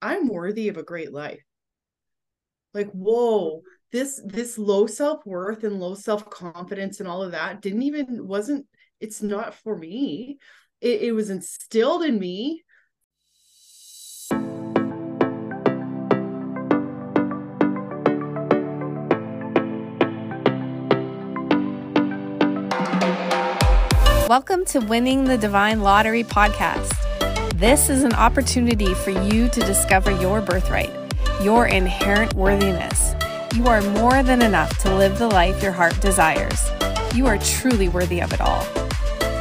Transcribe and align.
I'm 0.00 0.28
worthy 0.28 0.68
of 0.68 0.76
a 0.76 0.84
great 0.84 1.12
life. 1.12 1.42
Like, 2.72 2.90
whoa, 2.92 3.62
this 3.90 4.20
this 4.24 4.56
low 4.56 4.86
self-worth 4.86 5.64
and 5.64 5.80
low 5.80 5.94
self-confidence 5.94 7.00
and 7.00 7.08
all 7.08 7.22
of 7.22 7.32
that 7.32 7.60
didn't 7.60 7.82
even 7.82 8.28
wasn't 8.28 8.66
it's 9.00 9.22
not 9.22 9.54
for 9.54 9.76
me. 9.76 10.38
It, 10.80 11.02
it 11.02 11.12
was 11.12 11.30
instilled 11.30 12.04
in 12.04 12.16
me 12.16 12.62
Welcome 24.28 24.64
to 24.66 24.78
Winning 24.80 25.24
the 25.24 25.38
Divine 25.38 25.80
Lottery 25.80 26.22
podcast. 26.22 27.07
This 27.58 27.90
is 27.90 28.04
an 28.04 28.12
opportunity 28.12 28.94
for 28.94 29.10
you 29.10 29.48
to 29.48 29.60
discover 29.62 30.12
your 30.12 30.40
birthright, 30.40 30.92
your 31.42 31.66
inherent 31.66 32.32
worthiness. 32.34 33.16
You 33.52 33.66
are 33.66 33.82
more 33.82 34.22
than 34.22 34.42
enough 34.42 34.78
to 34.82 34.94
live 34.94 35.18
the 35.18 35.26
life 35.26 35.60
your 35.60 35.72
heart 35.72 36.00
desires. 36.00 36.70
You 37.16 37.26
are 37.26 37.36
truly 37.38 37.88
worthy 37.88 38.20
of 38.20 38.32
it 38.32 38.40
all. 38.40 38.64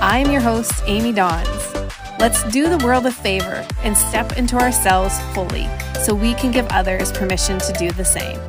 I 0.02 0.18
am 0.18 0.32
your 0.32 0.42
host, 0.42 0.82
Amy 0.88 1.12
Dawns. 1.14 1.76
Let's 2.18 2.42
do 2.52 2.76
the 2.76 2.84
world 2.84 3.06
a 3.06 3.12
favor 3.12 3.64
and 3.84 3.96
step 3.96 4.36
into 4.36 4.56
ourselves 4.56 5.20
fully 5.36 5.70
so 6.04 6.16
we 6.16 6.34
can 6.34 6.50
give 6.50 6.66
others 6.72 7.12
permission 7.12 7.60
to 7.60 7.74
do 7.74 7.92
the 7.92 8.04
same. 8.04 8.40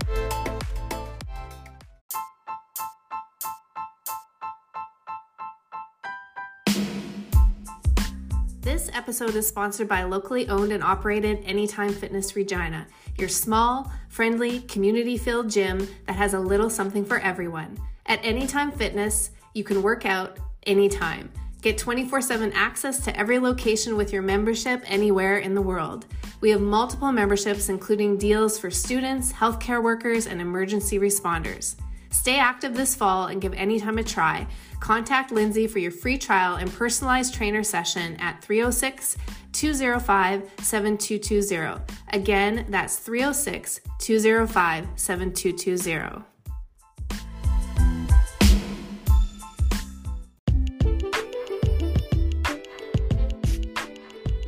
Episode 9.08 9.36
is 9.36 9.48
sponsored 9.48 9.88
by 9.88 10.02
locally 10.02 10.46
owned 10.50 10.70
and 10.70 10.84
operated 10.84 11.42
Anytime 11.46 11.94
Fitness 11.94 12.36
Regina, 12.36 12.86
your 13.16 13.30
small, 13.30 13.90
friendly, 14.10 14.60
community 14.60 15.16
filled 15.16 15.48
gym 15.48 15.88
that 16.06 16.12
has 16.12 16.34
a 16.34 16.38
little 16.38 16.69
something 16.69 17.06
for 17.06 17.18
everyone. 17.20 17.78
At 18.05 18.22
Anytime 18.22 18.70
Fitness, 18.70 19.30
you 19.55 19.64
can 19.64 19.83
work 19.83 20.05
out 20.05 20.36
anytime. 20.66 21.33
Get 21.62 21.78
24 21.78 22.20
7 22.20 22.52
access 22.52 23.02
to 23.06 23.18
every 23.18 23.38
location 23.38 23.96
with 23.96 24.12
your 24.12 24.20
membership 24.20 24.83
anywhere 24.84 25.38
in 25.38 25.55
the 25.55 25.62
world. 25.62 26.05
We 26.42 26.50
have 26.50 26.61
multiple 26.61 27.11
memberships, 27.11 27.70
including 27.70 28.18
deals 28.18 28.58
for 28.58 28.70
students, 28.70 29.33
healthcare 29.33 29.83
workers, 29.83 30.27
and 30.27 30.38
emergency 30.38 30.98
responders. 30.98 31.77
Stay 32.11 32.38
active 32.38 32.74
this 32.74 32.94
fall 32.94 33.28
and 33.28 33.40
give 33.40 33.55
Anytime 33.55 33.96
a 33.96 34.05
try. 34.05 34.46
Contact 34.80 35.32
Lindsay 35.32 35.66
for 35.66 35.78
your 35.78 35.90
free 35.90 36.18
trial 36.18 36.56
and 36.56 36.72
personalized 36.72 37.34
trainer 37.34 37.62
session 37.62 38.16
at 38.16 38.42
306 38.42 39.16
205 39.52 40.50
7220. 40.60 41.82
Again, 42.12 42.66
that's 42.68 42.96
306 42.96 43.80
205 43.98 44.86
7220. 44.96 46.24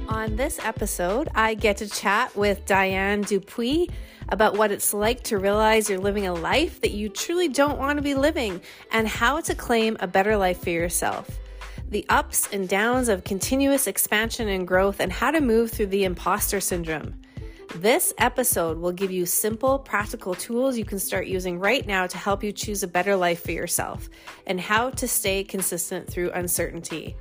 On 0.09 0.37
this 0.37 0.59
episode, 0.63 1.29
I 1.35 1.55
get 1.55 1.79
to 1.79 1.89
chat 1.89 2.37
with 2.37 2.67
Dianne 2.67 3.27
Dupuis 3.27 3.89
about 4.31 4.57
what 4.57 4.71
it's 4.71 4.95
like 4.95 5.23
to 5.25 5.39
realize 5.39 5.89
you're 5.89 5.99
living 5.99 6.27
a 6.27 6.35
life 6.35 6.81
that 6.81 6.93
you 6.93 7.09
truly 7.09 7.49
don't 7.49 7.79
want 7.79 7.97
to 7.99 8.03
be 8.03 8.15
living 8.15 8.61
and 8.93 9.07
how 9.07 9.41
to 9.41 9.55
claim 9.55 9.97
a 10.01 10.07
better 10.07 10.37
life 10.37 10.63
for 10.63 10.71
yourself. 10.71 11.39
The 11.91 12.07
ups 12.09 12.49
and 12.53 12.69
downs 12.69 13.09
of 13.09 13.25
continuous 13.25 13.89
expansion 13.89 14.49
and 14.49 14.67
growth, 14.67 15.01
and 15.01 15.13
how 15.13 15.33
to 15.33 15.41
move 15.41 15.73
through 15.73 15.87
the 15.87 16.05
imposter 16.05 16.61
syndrome. 16.61 17.21
This 17.77 18.13
episode 18.19 18.79
will 18.79 18.93
give 18.93 19.11
you 19.11 19.27
simple, 19.27 19.79
practical 19.79 20.35
tools 20.35 20.77
you 20.77 20.85
can 20.85 20.99
start 20.99 21.27
using 21.27 21.59
right 21.59 21.87
now 21.87 22.07
to 22.07 22.19
help 22.19 22.43
you 22.43 22.53
choose 22.53 22.83
a 22.83 22.89
better 22.89 23.17
life 23.17 23.43
for 23.45 23.53
yourself 23.53 24.09
and 24.47 24.61
how 24.61 24.91
to 24.91 25.09
stay 25.09 25.45
consistent 25.45 26.09
through 26.09 26.31
uncertainty. 26.33 27.17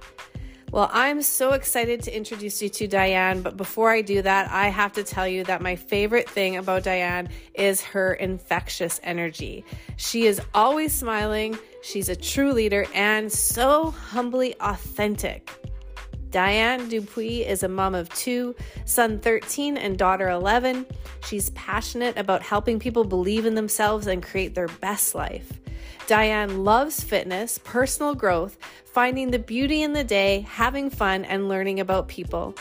Well, 0.72 0.92
I'm 0.94 1.24
so 1.24 1.54
excited 1.54 2.04
to 2.04 2.16
introduce 2.16 2.62
you 2.62 2.70
to 2.70 2.88
Dianne, 2.88 3.42
but 3.42 3.58
before 3.58 3.90
I 3.90 4.02
do 4.02 4.22
that, 4.22 4.52
I 4.52 4.68
have 4.68 4.94
to 4.94 5.04
tell 5.04 5.28
you 5.28 5.44
that 5.46 5.64
my 5.64 5.76
favorite 5.76 6.30
thing 6.30 6.58
about 6.58 6.84
Dianne 6.84 7.30
is 7.56 7.82
her 7.82 8.14
infectious 8.14 9.00
energy. 9.02 9.66
She 9.98 10.28
is 10.28 10.40
always 10.54 10.94
smiling, 10.94 11.58
she's 11.82 12.08
a 12.08 12.16
true 12.16 12.54
leader, 12.54 12.86
and 12.94 13.32
so 13.32 13.90
humbly 13.90 14.56
authentic. 14.60 15.50
Dianne 16.30 16.88
Dupuis 16.88 17.48
is 17.48 17.64
a 17.64 17.68
mom 17.68 17.96
of 17.96 18.08
two, 18.10 18.56
son 18.86 19.18
13 19.18 19.76
and 19.76 19.98
daughter 19.98 20.30
11. 20.30 20.86
She's 21.26 21.50
passionate 21.52 22.16
about 22.16 22.44
helping 22.44 22.78
people 22.78 23.04
believe 23.04 23.48
in 23.48 23.56
themselves 23.56 24.06
and 24.06 24.22
create 24.22 24.54
their 24.54 24.68
best 24.68 25.16
life. 25.16 25.60
Dianne 26.10 26.64
loves 26.64 27.04
fitness, 27.04 27.60
personal 27.60 28.16
growth, 28.16 28.58
finding 28.84 29.30
the 29.30 29.38
beauty 29.38 29.84
in 29.84 29.94
the 29.94 30.04
day, 30.04 30.40
having 30.50 30.90
fun, 30.90 31.24
and 31.24 31.48
learning 31.48 31.82
about 31.82 32.08
people. 32.08 32.56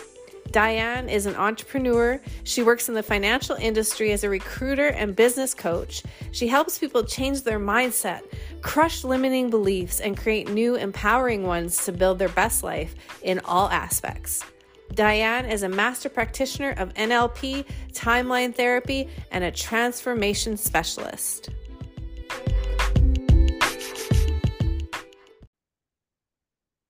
Dianne 0.51 1.11
is 1.11 1.25
an 1.25 1.35
entrepreneur. 1.35 2.21
She 2.45 2.63
works 2.63 2.91
in 2.91 2.95
the 2.95 3.03
financial 3.03 3.57
industry 3.57 4.13
as 4.13 4.23
a 4.23 4.29
recruiter 4.29 4.89
and 4.89 5.17
business 5.17 5.55
coach. 5.55 6.03
She 6.31 6.47
helps 6.47 6.79
people 6.79 7.03
change 7.05 7.41
their 7.41 7.59
mindset, 7.59 8.21
crush 8.61 9.03
limiting 9.03 9.49
beliefs, 9.49 10.01
and 10.01 10.15
create 10.15 10.51
new, 10.51 10.75
empowering 10.75 11.45
ones 11.45 11.87
to 11.87 11.93
build 11.93 12.19
their 12.19 12.29
best 12.29 12.63
life 12.63 12.95
in 13.23 13.41
all 13.47 13.71
aspects. 13.71 14.45
Dianne 14.93 15.51
is 15.51 15.63
a 15.63 15.71
master 15.71 16.11
practitioner 16.11 16.73
of 16.73 16.93
NLP, 16.93 17.65
timeline 17.95 18.55
therapy, 18.55 19.09
and 19.31 19.43
a 19.43 19.51
transformation 19.51 20.59
specialist. 20.59 21.49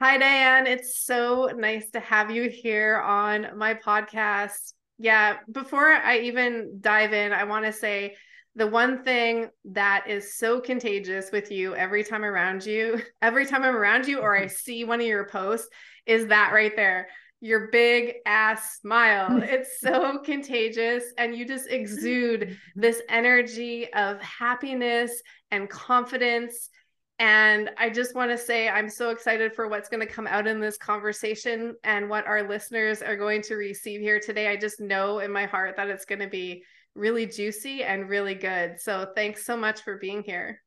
Hi, 0.00 0.16
Dianne. 0.16 0.68
It's 0.68 1.04
so 1.04 1.50
nice 1.56 1.90
to 1.90 1.98
have 1.98 2.30
you 2.30 2.48
here 2.48 3.00
on 3.00 3.58
my 3.58 3.74
podcast. 3.74 4.74
Yeah, 4.96 5.38
before 5.50 5.88
I 5.88 6.20
even 6.20 6.78
dive 6.80 7.12
in, 7.12 7.32
I 7.32 7.42
want 7.42 7.64
to 7.64 7.72
say 7.72 8.14
the 8.54 8.68
one 8.68 9.02
thing 9.02 9.48
that 9.64 10.04
is 10.06 10.36
so 10.36 10.60
contagious 10.60 11.32
with 11.32 11.50
you 11.50 11.74
every 11.74 12.04
time 12.04 12.24
around 12.24 12.64
you, 12.64 13.00
every 13.22 13.44
time 13.44 13.64
I'm 13.64 13.74
around 13.74 14.06
you 14.06 14.20
or 14.20 14.38
I 14.38 14.46
see 14.46 14.84
one 14.84 15.00
of 15.00 15.06
your 15.08 15.26
posts, 15.26 15.68
is 16.06 16.28
that 16.28 16.52
right 16.52 16.76
there. 16.76 17.08
Your 17.40 17.66
big 17.72 18.14
ass 18.24 18.78
smile. 18.80 19.42
It's 19.42 19.80
so 19.80 20.18
contagious. 20.18 21.02
And 21.18 21.34
you 21.34 21.44
just 21.44 21.68
exude 21.68 22.56
this 22.76 23.02
energy 23.08 23.92
of 23.92 24.22
happiness 24.22 25.10
and 25.50 25.68
confidence 25.68 26.68
and 27.18 27.70
I 27.76 27.90
just 27.90 28.14
want 28.14 28.30
to 28.30 28.38
say 28.38 28.68
I'm 28.68 28.88
so 28.88 29.10
excited 29.10 29.52
for 29.54 29.68
what's 29.68 29.88
going 29.88 30.06
to 30.06 30.12
come 30.12 30.26
out 30.26 30.46
in 30.46 30.60
this 30.60 30.78
conversation 30.78 31.74
and 31.82 32.08
what 32.08 32.26
our 32.26 32.48
listeners 32.48 33.02
are 33.02 33.16
going 33.16 33.42
to 33.42 33.56
receive 33.56 34.00
here 34.00 34.20
today. 34.20 34.48
I 34.48 34.56
just 34.56 34.80
know 34.80 35.18
in 35.18 35.32
my 35.32 35.46
heart 35.46 35.76
that 35.76 35.88
it's 35.88 36.04
going 36.04 36.20
to 36.20 36.28
be 36.28 36.62
really 36.94 37.26
juicy 37.26 37.82
and 37.82 38.08
really 38.08 38.34
good. 38.34 38.80
So 38.80 39.08
thanks 39.16 39.44
so 39.44 39.56
much 39.56 39.82
for 39.82 39.98
being 39.98 40.22
here. 40.22 40.62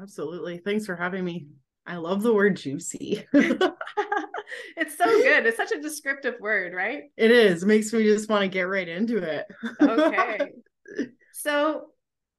Absolutely. 0.00 0.58
Thanks 0.58 0.86
for 0.86 0.94
having 0.94 1.24
me. 1.24 1.46
I 1.86 1.96
love 1.96 2.22
the 2.22 2.34
word 2.34 2.56
juicy. 2.56 3.24
it's 3.32 4.96
so 4.96 5.04
good. 5.04 5.46
It's 5.46 5.56
such 5.56 5.72
a 5.72 5.80
descriptive 5.80 6.34
word, 6.40 6.74
right? 6.74 7.04
It 7.16 7.30
is. 7.30 7.62
It 7.62 7.66
makes 7.66 7.92
me 7.92 8.04
just 8.04 8.28
want 8.28 8.42
to 8.42 8.48
get 8.48 8.62
right 8.62 8.88
into 8.88 9.18
it. 9.18 9.46
okay. 9.80 10.52
So, 11.38 11.88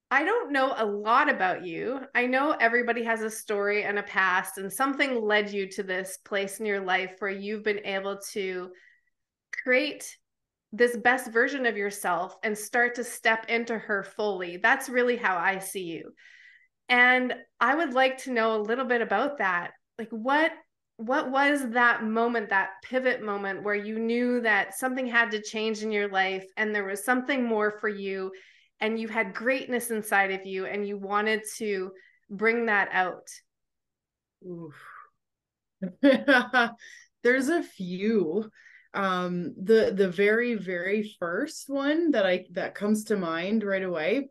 I 0.09 0.23
don't 0.23 0.53
know 0.53 0.73
a 0.77 0.85
lot 0.85 1.29
about 1.29 1.65
you. 1.65 1.99
I 2.15 2.27
know 2.27 2.51
everybody 2.51 3.03
has 3.03 3.21
a 3.21 3.29
story 3.29 3.83
and 3.83 3.99
a 3.99 4.03
past, 4.03 4.57
and 4.57 4.71
something 4.71 5.21
led 5.21 5.51
you 5.51 5.69
to 5.71 5.83
this 5.83 6.17
place 6.23 6.59
in 6.59 6.65
your 6.65 6.79
life 6.79 7.15
where 7.19 7.31
you've 7.31 7.63
been 7.63 7.85
able 7.85 8.17
to 8.31 8.71
create 9.63 10.17
this 10.71 10.95
best 10.97 11.31
version 11.31 11.65
of 11.65 11.75
yourself 11.75 12.37
and 12.43 12.57
start 12.57 12.95
to 12.95 13.03
step 13.03 13.45
into 13.49 13.77
her 13.77 14.03
fully. 14.03 14.57
That's 14.57 14.87
really 14.87 15.17
how 15.17 15.37
I 15.37 15.59
see 15.59 15.83
you. 15.83 16.13
And 16.87 17.33
I 17.59 17.75
would 17.75 17.93
like 17.93 18.19
to 18.19 18.31
know 18.31 18.55
a 18.55 18.61
little 18.61 18.85
bit 18.85 19.01
about 19.01 19.39
that. 19.39 19.71
Like 19.97 20.09
what 20.09 20.51
what 20.99 21.29
was 21.29 21.69
that 21.71 22.03
moment, 22.03 22.49
that 22.49 22.69
pivot 22.83 23.21
moment 23.21 23.61
where 23.61 23.75
you 23.75 23.99
knew 23.99 24.41
that 24.41 24.73
something 24.73 25.05
had 25.05 25.29
to 25.29 25.41
change 25.41 25.83
in 25.83 25.91
your 25.91 26.07
life 26.07 26.43
and 26.57 26.73
there 26.73 26.85
was 26.85 27.05
something 27.05 27.43
more 27.43 27.77
for 27.79 27.87
you 27.87 28.31
and 28.79 28.99
you 28.99 29.07
had 29.07 29.33
greatness 29.33 29.91
inside 29.91 30.31
of 30.31 30.45
you 30.45 30.65
and 30.65 30.87
you 30.87 30.97
wanted 30.97 31.41
to 31.57 31.91
bring 32.29 32.67
that 32.67 32.89
out? 32.91 33.27
There's 37.23 37.49
a 37.49 37.63
few. 37.63 38.49
Um, 38.93 39.53
the 39.61 39.93
the 39.95 40.09
very 40.09 40.55
very 40.55 41.15
first 41.19 41.69
one 41.69 42.11
that 42.11 42.25
I 42.25 42.45
that 42.53 42.73
comes 42.73 43.03
to 43.05 43.17
mind 43.17 43.63
right 43.63 43.83
away 43.83 44.29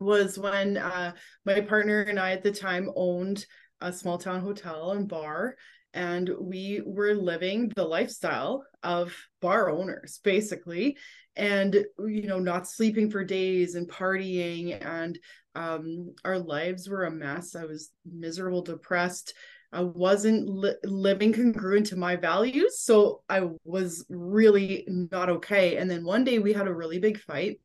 was 0.00 0.38
when 0.38 0.76
uh, 0.76 1.12
my 1.46 1.60
partner 1.60 2.02
and 2.02 2.18
I 2.18 2.32
at 2.32 2.42
the 2.42 2.52
time 2.52 2.90
owned 2.96 3.46
a 3.80 3.92
small 3.92 4.18
town 4.18 4.40
hotel 4.40 4.92
and 4.92 5.08
bar 5.08 5.56
and 5.94 6.28
we 6.40 6.82
were 6.84 7.14
living 7.14 7.72
the 7.76 7.84
lifestyle 7.84 8.64
of 8.82 9.16
bar 9.40 9.70
owners 9.70 10.20
basically. 10.22 10.98
And 11.36 11.84
you 11.98 12.26
know 12.26 12.38
not 12.38 12.68
sleeping 12.68 13.10
for 13.10 13.24
days 13.24 13.74
and 13.74 13.88
partying. 13.88 14.84
And 14.84 15.18
um, 15.54 16.14
our 16.24 16.38
lives 16.38 16.88
were 16.88 17.04
a 17.04 17.10
mess. 17.10 17.56
I 17.56 17.64
was 17.64 17.90
miserable 18.04 18.62
depressed. 18.62 19.34
I 19.72 19.82
wasn't 19.82 20.48
li- 20.48 20.76
living 20.84 21.32
congruent 21.32 21.86
to 21.86 21.96
my 21.96 22.14
values. 22.14 22.78
So 22.78 23.22
i 23.28 23.48
was 23.64 24.04
really 24.08 24.84
not 24.86 25.28
okay. 25.28 25.76
And 25.76 25.90
then 25.90 26.04
one 26.04 26.22
day 26.22 26.38
we 26.38 26.52
had 26.52 26.68
a 26.68 26.74
really 26.74 26.98
big 26.98 27.18
fight 27.18 27.58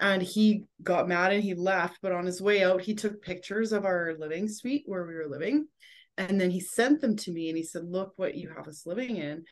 and 0.00 0.20
he 0.20 0.64
got 0.82 1.08
mad 1.08 1.32
and 1.32 1.42
he 1.42 1.54
left. 1.54 1.98
But 2.02 2.12
on 2.12 2.26
his 2.26 2.42
way 2.42 2.64
out 2.64 2.80
he 2.80 2.94
took 2.94 3.22
pictures 3.22 3.72
of 3.72 3.84
our 3.84 4.14
living 4.18 4.48
suite 4.48 4.82
where 4.86 5.06
we 5.06 5.14
were 5.14 5.28
living 5.28 5.66
and 6.18 6.40
then 6.40 6.50
he 6.50 6.60
sent 6.60 7.00
them 7.00 7.16
to 7.16 7.32
me 7.32 7.48
and 7.48 7.56
he 7.56 7.64
said 7.64 7.84
look 7.84 8.12
what 8.16 8.34
you 8.34 8.52
have 8.54 8.68
us 8.68 8.86
living 8.86 9.16
in. 9.16 9.44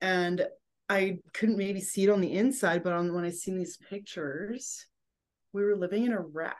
And 0.00 0.46
i 0.88 1.18
couldn't 1.32 1.56
maybe 1.56 1.80
see 1.80 2.04
it 2.04 2.10
on 2.10 2.20
the 2.20 2.32
inside 2.32 2.82
but 2.82 2.92
on 2.92 3.14
when 3.14 3.24
i 3.24 3.30
seen 3.30 3.56
these 3.56 3.78
pictures 3.88 4.84
we 5.52 5.62
were 5.64 5.76
living 5.76 6.04
in 6.04 6.12
a 6.12 6.20
wreck. 6.20 6.56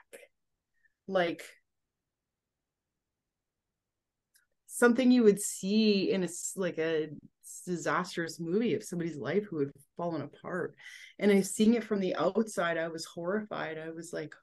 Like 1.07 1.43
something 4.67 5.11
you 5.11 5.23
would 5.23 5.41
see 5.41 6.11
in 6.11 6.23
a 6.23 6.29
like 6.55 6.77
a 6.77 7.09
disastrous 7.65 8.39
movie 8.39 8.73
of 8.73 8.83
somebody's 8.83 9.17
life 9.17 9.45
who 9.45 9.59
had 9.59 9.71
fallen 9.97 10.21
apart. 10.21 10.75
And 11.19 11.31
i 11.31 11.41
seeing 11.41 11.73
it 11.73 11.83
from 11.83 11.99
the 11.99 12.15
outside 12.15 12.77
i 12.77 12.87
was 12.87 13.05
horrified. 13.05 13.77
I 13.77 13.89
was 13.89 14.13
like 14.13 14.33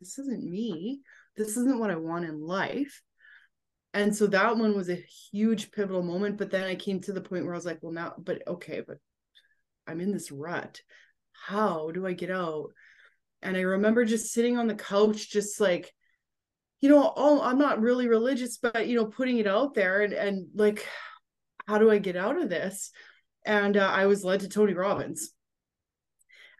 this 0.00 0.18
isn't 0.18 0.44
me. 0.44 1.00
This 1.36 1.56
isn't 1.56 1.78
what 1.78 1.90
i 1.90 1.96
want 1.96 2.24
in 2.24 2.40
life 2.40 3.02
and 3.94 4.14
so 4.14 4.26
that 4.26 4.58
one 4.58 4.76
was 4.76 4.90
a 4.90 5.04
huge 5.30 5.70
pivotal 5.70 6.02
moment 6.02 6.36
but 6.36 6.50
then 6.50 6.64
i 6.64 6.74
came 6.74 7.00
to 7.00 7.12
the 7.12 7.20
point 7.20 7.44
where 7.44 7.54
i 7.54 7.56
was 7.56 7.64
like 7.64 7.78
well 7.80 7.92
now 7.92 8.12
but 8.18 8.46
okay 8.46 8.82
but 8.86 8.98
i'm 9.86 10.00
in 10.00 10.12
this 10.12 10.30
rut. 10.30 10.80
How 11.32 11.90
do 11.90 12.06
i 12.06 12.12
get 12.12 12.30
out? 12.30 12.70
And 13.40 13.56
i 13.56 13.60
remember 13.60 14.04
just 14.04 14.32
sitting 14.32 14.58
on 14.58 14.66
the 14.66 14.74
couch 14.74 15.30
just 15.30 15.60
like 15.60 15.92
you 16.80 16.88
know 16.88 17.12
oh 17.16 17.40
i'm 17.40 17.58
not 17.58 17.80
really 17.80 18.08
religious 18.08 18.58
but 18.58 18.86
you 18.86 18.96
know 18.96 19.06
putting 19.06 19.38
it 19.38 19.46
out 19.46 19.74
there 19.74 20.02
and 20.02 20.12
and 20.12 20.48
like 20.54 20.86
how 21.66 21.78
do 21.78 21.90
i 21.90 21.98
get 21.98 22.16
out 22.16 22.40
of 22.40 22.50
this? 22.50 22.90
And 23.46 23.76
uh, 23.76 23.90
i 23.90 24.06
was 24.06 24.24
led 24.24 24.40
to 24.40 24.48
tony 24.48 24.74
robbins. 24.74 25.30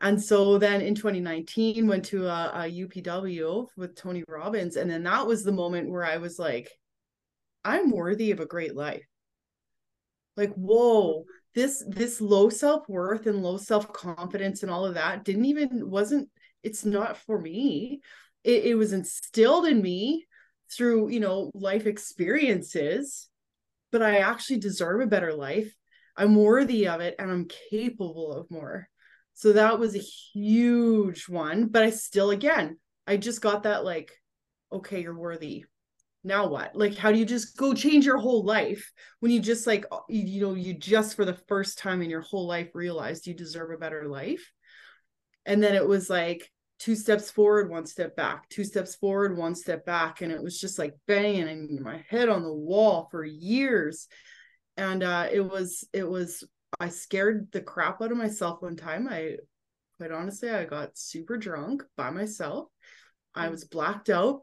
And 0.01 0.23
so 0.23 0.59
then 0.59 0.83
in 0.83 0.95
2019 0.95 1.87
went 1.87 2.05
to 2.07 2.27
a, 2.27 2.51
a 2.55 2.85
upw 2.85 3.67
with 3.77 3.97
tony 3.97 4.23
robbins. 4.29 4.77
And 4.77 4.91
then 4.91 5.05
that 5.05 5.27
was 5.27 5.43
the 5.43 5.53
moment 5.53 5.91
where 5.91 6.05
i 6.05 6.19
was 6.19 6.39
like 6.39 6.71
I'm 7.65 7.91
worthy 7.91 8.31
of 8.31 8.41
a 8.41 8.47
great 8.47 8.75
life. 8.75 9.07
Like, 10.37 10.53
whoa, 10.55 11.25
this 11.55 11.85
this 11.89 12.21
low 12.21 12.49
self-worth 12.49 13.27
and 13.27 13.43
low 13.43 13.57
self-confidence 13.57 14.63
and 14.63 14.71
all 14.71 14.85
of 14.85 14.95
that 14.95 15.25
didn't 15.25 15.45
even 15.45 15.89
wasn't 15.89 16.29
it's 16.63 16.85
not 16.85 17.19
for 17.19 17.39
me. 17.39 18.01
It, 18.43 18.65
it 18.65 18.75
was 18.75 18.93
instilled 18.93 19.67
in 19.67 19.81
me 19.81 20.27
through, 20.73 21.11
you 21.11 21.21
know, 21.21 21.51
life 21.55 21.87
experiences, 21.87 23.29
but 23.93 24.03
I 24.03 24.19
actually 24.19 24.59
deserve 24.59 25.01
a 25.01 25.07
better 25.07 25.33
life. 25.33 25.73
I'm 26.17 26.35
worthy 26.35 26.89
of 26.89 27.01
it 27.01 27.15
and 27.19 27.31
I'm 27.31 27.49
capable 27.71 28.33
of 28.33 28.51
more. 28.51 28.89
So 29.35 29.53
that 29.53 29.79
was 29.79 29.95
a 29.95 29.99
huge 29.99 31.29
one. 31.29 31.67
But 31.67 31.85
I 31.85 31.91
still, 31.91 32.31
again, 32.31 32.79
I 33.07 33.17
just 33.17 33.41
got 33.41 33.65
that 33.65 33.85
like, 33.85 34.11
okay, 34.73 35.03
you're 35.03 35.19
worthy 35.19 35.65
now 36.25 36.49
what? 36.49 36.75
Like 36.75 36.97
how 36.97 37.13
do 37.13 37.19
you 37.19 37.27
just 37.27 37.57
go 37.57 37.75
change 37.75 38.07
your 38.07 38.17
whole 38.19 38.45
life 38.45 38.91
when 39.21 39.31
you 39.31 39.41
just 39.41 39.67
like 39.67 39.85
uh, 39.93 40.01
you, 40.09 40.41
know 40.41 40.55
you 40.55 40.73
just 40.73 41.15
for 41.15 41.27
the 41.27 41.39
first 41.49 41.79
time 41.79 42.01
in 42.01 42.09
your 42.09 42.23
whole 42.23 42.47
life 42.47 42.71
realized 42.75 43.27
you 43.27 43.35
deserve 43.35 43.71
a 43.71 43.79
better 43.79 44.09
life? 44.09 44.51
And 45.45 45.63
then 45.63 45.75
it 45.75 45.87
was 45.87 46.09
like 46.09 46.51
two 46.79 46.97
steps 46.97 47.31
forward 47.31 47.71
one 47.71 47.87
step 47.87 48.17
back 48.17 48.49
two 48.49 48.65
steps 48.65 48.97
forward 48.97 49.39
one 49.39 49.55
step 49.55 49.87
back 49.87 50.23
and 50.23 50.33
it 50.33 50.43
was 50.43 50.61
just 50.61 50.77
like 50.77 50.93
banging 51.07 51.81
my 51.81 52.05
head 52.09 52.29
on 52.29 52.43
the 52.43 52.53
wall 52.53 53.07
for 53.11 53.25
years. 53.25 54.09
And 54.77 55.03
uh 55.03 55.29
it 55.31 55.41
was 55.41 55.87
it 55.93 56.09
was 56.09 56.43
i 56.81 56.89
scared 56.89 57.49
the 57.53 57.61
crap 57.61 58.01
out 58.01 58.11
of 58.11 58.17
myself 58.17 58.63
one 58.63 58.77
time. 58.77 59.07
I 59.09 59.37
quite 59.99 60.11
honestly 60.11 60.51
i 60.51 60.65
got 60.65 60.97
super 60.97 61.37
drunk 61.37 61.85
by 61.97 62.11
myself. 62.11 62.69
I 63.35 63.49
mm. 63.49 63.51
was 63.51 63.65
blacked 63.65 64.09
out 64.09 64.41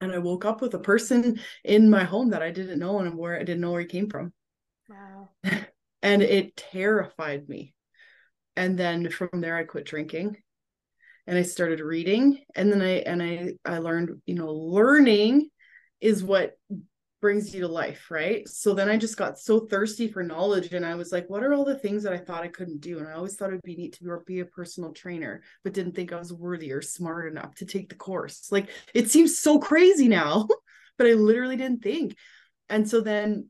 and 0.00 0.12
I 0.12 0.18
woke 0.18 0.44
up 0.44 0.60
with 0.60 0.74
a 0.74 0.78
person 0.78 1.40
in 1.64 1.90
my 1.90 2.04
home 2.04 2.30
that 2.30 2.42
I 2.42 2.50
didn't 2.50 2.78
know 2.78 3.00
and 3.00 3.16
where 3.16 3.36
I 3.36 3.40
didn't 3.40 3.60
know 3.60 3.72
where 3.72 3.80
he 3.80 3.86
came 3.86 4.08
from. 4.08 4.32
Wow. 4.88 5.30
and 6.02 6.22
it 6.22 6.56
terrified 6.56 7.48
me. 7.48 7.74
And 8.56 8.78
then 8.78 9.10
from 9.10 9.40
there 9.40 9.56
I 9.56 9.64
quit 9.64 9.84
drinking 9.84 10.36
and 11.26 11.38
I 11.38 11.42
started 11.42 11.80
reading 11.80 12.44
and 12.54 12.72
then 12.72 12.82
I 12.82 12.98
and 13.00 13.22
I 13.22 13.52
I 13.64 13.78
learned, 13.78 14.20
you 14.26 14.34
know, 14.34 14.52
learning 14.52 15.50
is 16.00 16.24
what 16.24 16.56
brings 17.20 17.54
you 17.54 17.60
to 17.62 17.68
life, 17.68 18.10
right? 18.10 18.46
So 18.48 18.74
then 18.74 18.88
I 18.88 18.96
just 18.96 19.16
got 19.16 19.38
so 19.38 19.60
thirsty 19.60 20.08
for 20.08 20.22
knowledge 20.22 20.72
and 20.72 20.86
I 20.86 20.94
was 20.94 21.12
like, 21.12 21.28
what 21.28 21.42
are 21.42 21.52
all 21.52 21.64
the 21.64 21.78
things 21.78 22.02
that 22.04 22.12
I 22.12 22.18
thought 22.18 22.44
I 22.44 22.48
couldn't 22.48 22.80
do? 22.80 22.98
And 22.98 23.08
I 23.08 23.12
always 23.12 23.34
thought 23.34 23.48
it'd 23.48 23.62
be 23.62 23.76
neat 23.76 23.98
to 23.98 24.20
be 24.26 24.40
a 24.40 24.44
personal 24.44 24.92
trainer, 24.92 25.42
but 25.64 25.72
didn't 25.72 25.94
think 25.96 26.12
I 26.12 26.18
was 26.18 26.32
worthy 26.32 26.72
or 26.72 26.82
smart 26.82 27.30
enough 27.30 27.54
to 27.56 27.66
take 27.66 27.88
the 27.88 27.96
course. 27.96 28.48
Like 28.52 28.68
it 28.94 29.10
seems 29.10 29.38
so 29.38 29.58
crazy 29.58 30.08
now, 30.08 30.46
but 30.98 31.06
I 31.06 31.12
literally 31.12 31.56
didn't 31.56 31.82
think. 31.82 32.16
And 32.68 32.88
so 32.88 33.00
then 33.00 33.48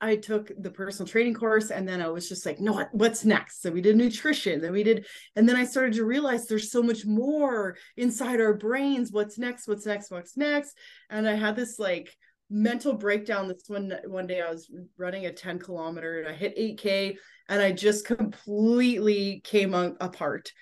I 0.00 0.16
took 0.16 0.50
the 0.58 0.70
personal 0.70 1.06
training 1.06 1.34
course 1.34 1.70
and 1.70 1.86
then 1.86 2.00
I 2.00 2.08
was 2.08 2.28
just 2.28 2.46
like, 2.46 2.58
no, 2.58 2.72
what, 2.72 2.88
what's 2.92 3.24
next? 3.24 3.60
So 3.60 3.70
we 3.70 3.82
did 3.82 3.96
nutrition, 3.96 4.62
then 4.62 4.72
we 4.72 4.82
did, 4.82 5.06
and 5.36 5.46
then 5.46 5.56
I 5.56 5.64
started 5.64 5.92
to 5.94 6.04
realize 6.04 6.46
there's 6.46 6.72
so 6.72 6.82
much 6.82 7.04
more 7.04 7.76
inside 7.98 8.40
our 8.40 8.54
brains. 8.54 9.12
What's 9.12 9.38
next? 9.38 9.68
What's 9.68 9.84
next? 9.84 10.10
What's 10.10 10.38
next? 10.38 10.74
And 11.10 11.28
I 11.28 11.34
had 11.34 11.54
this 11.54 11.78
like 11.78 12.16
mental 12.50 12.92
breakdown 12.92 13.46
this 13.46 13.62
one 13.68 13.94
one 14.06 14.26
day 14.26 14.40
i 14.40 14.50
was 14.50 14.68
running 14.98 15.26
a 15.26 15.32
10 15.32 15.60
kilometer 15.60 16.18
and 16.18 16.28
i 16.28 16.32
hit 16.32 16.58
8k 16.58 17.16
and 17.48 17.62
i 17.62 17.70
just 17.70 18.04
completely 18.04 19.40
came 19.44 19.72
apart. 19.74 20.52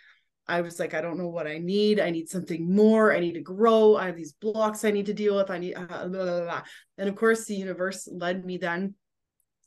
I 0.47 0.63
was 0.63 0.79
like 0.79 0.95
i 0.95 1.01
don't 1.01 1.19
know 1.19 1.29
what 1.29 1.47
i 1.47 1.59
need. 1.59 1.99
I 2.01 2.11
need 2.11 2.29
something 2.29 2.75
more. 2.75 3.15
I 3.15 3.21
need 3.21 3.35
to 3.35 3.41
grow. 3.41 3.97
I 3.97 4.07
have 4.07 4.17
these 4.17 4.33
blocks 4.33 4.85
i 4.85 4.91
need 4.91 5.07
to 5.07 5.15
deal 5.15 5.37
with. 5.37 5.51
I 5.51 5.59
need 5.59 5.75
uh, 5.75 5.87
blah, 5.87 6.09
blah, 6.09 6.41
blah. 6.43 6.63
and 6.99 7.09
of 7.09 7.17
course 7.17 7.47
the 7.47 7.55
universe 7.55 8.09
led 8.11 8.45
me 8.45 8.59
then 8.59 8.95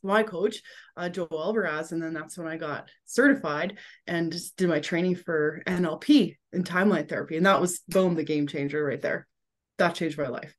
my 0.04 0.24
coach 0.24 0.62
uh, 0.96 1.08
joel 1.08 1.28
alvarez. 1.32 1.92
And 1.92 2.02
then 2.02 2.12
that's 2.12 2.38
when 2.38 2.46
i 2.46 2.56
got 2.56 2.88
certified 3.04 3.78
and 4.06 4.32
just 4.32 4.56
did 4.56 4.68
my 4.68 4.80
training 4.80 5.16
for 5.16 5.62
nlp 5.66 6.36
and 6.52 6.64
timeline 6.64 7.08
therapy. 7.08 7.36
And 7.36 7.46
that 7.46 7.60
was 7.60 7.80
boom 7.88 8.14
the 8.14 8.24
game 8.24 8.46
changer 8.46 8.84
right 8.84 9.02
there. 9.02 9.26
That 9.78 9.94
changed 9.96 10.18
my 10.18 10.28
life 10.28 10.54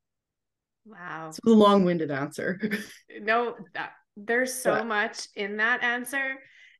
Wow. 0.85 1.29
It's 1.29 1.39
a 1.45 1.49
long-winded 1.49 2.11
answer. 2.11 2.59
no, 3.21 3.55
that, 3.73 3.91
there's 4.17 4.53
so 4.53 4.75
but. 4.75 4.87
much 4.87 5.27
in 5.35 5.57
that 5.57 5.83
answer. 5.83 6.35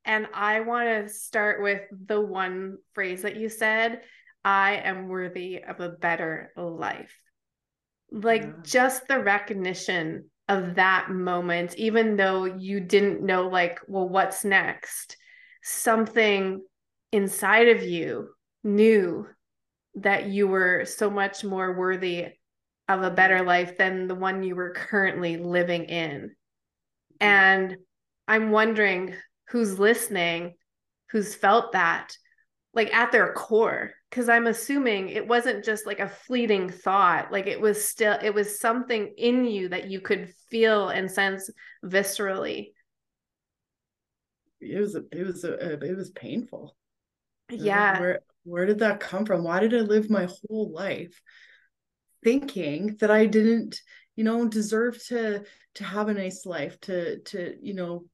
And 0.05 0.27
I 0.33 0.61
want 0.61 0.89
to 0.89 1.13
start 1.13 1.61
with 1.61 1.81
the 1.91 2.19
one 2.19 2.77
phrase 2.93 3.21
that 3.21 3.37
you 3.37 3.49
said 3.49 4.01
I 4.43 4.75
am 4.83 5.07
worthy 5.07 5.63
of 5.63 5.79
a 5.79 5.89
better 5.89 6.51
life. 6.57 7.17
Like 8.11 8.43
yeah. 8.43 8.51
just 8.63 9.07
the 9.07 9.19
recognition 9.19 10.29
of 10.49 10.75
that 10.75 11.09
moment, 11.09 11.75
even 11.77 12.17
though 12.17 12.43
you 12.43 12.81
didn't 12.81 13.23
know, 13.23 13.47
like, 13.47 13.79
well, 13.87 14.07
what's 14.07 14.43
next? 14.43 15.15
Something 15.63 16.61
inside 17.13 17.69
of 17.69 17.83
you 17.83 18.29
knew 18.63 19.27
that 19.95 20.27
you 20.27 20.47
were 20.47 20.83
so 20.85 21.09
much 21.09 21.43
more 21.43 21.77
worthy 21.77 22.27
of 22.89 23.01
a 23.01 23.11
better 23.11 23.43
life 23.43 23.77
than 23.77 24.07
the 24.07 24.15
one 24.15 24.43
you 24.43 24.55
were 24.55 24.71
currently 24.71 25.37
living 25.37 25.85
in. 25.85 26.31
Mm-hmm. 27.21 27.25
And 27.25 27.77
I'm 28.27 28.51
wondering 28.51 29.15
who's 29.49 29.79
listening, 29.79 30.55
who's 31.11 31.35
felt 31.35 31.73
that, 31.73 32.17
like 32.73 32.93
at 32.93 33.11
their 33.11 33.33
core. 33.33 33.91
Cause 34.11 34.29
I'm 34.29 34.45
assuming 34.45 35.09
it 35.09 35.27
wasn't 35.27 35.65
just 35.65 35.87
like 35.87 35.99
a 35.99 36.07
fleeting 36.07 36.69
thought. 36.69 37.31
Like 37.31 37.47
it 37.47 37.59
was 37.59 37.83
still, 37.83 38.17
it 38.21 38.33
was 38.33 38.59
something 38.59 39.11
in 39.17 39.45
you 39.45 39.69
that 39.69 39.89
you 39.89 40.01
could 40.01 40.33
feel 40.51 40.89
and 40.89 41.09
sense 41.09 41.49
viscerally. 41.83 42.73
It 44.61 44.79
was, 44.79 44.95
a, 44.95 45.03
it 45.11 45.25
was, 45.25 45.43
a, 45.43 45.83
it 45.83 45.97
was 45.97 46.11
painful. 46.11 46.75
Yeah. 47.49 47.99
Where, 47.99 48.19
where 48.43 48.65
did 48.67 48.79
that 48.79 48.99
come 48.99 49.25
from? 49.25 49.43
Why 49.43 49.59
did 49.59 49.73
I 49.73 49.79
live 49.79 50.11
my 50.11 50.27
whole 50.47 50.71
life 50.71 51.19
thinking 52.23 52.97
that 52.99 53.11
I 53.11 53.25
didn't, 53.25 53.79
you 54.15 54.23
know, 54.23 54.47
deserve 54.47 55.03
to 55.07 55.43
to 55.75 55.83
have 55.83 56.07
a 56.09 56.13
nice 56.13 56.45
life, 56.45 56.79
to 56.81 57.19
to, 57.19 57.55
you 57.61 57.73
know, 57.73 58.05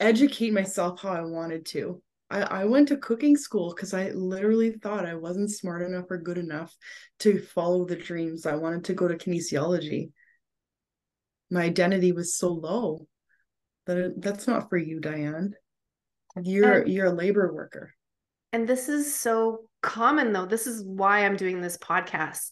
educate 0.00 0.52
myself 0.52 1.00
how 1.00 1.10
I 1.10 1.22
wanted 1.22 1.66
to. 1.66 2.02
I, 2.30 2.42
I 2.42 2.64
went 2.64 2.88
to 2.88 2.96
cooking 2.96 3.36
school 3.36 3.74
because 3.74 3.94
I 3.94 4.10
literally 4.10 4.72
thought 4.72 5.06
I 5.06 5.14
wasn't 5.14 5.50
smart 5.50 5.82
enough 5.82 6.10
or 6.10 6.18
good 6.18 6.38
enough 6.38 6.74
to 7.20 7.38
follow 7.40 7.84
the 7.84 7.96
dreams. 7.96 8.46
I 8.46 8.56
wanted 8.56 8.84
to 8.84 8.94
go 8.94 9.08
to 9.08 9.16
kinesiology. 9.16 10.10
my 11.50 11.62
identity 11.62 12.12
was 12.12 12.36
so 12.36 12.48
low 12.48 13.06
that 13.86 14.14
that's 14.20 14.46
not 14.46 14.68
for 14.68 14.78
you 14.78 15.00
dianne 15.00 15.52
you're 16.42 16.80
and, 16.80 16.92
you're 16.92 17.06
a 17.06 17.12
labor 17.12 17.52
worker 17.52 17.92
and 18.52 18.66
this 18.66 18.88
is 18.88 19.14
so 19.14 19.68
common 19.82 20.32
though 20.32 20.46
this 20.46 20.66
is 20.66 20.82
why 20.84 21.24
i'm 21.24 21.36
doing 21.36 21.60
this 21.60 21.76
podcast 21.76 22.50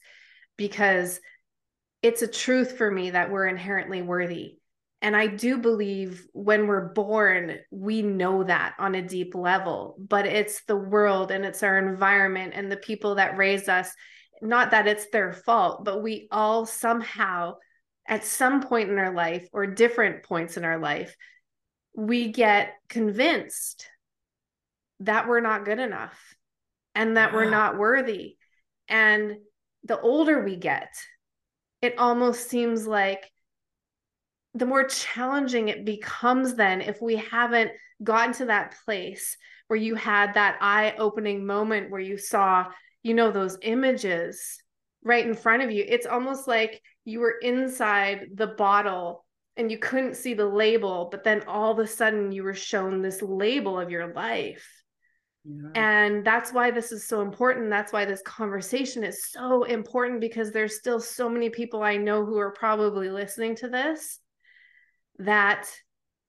because 0.62 1.20
it's 2.02 2.22
a 2.22 2.28
truth 2.28 2.76
for 2.76 2.90
me 2.90 3.10
that 3.10 3.30
we're 3.30 3.46
inherently 3.46 4.02
worthy 4.02 4.56
and 5.02 5.16
I 5.16 5.26
do 5.26 5.58
believe 5.58 6.24
when 6.32 6.68
we're 6.68 6.92
born, 6.92 7.58
we 7.72 8.02
know 8.02 8.44
that 8.44 8.74
on 8.78 8.94
a 8.94 9.02
deep 9.02 9.34
level, 9.34 9.96
but 9.98 10.26
it's 10.26 10.62
the 10.66 10.76
world 10.76 11.32
and 11.32 11.44
it's 11.44 11.64
our 11.64 11.76
environment 11.76 12.52
and 12.54 12.70
the 12.70 12.76
people 12.76 13.16
that 13.16 13.36
raise 13.36 13.68
us. 13.68 13.92
Not 14.40 14.70
that 14.70 14.86
it's 14.86 15.10
their 15.10 15.32
fault, 15.32 15.84
but 15.84 16.04
we 16.04 16.28
all 16.30 16.66
somehow, 16.66 17.56
at 18.06 18.24
some 18.24 18.62
point 18.62 18.90
in 18.90 18.98
our 18.98 19.12
life 19.12 19.48
or 19.52 19.66
different 19.66 20.22
points 20.22 20.56
in 20.56 20.64
our 20.64 20.78
life, 20.78 21.16
we 21.94 22.30
get 22.30 22.74
convinced 22.88 23.88
that 25.00 25.26
we're 25.26 25.40
not 25.40 25.64
good 25.64 25.80
enough 25.80 26.16
and 26.94 27.16
that 27.16 27.32
we're 27.32 27.50
not 27.50 27.76
worthy. 27.76 28.36
And 28.86 29.38
the 29.84 30.00
older 30.00 30.42
we 30.42 30.56
get, 30.56 30.94
it 31.80 31.98
almost 31.98 32.48
seems 32.48 32.86
like 32.86 33.30
the 34.54 34.66
more 34.66 34.84
challenging 34.84 35.68
it 35.68 35.84
becomes 35.84 36.54
then 36.54 36.80
if 36.80 37.00
we 37.00 37.16
haven't 37.16 37.70
gotten 38.02 38.34
to 38.34 38.44
that 38.46 38.74
place 38.84 39.36
where 39.68 39.78
you 39.78 39.94
had 39.94 40.34
that 40.34 40.58
eye 40.60 40.94
opening 40.98 41.46
moment 41.46 41.90
where 41.90 42.00
you 42.00 42.18
saw 42.18 42.66
you 43.02 43.14
know 43.14 43.30
those 43.30 43.58
images 43.62 44.58
right 45.02 45.26
in 45.26 45.34
front 45.34 45.62
of 45.62 45.70
you. 45.70 45.84
It's 45.86 46.06
almost 46.06 46.46
like 46.46 46.80
you 47.04 47.20
were 47.20 47.34
inside 47.42 48.28
the 48.34 48.46
bottle 48.46 49.24
and 49.56 49.70
you 49.70 49.78
couldn't 49.78 50.16
see 50.16 50.34
the 50.34 50.46
label 50.46 51.08
but 51.10 51.24
then 51.24 51.42
all 51.46 51.72
of 51.72 51.78
a 51.78 51.86
sudden 51.86 52.32
you 52.32 52.42
were 52.42 52.54
shown 52.54 53.02
this 53.02 53.20
label 53.20 53.78
of 53.78 53.90
your 53.90 54.12
life 54.14 54.81
yeah. 55.44 55.70
and 55.74 56.24
that's 56.24 56.52
why 56.52 56.70
this 56.70 56.92
is 56.92 57.06
so 57.06 57.20
important 57.20 57.70
that's 57.70 57.92
why 57.92 58.04
this 58.04 58.22
conversation 58.22 59.02
is 59.04 59.24
so 59.30 59.64
important 59.64 60.20
because 60.20 60.52
there's 60.52 60.78
still 60.78 61.00
so 61.00 61.28
many 61.28 61.50
people 61.50 61.82
i 61.82 61.96
know 61.96 62.24
who 62.24 62.38
are 62.38 62.52
probably 62.52 63.10
listening 63.10 63.54
to 63.56 63.68
this 63.68 64.20
that 65.18 65.68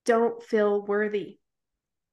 don't 0.06 0.44
feel 0.44 0.86
worthy 0.86 1.38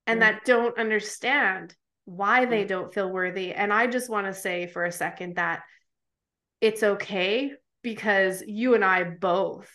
and 0.07 0.23
that 0.23 0.45
don't 0.45 0.77
understand 0.79 1.75
why 2.05 2.45
they 2.45 2.65
don't 2.65 2.93
feel 2.93 3.11
worthy. 3.11 3.53
And 3.53 3.73
I 3.73 3.87
just 3.87 4.11
want 4.11 4.27
to 4.27 4.35
say 4.35 4.67
for 4.67 4.85
a 4.85 4.93
second 4.93 5.37
that 5.37 5.63
it's 6.61 6.83
okay 6.83 7.53
because 7.83 8.43
you 8.47 8.75
and 8.75 8.85
I 8.85 9.05
both 9.05 9.71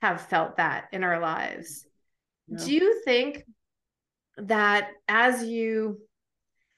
have 0.00 0.22
felt 0.22 0.56
that 0.56 0.86
in 0.92 1.04
our 1.04 1.20
lives. 1.20 1.86
Yeah. 2.48 2.64
Do 2.64 2.72
you 2.72 3.02
think 3.04 3.44
that 4.38 4.88
as 5.06 5.44
you 5.44 5.98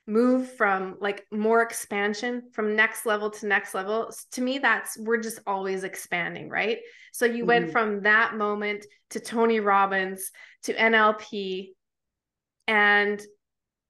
move 0.06 0.52
from 0.56 0.96
like 1.00 1.26
more 1.32 1.62
expansion 1.62 2.42
from 2.52 2.76
next 2.76 3.06
level 3.06 3.28
to 3.28 3.46
next 3.46 3.74
level 3.74 4.10
to 4.30 4.40
me 4.40 4.58
that's 4.58 4.96
we're 4.98 5.20
just 5.20 5.40
always 5.46 5.82
expanding 5.84 6.48
right? 6.48 6.78
So 7.12 7.24
you 7.24 7.38
mm-hmm. 7.38 7.46
went 7.46 7.72
from 7.72 8.02
that 8.02 8.36
moment 8.36 8.86
to 9.10 9.20
tony 9.20 9.60
robbins 9.60 10.30
to 10.64 10.74
nlp 10.74 11.68
and 12.68 13.22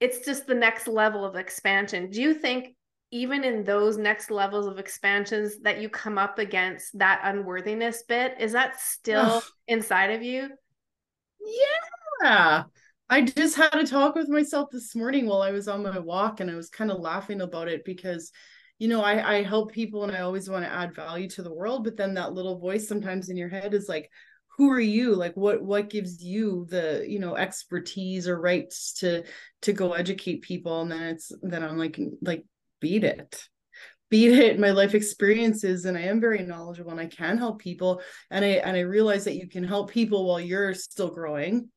it's 0.01 0.25
just 0.25 0.47
the 0.47 0.55
next 0.55 0.89
level 0.89 1.25
of 1.25 1.37
expansion. 1.37 2.11
Do 2.11 2.21
you 2.21 2.35
think 2.35 2.75
even 3.11 3.45
in 3.45 3.65
those 3.65 3.97
next 3.97 4.31
levels 4.31 4.67
of 4.67 4.79
expansions 4.79 5.61
that 5.61 5.81
you 5.81 5.89
come 5.89 6.19
up 6.19 6.39
against 6.39 6.99
that 6.99 7.21
unworthiness 7.25 8.03
bit 8.03 8.35
is 8.41 8.53
that 8.53 8.81
still 8.81 9.43
inside 9.69 10.11
of 10.11 10.23
you? 10.23 10.51
Yeah 12.23 12.65
I 13.09 13.23
just 13.23 13.57
had 13.57 13.75
a 13.75 13.87
talk 13.87 14.17
with 14.17 14.29
myself 14.29 14.71
this 14.73 14.97
morning 14.97 15.27
while 15.27 15.43
I 15.43 15.53
was 15.53 15.69
on 15.69 15.83
my 15.83 15.99
walk 15.99 16.41
and 16.41 16.51
I 16.51 16.57
was 16.57 16.69
kind 16.71 16.91
of 16.91 16.99
laughing 16.99 17.41
about 17.41 17.69
it 17.69 17.85
because 17.85 18.33
you 18.79 18.89
know 18.89 19.01
I, 19.01 19.37
I 19.37 19.43
help 19.43 19.73
people 19.73 20.03
and 20.03 20.13
I 20.13 20.21
always 20.21 20.51
want 20.51 20.65
to 20.65 20.73
add 20.73 20.95
value 20.95 21.29
to 21.31 21.43
the 21.43 21.55
world 21.55 21.85
but 21.85 21.97
then 21.97 22.15
that 22.15 22.33
little 22.33 22.59
voice 22.59 22.89
sometimes 22.89 23.29
in 23.29 23.37
your 23.37 23.49
head 23.49 23.75
is 23.75 23.89
like 23.89 24.11
who 24.57 24.71
are 24.71 24.81
you? 24.81 25.15
Like 25.15 25.37
what 25.37 25.63
what 25.63 25.91
gives 25.91 26.25
you 26.25 26.67
the 26.71 27.05
you 27.07 27.19
know 27.19 27.37
expertise 27.37 28.27
or 28.27 28.41
rights 28.41 28.95
to 28.95 29.25
to 29.63 29.73
go 29.73 29.93
educate 29.93 30.43
people? 30.43 30.81
And 30.81 30.91
then 30.91 31.03
it's 31.03 31.31
then 31.43 31.63
I'm 31.63 31.77
like 31.79 31.99
like 32.23 32.45
beat 32.81 33.05
it. 33.05 33.47
Beat 34.09 34.33
it 34.33 34.59
my 34.59 34.71
life 34.71 34.95
experiences 34.95 35.85
and 35.85 35.99
i 35.99 36.03
am 36.03 36.21
very 36.21 36.41
knowledgeable 36.45 36.93
and 36.93 37.01
i 37.01 37.07
can 37.07 37.39
help 37.39 37.59
people 37.59 38.01
and 38.31 38.45
i 38.45 38.49
and 38.51 38.77
i 38.77 38.81
realize 38.81 39.25
that 39.25 39.35
you 39.35 39.49
can 39.49 39.65
help 39.65 39.91
people 39.91 40.29
while 40.29 40.39
you're 40.39 40.75
still 40.75 41.11
growing 41.11 41.69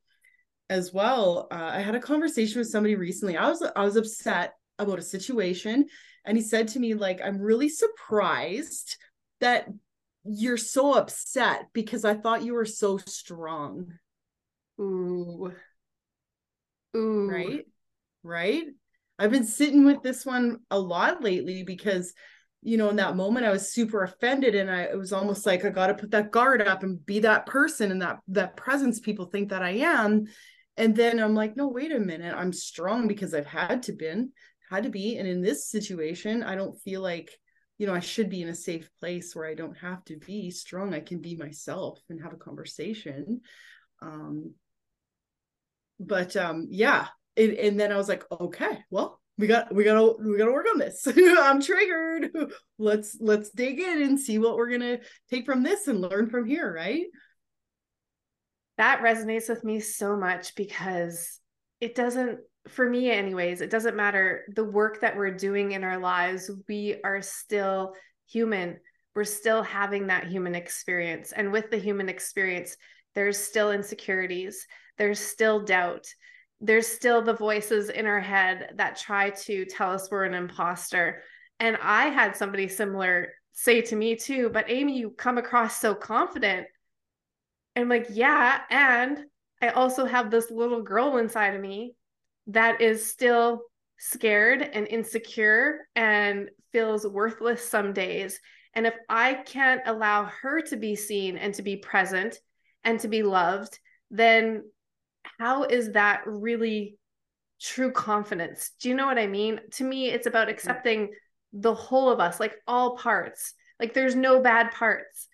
as 0.70 0.92
well. 0.92 1.48
Uh, 1.50 1.70
I 1.74 1.80
had 1.80 1.96
a 1.96 2.00
conversation 2.00 2.60
with 2.60 2.68
somebody 2.68 2.94
recently. 2.94 3.36
I 3.36 3.48
was 3.48 3.62
I 3.76 3.84
was 3.84 3.96
upset 3.96 4.54
about 4.78 5.00
a 5.00 5.02
situation, 5.02 5.86
and 6.24 6.38
he 6.38 6.42
said 6.42 6.68
to 6.68 6.80
me 6.80 6.94
like, 6.94 7.20
"I'm 7.22 7.38
really 7.38 7.68
surprised 7.68 8.96
that 9.40 9.68
you're 10.24 10.56
so 10.56 10.94
upset 10.94 11.66
because 11.72 12.04
I 12.04 12.14
thought 12.14 12.44
you 12.44 12.54
were 12.54 12.64
so 12.64 12.96
strong." 12.96 13.92
Ooh. 14.80 15.52
Ooh. 16.96 17.28
Right? 17.28 17.66
Right? 18.22 18.64
I've 19.18 19.30
been 19.30 19.44
sitting 19.44 19.84
with 19.84 20.02
this 20.02 20.24
one 20.24 20.60
a 20.70 20.78
lot 20.78 21.22
lately 21.22 21.62
because 21.64 22.14
you 22.62 22.76
know 22.76 22.90
in 22.90 22.96
that 22.96 23.16
moment 23.16 23.46
i 23.46 23.50
was 23.50 23.72
super 23.72 24.02
offended 24.02 24.54
and 24.54 24.70
i 24.70 24.82
it 24.82 24.98
was 24.98 25.14
almost 25.14 25.46
like 25.46 25.64
i 25.64 25.70
got 25.70 25.86
to 25.86 25.94
put 25.94 26.10
that 26.10 26.30
guard 26.30 26.60
up 26.60 26.82
and 26.82 27.04
be 27.06 27.20
that 27.20 27.46
person 27.46 27.90
and 27.90 28.02
that 28.02 28.18
that 28.28 28.54
presence 28.54 29.00
people 29.00 29.24
think 29.24 29.48
that 29.48 29.62
i 29.62 29.70
am 29.70 30.26
and 30.80 30.96
then 30.96 31.20
i'm 31.20 31.34
like 31.34 31.56
no 31.56 31.68
wait 31.68 31.92
a 31.92 32.00
minute. 32.00 32.34
I'm 32.36 32.52
strong 32.52 33.06
because 33.06 33.34
i've 33.34 33.46
had 33.46 33.84
to 33.84 33.92
been 33.92 34.32
had 34.70 34.84
to 34.84 34.88
be. 34.88 35.18
And 35.18 35.28
in 35.28 35.42
this 35.42 35.68
situation 35.68 36.42
i 36.42 36.54
don't 36.54 36.80
feel 36.80 37.02
like 37.02 37.30
you 37.78 37.86
know 37.86 37.94
i 37.94 38.00
should 38.00 38.30
be 38.30 38.42
in 38.42 38.48
a 38.48 38.54
safe 38.54 38.88
place 38.98 39.34
where 39.34 39.46
i 39.46 39.54
don't 39.54 39.76
have 39.78 40.04
to 40.06 40.16
be 40.16 40.50
strong. 40.50 40.94
I 40.94 41.00
can 41.00 41.20
be 41.20 41.36
myself 41.36 42.00
and 42.08 42.22
have 42.22 42.32
a 42.32 42.36
conversation. 42.36 43.42
Um 44.02 44.54
but 46.00 46.34
um 46.36 46.68
yeah. 46.70 47.08
And, 47.36 47.52
and 47.52 47.78
then 47.78 47.92
i 47.92 47.96
was 47.96 48.08
like 48.08 48.24
okay 48.30 48.80
well 48.90 49.20
we 49.38 49.46
got 49.46 49.74
we 49.74 49.84
gotta 49.84 50.14
we 50.22 50.36
gotta 50.36 50.52
work 50.52 50.66
on 50.70 50.78
this. 50.78 51.06
I'm 51.16 51.62
triggered. 51.62 52.30
Let's 52.78 53.16
let's 53.20 53.50
dig 53.50 53.80
in 53.80 54.02
and 54.02 54.20
see 54.20 54.38
what 54.38 54.56
we're 54.56 54.70
gonna 54.70 54.98
take 55.30 55.46
from 55.46 55.62
this 55.62 55.88
and 55.88 56.00
learn 56.00 56.28
from 56.28 56.46
here 56.46 56.72
right 56.72 57.06
that 58.80 59.02
resonates 59.02 59.48
with 59.48 59.62
me 59.62 59.78
so 59.78 60.16
much 60.16 60.54
because 60.54 61.38
it 61.82 61.94
doesn't 61.94 62.38
for 62.68 62.88
me 62.88 63.10
anyways 63.10 63.60
it 63.60 63.70
doesn't 63.70 63.96
matter 63.96 64.44
the 64.54 64.64
work 64.64 65.00
that 65.00 65.16
we're 65.16 65.30
doing 65.30 65.72
in 65.72 65.84
our 65.84 65.98
lives 65.98 66.50
we 66.66 66.96
are 67.04 67.20
still 67.22 67.94
human. 68.26 68.78
We're 69.14 69.24
still 69.24 69.62
having 69.62 70.06
that 70.06 70.28
human 70.28 70.54
experience. 70.54 71.32
And 71.32 71.52
with 71.52 71.70
the 71.70 71.76
human 71.76 72.08
experience 72.08 72.76
there's 73.14 73.38
still 73.38 73.72
insecurities 73.72 74.66
there's 74.96 75.18
still 75.18 75.64
doubt 75.64 76.06
there's 76.62 76.86
still 76.86 77.22
the 77.22 77.34
voices 77.34 77.88
in 77.88 78.06
our 78.06 78.20
head 78.20 78.74
that 78.76 78.96
try 78.96 79.30
to 79.30 79.64
tell 79.64 79.92
us 79.92 80.08
we're 80.10 80.24
an 80.24 80.34
imposter. 80.34 81.22
And 81.58 81.76
i 81.82 82.06
had 82.06 82.34
somebody 82.34 82.68
similar 82.68 83.28
say 83.52 83.82
to 83.82 83.96
me 83.96 84.16
too 84.16 84.48
but 84.48 84.70
amy 84.70 84.96
you 84.96 85.10
come 85.10 85.36
across 85.36 85.80
so 85.80 85.94
confident 85.94 86.66
I'm 87.76 87.88
like, 87.88 88.08
yeah. 88.10 88.60
And 88.70 89.18
I 89.62 89.68
also 89.68 90.04
have 90.04 90.30
this 90.30 90.50
little 90.50 90.82
girl 90.82 91.18
inside 91.18 91.54
of 91.54 91.60
me 91.60 91.94
that 92.48 92.80
is 92.80 93.10
still 93.10 93.62
scared 93.98 94.62
and 94.62 94.86
insecure 94.88 95.86
and 95.94 96.50
feels 96.72 97.06
worthless 97.06 97.66
some 97.66 97.92
days. 97.92 98.40
And 98.74 98.86
if 98.86 98.94
I 99.08 99.34
can't 99.34 99.82
allow 99.86 100.24
her 100.42 100.60
to 100.62 100.76
be 100.76 100.96
seen 100.96 101.36
and 101.36 101.52
to 101.54 101.62
be 101.62 101.76
present 101.76 102.38
and 102.84 102.98
to 103.00 103.08
be 103.08 103.22
loved, 103.22 103.78
then 104.10 104.64
how 105.38 105.64
is 105.64 105.92
that 105.92 106.22
really 106.26 106.96
true 107.60 107.92
confidence? 107.92 108.70
Do 108.80 108.88
you 108.88 108.94
know 108.94 109.06
what 109.06 109.18
I 109.18 109.26
mean? 109.26 109.60
To 109.72 109.84
me, 109.84 110.10
it's 110.10 110.26
about 110.26 110.46
mm-hmm. 110.46 110.54
accepting 110.54 111.10
the 111.52 111.74
whole 111.74 112.10
of 112.10 112.20
us, 112.20 112.40
like 112.40 112.54
all 112.66 112.96
parts. 112.96 113.54
Like 113.78 113.92
there's 113.92 114.14
no 114.14 114.40
bad 114.40 114.72
parts. 114.72 115.28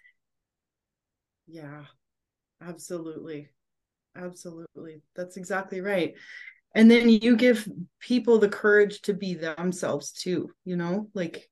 Yeah. 1.46 1.84
Absolutely. 2.60 3.48
Absolutely. 4.16 5.02
That's 5.14 5.36
exactly 5.36 5.80
right. 5.80 6.14
And 6.74 6.90
then 6.90 7.08
you 7.08 7.36
give 7.36 7.66
people 8.00 8.38
the 8.38 8.48
courage 8.48 9.00
to 9.02 9.14
be 9.14 9.34
themselves 9.34 10.12
too, 10.12 10.50
you 10.64 10.76
know, 10.76 11.08
like 11.14 11.48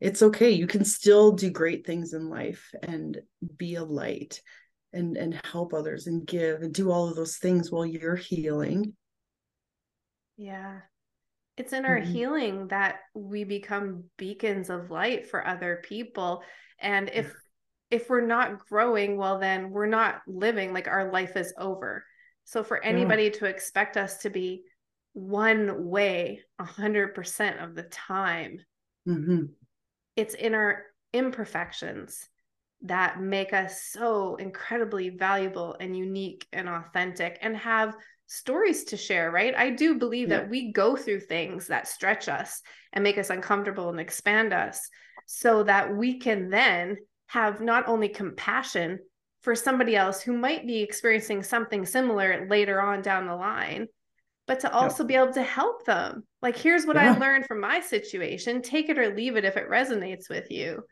it's 0.00 0.22
okay. 0.22 0.50
You 0.50 0.66
can 0.66 0.84
still 0.84 1.32
do 1.32 1.50
great 1.50 1.86
things 1.86 2.12
in 2.12 2.28
life 2.28 2.70
and 2.82 3.18
be 3.56 3.76
a 3.76 3.84
light 3.84 4.40
and 4.92 5.16
and 5.16 5.40
help 5.44 5.72
others 5.72 6.06
and 6.06 6.26
give 6.26 6.62
and 6.62 6.72
do 6.72 6.90
all 6.90 7.08
of 7.08 7.16
those 7.16 7.36
things 7.36 7.70
while 7.70 7.86
you're 7.86 8.16
healing. 8.16 8.94
Yeah. 10.36 10.80
It's 11.56 11.72
in 11.72 11.86
our 11.86 11.98
mm-hmm. 11.98 12.12
healing 12.12 12.68
that 12.68 12.96
we 13.14 13.44
become 13.44 14.04
beacons 14.18 14.68
of 14.68 14.90
light 14.90 15.30
for 15.30 15.46
other 15.46 15.82
people. 15.84 16.42
And 16.78 17.10
if 17.12 17.32
if 17.96 18.10
we're 18.10 18.26
not 18.26 18.66
growing, 18.68 19.16
well, 19.16 19.38
then 19.38 19.70
we're 19.70 19.86
not 19.86 20.20
living 20.26 20.72
like 20.72 20.86
our 20.86 21.10
life 21.10 21.36
is 21.36 21.54
over. 21.58 22.04
So 22.44 22.62
for 22.62 22.82
anybody 22.84 23.24
yeah. 23.24 23.30
to 23.30 23.46
expect 23.46 23.96
us 23.96 24.18
to 24.18 24.30
be 24.30 24.64
one 25.14 25.88
way 25.88 26.42
a 26.58 26.64
hundred 26.64 27.14
percent 27.14 27.58
of 27.58 27.74
the 27.74 27.84
time, 27.84 28.60
mm-hmm. 29.08 29.44
it's 30.14 30.34
in 30.34 30.54
our 30.54 30.82
imperfections 31.12 32.28
that 32.82 33.20
make 33.20 33.54
us 33.54 33.82
so 33.82 34.36
incredibly 34.36 35.08
valuable 35.08 35.74
and 35.80 35.96
unique 35.96 36.46
and 36.52 36.68
authentic 36.68 37.38
and 37.40 37.56
have 37.56 37.96
stories 38.26 38.84
to 38.84 38.96
share, 38.98 39.30
right? 39.30 39.54
I 39.56 39.70
do 39.70 39.98
believe 39.98 40.28
yeah. 40.28 40.40
that 40.40 40.50
we 40.50 40.70
go 40.70 40.96
through 40.96 41.20
things 41.20 41.68
that 41.68 41.88
stretch 41.88 42.28
us 42.28 42.60
and 42.92 43.02
make 43.02 43.16
us 43.16 43.30
uncomfortable 43.30 43.88
and 43.88 43.98
expand 43.98 44.52
us 44.52 44.86
so 45.26 45.62
that 45.62 45.96
we 45.96 46.18
can 46.18 46.50
then 46.50 46.98
have 47.26 47.60
not 47.60 47.88
only 47.88 48.08
compassion 48.08 48.98
for 49.42 49.54
somebody 49.54 49.94
else 49.96 50.20
who 50.20 50.36
might 50.36 50.66
be 50.66 50.80
experiencing 50.80 51.42
something 51.42 51.86
similar 51.86 52.46
later 52.48 52.80
on 52.80 53.02
down 53.02 53.26
the 53.26 53.34
line, 53.34 53.86
but 54.46 54.60
to 54.60 54.72
also 54.72 55.02
yeah. 55.02 55.08
be 55.08 55.14
able 55.14 55.32
to 55.32 55.42
help 55.42 55.84
them. 55.84 56.24
Like, 56.42 56.56
here's 56.56 56.86
what 56.86 56.96
yeah. 56.96 57.12
I 57.12 57.18
learned 57.18 57.46
from 57.46 57.60
my 57.60 57.80
situation. 57.80 58.62
Take 58.62 58.88
it 58.88 58.98
or 58.98 59.14
leave 59.14 59.36
it 59.36 59.44
if 59.44 59.56
it 59.56 59.68
resonates 59.68 60.28
with 60.28 60.50
you. 60.50 60.82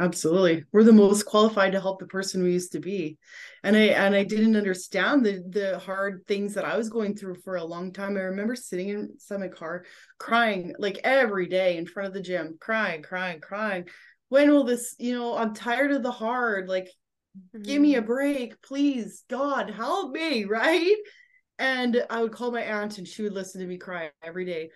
Absolutely. 0.00 0.64
We're 0.72 0.84
the 0.84 0.92
most 0.92 1.24
qualified 1.24 1.72
to 1.72 1.80
help 1.80 1.98
the 1.98 2.06
person 2.06 2.42
we 2.42 2.52
used 2.52 2.72
to 2.72 2.78
be. 2.78 3.18
And 3.64 3.74
I 3.74 3.86
and 3.86 4.14
I 4.14 4.22
didn't 4.22 4.54
understand 4.54 5.26
the 5.26 5.42
the 5.48 5.78
hard 5.80 6.24
things 6.28 6.54
that 6.54 6.64
I 6.64 6.76
was 6.76 6.88
going 6.88 7.16
through 7.16 7.36
for 7.36 7.56
a 7.56 7.64
long 7.64 7.92
time. 7.92 8.16
I 8.16 8.20
remember 8.20 8.54
sitting 8.54 8.90
inside 8.90 9.40
my 9.40 9.48
car 9.48 9.84
crying 10.16 10.74
like 10.78 11.00
every 11.02 11.48
day 11.48 11.78
in 11.78 11.86
front 11.86 12.06
of 12.06 12.14
the 12.14 12.20
gym, 12.20 12.58
crying, 12.60 13.02
crying, 13.02 13.40
crying. 13.40 13.88
When 14.28 14.50
will 14.50 14.64
this, 14.64 14.94
you 14.98 15.14
know, 15.14 15.36
I'm 15.36 15.54
tired 15.54 15.92
of 15.92 16.02
the 16.02 16.10
hard. 16.10 16.68
Like 16.68 16.90
mm-hmm. 17.54 17.62
give 17.62 17.80
me 17.80 17.94
a 17.94 17.98
mm-hmm. 17.98 18.06
break, 18.06 18.62
please. 18.62 19.24
God, 19.28 19.70
help 19.70 20.12
me, 20.12 20.44
right? 20.46 20.96
And 21.58 22.04
I 22.08 22.22
would 22.22 22.32
call 22.32 22.52
my 22.52 22.62
aunt 22.62 22.98
and 22.98 23.08
she 23.08 23.22
would 23.22 23.32
listen 23.32 23.60
to 23.60 23.66
me 23.66 23.78
cry 23.78 24.10
every 24.22 24.44
day 24.44 24.70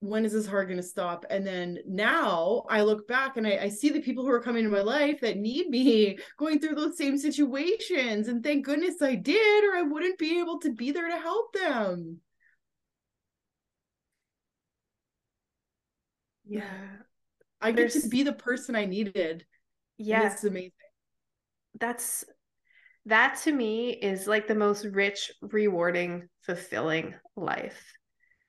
when 0.00 0.24
is 0.24 0.32
this 0.32 0.46
hard 0.46 0.68
going 0.68 0.78
to 0.78 0.82
stop? 0.82 1.26
And 1.30 1.46
then 1.46 1.78
now 1.86 2.64
I 2.68 2.82
look 2.82 3.06
back 3.06 3.36
and 3.36 3.46
I, 3.46 3.58
I, 3.58 3.68
see 3.68 3.90
the 3.90 4.00
people 4.00 4.24
who 4.24 4.30
are 4.30 4.42
coming 4.42 4.64
in 4.64 4.70
my 4.70 4.80
life 4.80 5.20
that 5.20 5.36
need 5.36 5.68
me 5.68 6.18
going 6.38 6.58
through 6.58 6.74
those 6.74 6.96
same 6.96 7.18
situations. 7.18 8.28
And 8.28 8.42
thank 8.42 8.64
goodness 8.64 9.02
I 9.02 9.14
did, 9.14 9.64
or 9.64 9.76
I 9.76 9.82
wouldn't 9.82 10.18
be 10.18 10.40
able 10.40 10.58
to 10.60 10.72
be 10.72 10.90
there 10.90 11.08
to 11.08 11.18
help 11.18 11.52
them. 11.52 12.20
Yeah. 16.46 17.00
I 17.60 17.72
There's... 17.72 17.94
get 17.94 18.02
to 18.04 18.08
be 18.08 18.22
the 18.22 18.32
person 18.32 18.76
I 18.76 18.86
needed. 18.86 19.44
Yeah. 19.98 20.32
It's 20.32 20.44
amazing. 20.44 20.72
That's 21.78 22.24
that 23.06 23.40
to 23.44 23.52
me 23.52 23.90
is 23.90 24.26
like 24.26 24.46
the 24.46 24.54
most 24.54 24.84
rich, 24.84 25.30
rewarding, 25.42 26.28
fulfilling 26.42 27.14
life 27.36 27.82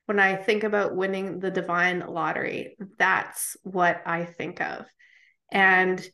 when 0.06 0.18
I 0.18 0.36
think 0.36 0.64
about 0.64 0.96
winning 0.96 1.38
the 1.38 1.50
divine 1.50 2.00
lottery, 2.00 2.76
that's 2.98 3.56
what 3.62 4.02
I 4.04 4.24
think 4.24 4.60
of. 4.60 4.84
And 5.50 6.04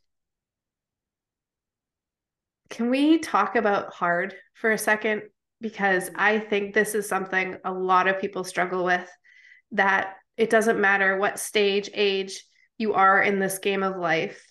can 2.71 2.91
we 2.91 3.19
talk 3.19 3.57
about 3.57 3.93
hard 3.93 4.35
for 4.55 4.71
a 4.71 4.79
second? 4.79 5.23
Because 5.61 6.11
I 6.15 6.39
think 6.39 6.75
this 6.75 6.95
is 6.95 7.09
something 7.09 7.57
a 7.65 7.73
lot 7.73 8.09
of 8.09 8.21
people 8.21 8.45
struggle 8.45 8.85
with 8.85 9.09
that 9.73 10.15
it 10.37 10.51
doesn't 10.51 10.81
matter 10.81 11.17
what 11.17 11.41
stage, 11.41 11.91
age 11.95 12.45
you 12.79 12.95
are 12.95 13.21
in 13.21 13.39
this 13.39 13.59
game 13.59 13.83
of 13.83 13.97
life, 13.97 14.47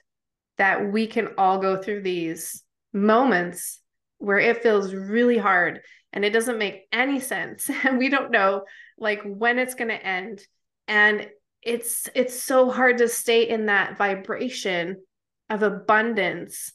that 0.57 0.91
we 0.91 1.07
can 1.07 1.29
all 1.37 1.59
go 1.59 1.77
through 1.77 2.01
these 2.01 2.63
moments 2.93 3.79
where 4.17 4.39
it 4.39 4.63
feels 4.63 4.93
really 4.93 5.37
hard 5.37 5.81
and 6.13 6.25
it 6.25 6.31
doesn't 6.31 6.57
make 6.57 6.87
any 6.91 7.19
sense. 7.19 7.69
And 7.83 7.97
we 7.97 8.09
don't 8.09 8.31
know 8.31 8.63
like 8.97 9.21
when 9.23 9.59
it's 9.59 9.75
going 9.75 9.89
to 9.89 10.05
end. 10.05 10.41
And 10.87 11.29
it's 11.61 12.09
it's 12.15 12.41
so 12.41 12.69
hard 12.71 12.99
to 12.99 13.09
stay 13.09 13.47
in 13.47 13.67
that 13.67 13.97
vibration 13.97 15.01
of 15.49 15.63
abundance. 15.63 16.71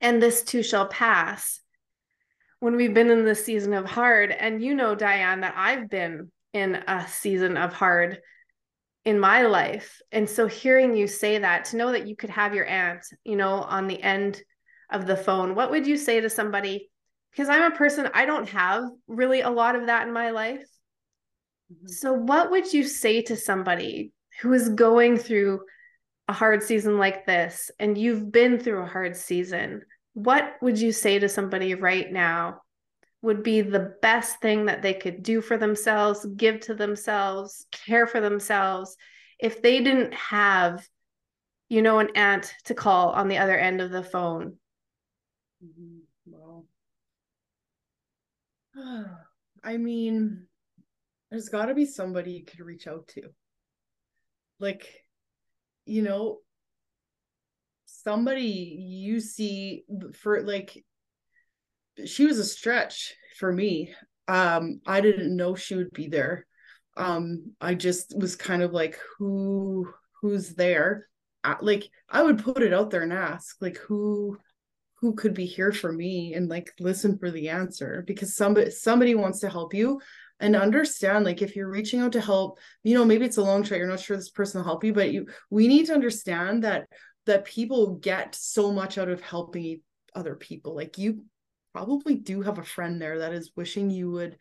And 0.00 0.20
this 0.20 0.42
too 0.42 0.62
shall 0.62 0.86
pass 0.86 1.60
when 2.60 2.76
we've 2.76 2.94
been 2.94 3.10
in 3.10 3.24
this 3.24 3.44
season 3.44 3.72
of 3.72 3.86
hard. 3.86 4.32
And 4.32 4.62
you 4.62 4.74
know 4.74 4.96
dianne 4.96 5.42
that 5.42 5.54
i've 5.56 5.88
been 5.88 6.30
in 6.52 6.74
a 6.74 7.06
season 7.08 7.56
of 7.56 7.72
hard 7.72 8.20
in 9.04 9.18
my 9.18 9.42
life 9.42 10.00
and 10.12 10.28
so 10.28 10.46
hearing 10.46 10.96
you 10.96 11.06
say 11.06 11.38
that 11.38 11.64
to 11.64 11.76
know 11.76 11.92
that 11.92 12.06
you 12.06 12.14
could 12.14 12.30
have 12.30 12.54
your 12.54 12.66
aunt 12.66 13.04
you 13.24 13.36
know 13.36 13.54
on 13.54 13.88
the 13.88 14.00
end 14.02 14.40
of 14.90 15.06
the 15.06 15.16
phone 15.16 15.54
what 15.54 15.70
would 15.70 15.86
you 15.86 15.96
say 15.96 16.20
to 16.20 16.30
somebody 16.30 16.88
because 17.30 17.48
i'm 17.48 17.72
a 17.72 17.76
person 17.76 18.08
i 18.14 18.24
don't 18.24 18.48
have 18.48 18.84
really 19.08 19.40
a 19.40 19.50
lot 19.50 19.74
of 19.74 19.86
that 19.86 20.06
in 20.06 20.12
my 20.12 20.30
life 20.30 20.64
Mm-hmm. 21.72 21.88
So, 21.88 22.12
what 22.12 22.50
would 22.50 22.72
you 22.72 22.84
say 22.84 23.22
to 23.22 23.36
somebody 23.36 24.12
who 24.40 24.52
is 24.52 24.68
going 24.70 25.18
through 25.18 25.60
a 26.28 26.32
hard 26.32 26.62
season 26.62 26.98
like 26.98 27.26
this 27.26 27.70
and 27.78 27.98
you've 27.98 28.30
been 28.30 28.58
through 28.58 28.82
a 28.82 28.86
hard 28.88 29.16
season? 29.16 29.82
What 30.14 30.54
would 30.60 30.78
you 30.78 30.92
say 30.92 31.18
to 31.18 31.28
somebody 31.28 31.74
right 31.74 32.10
now 32.10 32.61
would 33.22 33.44
be 33.44 33.60
the 33.60 33.94
best 34.02 34.40
thing 34.40 34.66
that 34.66 34.82
they 34.82 34.92
could 34.92 35.22
do 35.22 35.40
for 35.40 35.56
themselves, 35.56 36.26
give 36.36 36.60
to 36.60 36.74
themselves, 36.74 37.66
care 37.70 38.06
for 38.06 38.20
themselves 38.20 38.96
if 39.38 39.62
they 39.62 39.80
didn't 39.80 40.12
have, 40.12 40.86
you 41.68 41.82
know, 41.82 42.00
an 42.00 42.10
aunt 42.16 42.52
to 42.64 42.74
call 42.74 43.10
on 43.10 43.28
the 43.28 43.38
other 43.38 43.56
end 43.56 43.80
of 43.80 43.90
the 43.90 44.02
phone? 44.02 44.56
Mm-hmm. 45.64 45.98
Well, 46.26 46.66
I 49.64 49.76
mean, 49.76 50.46
there's 51.30 51.48
got 51.48 51.66
to 51.66 51.74
be 51.74 51.86
somebody 51.86 52.32
you 52.32 52.44
could 52.44 52.60
reach 52.60 52.88
out 52.88 53.06
to. 53.08 53.22
Like, 54.58 55.04
you 55.86 56.02
know, 56.02 56.38
somebody 57.86 58.76
you 58.80 59.20
see 59.20 59.84
for 60.14 60.42
like, 60.42 60.84
she 62.06 62.26
was 62.26 62.38
a 62.38 62.44
stretch 62.44 63.14
for 63.38 63.52
me. 63.52 63.94
Um, 64.28 64.80
I 64.86 65.00
didn't 65.00 65.36
know 65.36 65.54
she 65.54 65.74
would 65.74 65.92
be 65.92 66.08
there. 66.08 66.46
Um, 66.96 67.52
I 67.60 67.74
just 67.74 68.16
was 68.16 68.36
kind 68.36 68.62
of 68.62 68.72
like, 68.72 68.98
who, 69.18 69.88
who's 70.20 70.54
there? 70.54 71.08
like, 71.60 71.88
I 72.08 72.22
would 72.22 72.42
put 72.42 72.62
it 72.62 72.72
out 72.72 72.90
there 72.90 73.02
and 73.02 73.12
ask, 73.12 73.56
like, 73.60 73.76
who, 73.78 74.38
who 75.02 75.14
could 75.14 75.34
be 75.34 75.44
here 75.44 75.72
for 75.72 75.92
me 75.92 76.32
and 76.34 76.48
like 76.48 76.72
listen 76.78 77.18
for 77.18 77.30
the 77.32 77.48
answer 77.48 78.04
because 78.06 78.36
somebody 78.36 78.70
somebody 78.70 79.16
wants 79.16 79.40
to 79.40 79.50
help 79.50 79.74
you 79.74 80.00
and 80.38 80.54
understand 80.54 81.24
like 81.24 81.42
if 81.42 81.56
you're 81.56 81.68
reaching 81.68 82.00
out 82.00 82.12
to 82.12 82.20
help 82.20 82.60
you 82.84 82.94
know 82.94 83.04
maybe 83.04 83.24
it's 83.24 83.36
a 83.36 83.42
long 83.42 83.64
shot 83.64 83.78
you're 83.78 83.88
not 83.88 83.98
sure 83.98 84.16
this 84.16 84.30
person 84.30 84.60
will 84.60 84.64
help 84.64 84.84
you 84.84 84.92
but 84.92 85.12
you 85.12 85.26
we 85.50 85.66
need 85.66 85.86
to 85.86 85.92
understand 85.92 86.62
that 86.62 86.86
that 87.26 87.44
people 87.44 87.96
get 87.96 88.34
so 88.36 88.70
much 88.70 88.96
out 88.96 89.08
of 89.08 89.20
helping 89.20 89.80
other 90.14 90.36
people 90.36 90.74
like 90.76 90.96
you 90.98 91.24
probably 91.72 92.14
do 92.14 92.42
have 92.42 92.58
a 92.58 92.64
friend 92.64 93.00
there 93.00 93.20
that 93.20 93.32
is 93.32 93.52
wishing 93.56 93.90
you 93.90 94.10
would 94.10 94.36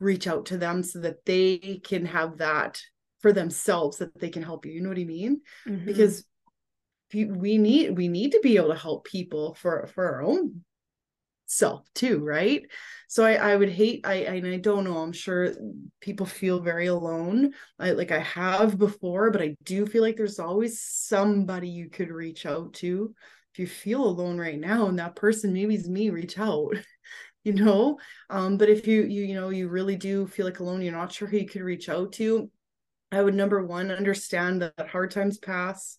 reach 0.00 0.26
out 0.26 0.46
to 0.46 0.58
them 0.58 0.82
so 0.82 1.00
that 1.00 1.24
they 1.24 1.80
can 1.84 2.04
have 2.06 2.38
that 2.38 2.80
for 3.20 3.32
themselves 3.32 3.98
that 3.98 4.18
they 4.18 4.28
can 4.28 4.42
help 4.42 4.66
you 4.66 4.72
you 4.72 4.80
know 4.80 4.88
what 4.88 4.98
i 4.98 5.04
mean 5.04 5.40
mm-hmm. 5.66 5.86
because 5.86 6.24
we 7.14 7.58
need 7.58 7.96
we 7.96 8.08
need 8.08 8.32
to 8.32 8.40
be 8.42 8.56
able 8.56 8.68
to 8.68 8.74
help 8.74 9.04
people 9.04 9.54
for 9.54 9.86
for 9.94 10.14
our 10.14 10.22
own 10.22 10.62
self 11.46 11.86
too 11.94 12.18
right 12.24 12.62
so 13.08 13.24
i 13.24 13.34
i 13.34 13.54
would 13.54 13.68
hate 13.68 14.06
i 14.06 14.14
and 14.14 14.46
i 14.46 14.56
don't 14.56 14.84
know 14.84 14.96
i'm 14.96 15.12
sure 15.12 15.52
people 16.00 16.24
feel 16.24 16.60
very 16.60 16.86
alone 16.86 17.52
i 17.78 17.90
like 17.90 18.10
i 18.10 18.20
have 18.20 18.78
before 18.78 19.30
but 19.30 19.42
i 19.42 19.54
do 19.62 19.84
feel 19.84 20.00
like 20.00 20.16
there's 20.16 20.38
always 20.38 20.80
somebody 20.80 21.68
you 21.68 21.90
could 21.90 22.10
reach 22.10 22.46
out 22.46 22.72
to 22.72 23.14
if 23.52 23.58
you 23.58 23.66
feel 23.66 24.04
alone 24.04 24.38
right 24.38 24.58
now 24.58 24.86
and 24.86 24.98
that 24.98 25.16
person 25.16 25.52
maybe 25.52 25.74
is 25.74 25.88
me 25.88 26.10
reach 26.10 26.38
out 26.38 26.74
you 27.44 27.52
know? 27.52 27.98
Um 28.30 28.56
but 28.56 28.68
if 28.68 28.86
you 28.86 29.02
you 29.02 29.24
you 29.24 29.34
know 29.34 29.50
you 29.50 29.68
really 29.68 29.96
do 29.96 30.26
feel 30.28 30.46
like 30.46 30.60
alone 30.60 30.80
you're 30.80 30.92
not 30.92 31.12
sure 31.12 31.26
who 31.26 31.38
you 31.38 31.46
could 31.46 31.62
reach 31.62 31.88
out 31.88 32.12
to 32.14 32.48
i 33.10 33.20
would 33.20 33.34
number 33.34 33.64
one 33.64 33.90
understand 33.90 34.62
that 34.62 34.88
hard 34.88 35.10
times 35.10 35.38
pass. 35.38 35.98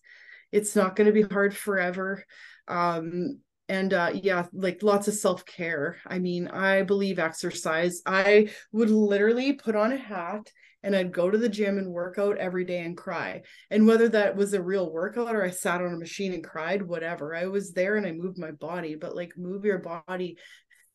It's 0.52 0.74
not 0.74 0.96
going 0.96 1.06
to 1.06 1.12
be 1.12 1.22
hard 1.22 1.54
forever. 1.56 2.24
Um 2.66 3.40
and 3.68 3.92
uh 3.92 4.12
yeah 4.14 4.46
like 4.52 4.82
lots 4.82 5.08
of 5.08 5.14
self-care. 5.14 5.98
I 6.06 6.18
mean 6.18 6.48
i 6.48 6.82
believe 6.82 7.18
exercise. 7.18 8.02
I 8.06 8.50
would 8.72 8.90
literally 8.90 9.52
put 9.52 9.76
on 9.76 9.92
a 9.92 9.96
hat 9.96 10.50
and 10.84 10.94
i'd 10.94 11.12
go 11.12 11.30
to 11.30 11.38
the 11.38 11.48
gym 11.48 11.78
and 11.78 11.90
work 11.90 12.18
out 12.18 12.38
every 12.38 12.64
day 12.64 12.80
and 12.80 12.96
cry. 12.96 13.42
And 13.70 13.86
whether 13.86 14.08
that 14.10 14.36
was 14.36 14.54
a 14.54 14.62
real 14.62 14.92
workout 14.92 15.34
or 15.34 15.42
i 15.42 15.50
sat 15.50 15.80
on 15.80 15.92
a 15.92 15.98
machine 15.98 16.32
and 16.32 16.44
cried 16.44 16.82
whatever 16.82 17.34
i 17.34 17.46
was 17.46 17.72
there 17.72 17.96
and 17.96 18.06
i 18.06 18.12
moved 18.12 18.38
my 18.38 18.52
body 18.52 18.94
but 18.94 19.16
like 19.16 19.32
move 19.36 19.64
your 19.64 19.78
body 19.78 20.36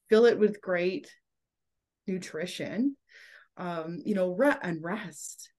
fill 0.09 0.25
it 0.25 0.39
with 0.39 0.61
great 0.61 1.11
nutrition 2.07 2.95
um 3.57 3.99
you 4.05 4.15
know 4.15 4.31
re- 4.31 4.55
and 4.61 4.81
rest. 4.83 5.51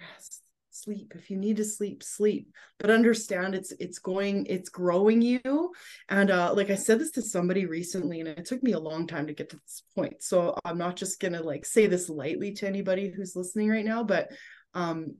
Rest 0.00 0.42
sleep. 0.74 1.12
If 1.14 1.30
you 1.30 1.36
need 1.36 1.56
to 1.58 1.64
sleep 1.64 2.02
sleep 2.02 2.52
but 2.78 2.90
understand 2.90 3.54
it's 3.54 3.72
it's 3.78 3.98
going 3.98 4.46
it's 4.46 4.68
growing 4.68 5.22
you. 5.22 5.72
And 6.08 6.30
uh 6.30 6.52
like 6.54 6.70
i 6.70 6.74
said 6.74 6.98
this 6.98 7.12
to 7.12 7.22
somebody 7.22 7.66
recently 7.66 8.20
and 8.20 8.28
it 8.28 8.44
took 8.44 8.62
me 8.62 8.72
a 8.72 8.78
long 8.78 9.06
time 9.06 9.26
to 9.26 9.34
get 9.34 9.50
to 9.50 9.56
this 9.56 9.82
point. 9.94 10.22
So 10.22 10.56
i'm 10.64 10.78
not 10.78 10.96
just 10.96 11.20
gonna 11.20 11.42
like 11.42 11.64
say 11.64 11.86
this 11.86 12.08
lightly 12.08 12.52
to 12.54 12.66
anybody 12.66 13.10
who's 13.10 13.36
listening 13.36 13.68
right 13.68 13.84
now 13.84 14.04
but 14.04 14.28
um 14.74 15.16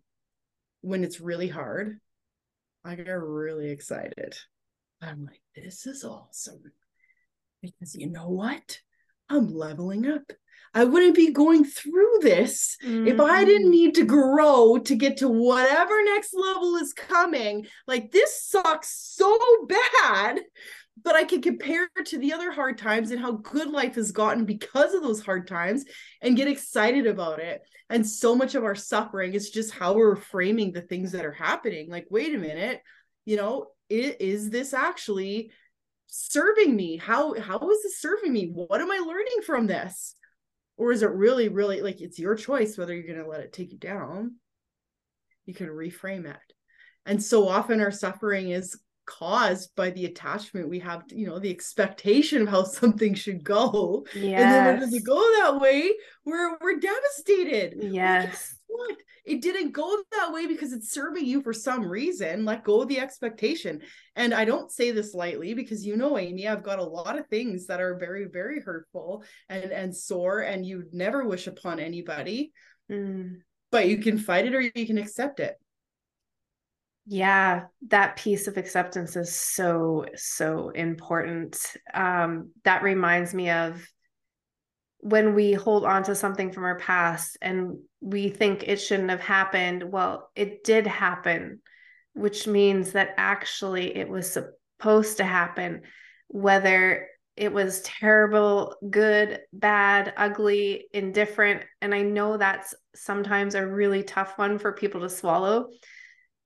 when 0.81 1.05
it's 1.05 1.21
really 1.21 1.49
hard 1.49 1.99
i 2.85 2.95
get 2.95 3.09
really 3.09 3.71
excited. 3.71 4.37
I'm 5.01 5.25
like 5.25 5.43
this 5.55 5.87
is 5.87 6.05
awesome. 6.05 6.62
Because 7.62 7.95
you 7.95 8.11
know 8.11 8.29
what? 8.29 8.79
I'm 9.31 9.49
leveling 9.49 10.07
up 10.07 10.31
I 10.75 10.85
wouldn't 10.85 11.15
be 11.15 11.31
going 11.31 11.65
through 11.65 12.19
this 12.21 12.77
mm-hmm. 12.85 13.07
if 13.07 13.21
I 13.21 13.45
didn't 13.45 13.67
mm-hmm. 13.67 13.71
need 13.71 13.95
to 13.95 14.05
grow 14.05 14.79
to 14.79 14.97
get 14.97 15.19
to 15.19 15.29
whatever 15.29 16.03
next 16.05 16.35
level 16.35 16.77
is 16.77 16.93
coming. 16.93 17.67
Like 17.87 18.11
this 18.11 18.43
sucks 18.43 19.15
so 19.15 19.39
bad, 19.69 20.41
but 21.03 21.15
I 21.15 21.25
can 21.25 21.41
compare 21.41 21.89
it 21.97 22.07
to 22.07 22.19
the 22.19 22.33
other 22.33 22.51
hard 22.51 22.79
times 22.79 23.13
and 23.13 23.21
how 23.21 23.33
good 23.33 23.71
life 23.71 23.95
has 23.95 24.11
gotten 24.11 24.45
because 24.45 24.95
of 24.95 25.03
those 25.03 25.25
hard 25.25 25.47
times 25.47 25.85
and 26.21 26.37
get 26.37 26.49
excited 26.49 27.07
about 27.07 27.39
it. 27.39 27.63
And 27.89 28.05
so 28.07 28.35
much 28.35 28.57
of 28.57 28.65
our 28.65 28.75
suffering 28.75 29.35
is 29.35 29.51
just 29.51 29.73
how 29.73 29.95
we're 29.95 30.17
framing 30.17 30.73
the 30.73 30.83
things 30.83 31.13
that 31.13 31.25
are 31.25 31.33
happening. 31.33 31.89
Like, 31.89 32.07
wait 32.11 32.35
a 32.35 32.39
minute, 32.39 32.83
you 33.25 33.37
know, 33.37 33.69
it, 33.89 34.21
is 34.21 34.51
this 34.51 34.75
actually 34.75 35.53
serving 36.07 36.75
me? 36.75 36.97
How 36.97 37.39
how 37.39 37.59
is 37.71 37.83
this 37.83 38.01
serving 38.01 38.33
me? 38.33 38.51
What 38.53 38.81
am 38.81 38.91
I 38.91 38.99
learning 38.99 39.43
from 39.45 39.67
this? 39.67 40.15
Or 40.77 40.93
is 40.93 41.03
it 41.03 41.11
really 41.11 41.49
really 41.49 41.81
like 41.81 42.01
it's 42.01 42.19
your 42.19 42.35
choice 42.35 42.77
whether 42.77 42.95
you're 42.95 43.07
going 43.07 43.25
to 43.25 43.31
let 43.31 43.41
it 43.41 43.53
take 43.53 43.73
you 43.73 43.79
down. 43.79 44.37
You 45.47 45.55
can 45.55 45.69
reframe 45.69 46.27
it. 46.27 46.53
And 47.07 47.23
so 47.23 47.49
often 47.49 47.81
our 47.81 47.91
suffering 47.91 48.51
is 48.51 48.79
caused 49.07 49.75
by 49.77 49.91
the 49.91 50.07
attachment 50.07 50.71
we 50.71 50.79
have 50.79 51.07
to, 51.07 51.15
you 51.15 51.27
know 51.27 51.39
the 51.39 51.51
expectation 51.51 52.43
of 52.43 52.49
how 52.49 52.65
something 52.65 53.15
should 53.15 53.45
go. 53.45 54.07
Yes. 54.15 54.43
and 54.43 54.53
then 54.53 54.65
when 54.65 54.77
it 54.77 54.81
doesn't 54.81 55.07
go 55.07 55.21
that 55.37 55.61
way 55.61 55.93
we're 56.25 56.57
we're 56.61 56.79
devastated. 56.81 57.93
Yes. 57.93 58.57
what 58.67 58.97
it 59.25 59.41
didn't 59.41 59.73
go 59.73 60.03
that 60.13 60.33
way 60.33 60.47
because 60.47 60.73
it's 60.73 60.93
serving 60.93 61.25
you 61.25 61.43
for 61.43 61.53
some 61.53 61.85
reason 61.85 62.45
let 62.45 62.65
go 62.65 62.83
of 62.83 62.89
the 62.89 62.99
expectation 62.99 63.81
and 64.17 64.35
i 64.35 64.45
don't 64.45 64.71
say 64.71 64.91
this 64.91 65.15
lightly 65.15 65.55
because 65.55 65.85
you 65.85 65.97
know 65.97 66.19
amy 66.19 66.47
i've 66.47 66.63
got 66.63 66.79
a 66.79 66.85
lot 66.85 67.19
of 67.19 67.27
things 67.29 67.67
that 67.67 67.81
are 67.81 67.97
very 67.97 68.27
very 68.27 68.61
hurtful 68.61 69.25
and 69.49 69.73
and 69.73 69.97
sore 69.97 70.41
and 70.41 70.67
you 70.67 70.85
never 70.93 71.25
wish 71.25 71.47
upon 71.47 71.81
anybody 71.81 72.53
mm. 72.91 73.35
but 73.71 73.89
you 73.89 73.99
can 73.99 74.19
fight 74.19 74.47
it 74.47 74.55
or 74.55 74.61
you 74.61 74.87
can 74.87 74.99
accept 74.99 75.41
it 75.41 75.57
yeah, 77.07 77.65
that 77.89 78.17
piece 78.17 78.49
of 78.49 78.57
acceptance 78.57 79.15
is 79.15 79.35
so, 79.39 80.07
so 80.15 80.71
important. 80.71 81.77
Um, 81.93 82.53
that 82.65 82.83
reminds 82.83 83.35
me 83.35 83.51
of 83.51 83.87
when 85.05 85.35
we 85.35 85.53
hold 85.53 85.85
on 85.85 86.03
to 86.05 86.14
something 86.14 86.51
from 86.51 86.64
our 86.64 86.79
past 86.79 87.37
and 87.43 87.79
we 88.01 88.29
think 88.31 88.67
it 88.67 88.81
shouldn't 88.81 89.11
have 89.11 89.21
happened. 89.21 89.85
Well, 89.85 90.31
it 90.35 90.64
did 90.64 90.87
happen, 90.87 91.61
which 92.14 92.47
means 92.47 92.93
that 92.93 93.11
actually 93.17 93.97
it 93.97 94.09
was 94.09 94.33
supposed 94.33 95.19
to 95.19 95.25
happen, 95.25 95.83
whether 96.29 97.07
it 97.37 97.53
was 97.53 97.83
terrible, 97.83 98.77
good, 98.88 99.40
bad, 99.53 100.14
ugly, 100.17 100.87
indifferent. 100.93 101.64
And 101.83 101.95
I 101.95 102.03
know 102.03 102.37
that's 102.37 102.75
sometimes 102.95 103.55
a 103.55 103.67
really 103.67 104.05
tough 104.05 104.38
one 104.38 104.59
for 104.59 104.73
people 104.73 105.03
to 105.03 105.09
swallow 105.09 105.69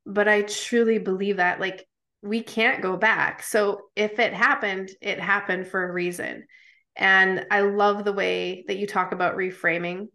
but 0.08 0.26
I 0.26 0.42
truly 0.42 0.98
believe 0.98 1.36
that 1.36 1.60
like 1.60 1.86
we 2.22 2.42
can't 2.42 2.82
go 2.82 2.96
back. 2.96 3.42
So 3.42 3.82
if 3.94 4.18
it 4.18 4.32
happened, 4.32 4.90
it 5.00 5.20
happened 5.20 5.68
for 5.68 5.86
a 5.86 5.92
reason. 5.92 6.46
And 6.98 7.46
I 7.50 7.60
love 7.60 8.04
the 8.04 8.12
way 8.12 8.64
that 8.66 8.76
you 8.76 8.86
talk 8.86 9.12
about 9.12 9.36
reframing 9.36 10.08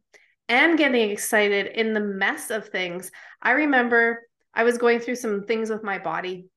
and 0.49 0.77
getting 0.77 1.09
excited 1.09 1.67
in 1.67 1.93
the 1.93 2.01
mess 2.01 2.49
of 2.49 2.67
things. 2.67 3.09
I 3.41 3.51
remember 3.51 4.27
I 4.53 4.63
was 4.63 4.77
going 4.77 4.99
through 4.99 5.15
some 5.15 5.43
things 5.43 5.69
with 5.69 5.83
my 5.83 5.97
body 5.97 6.47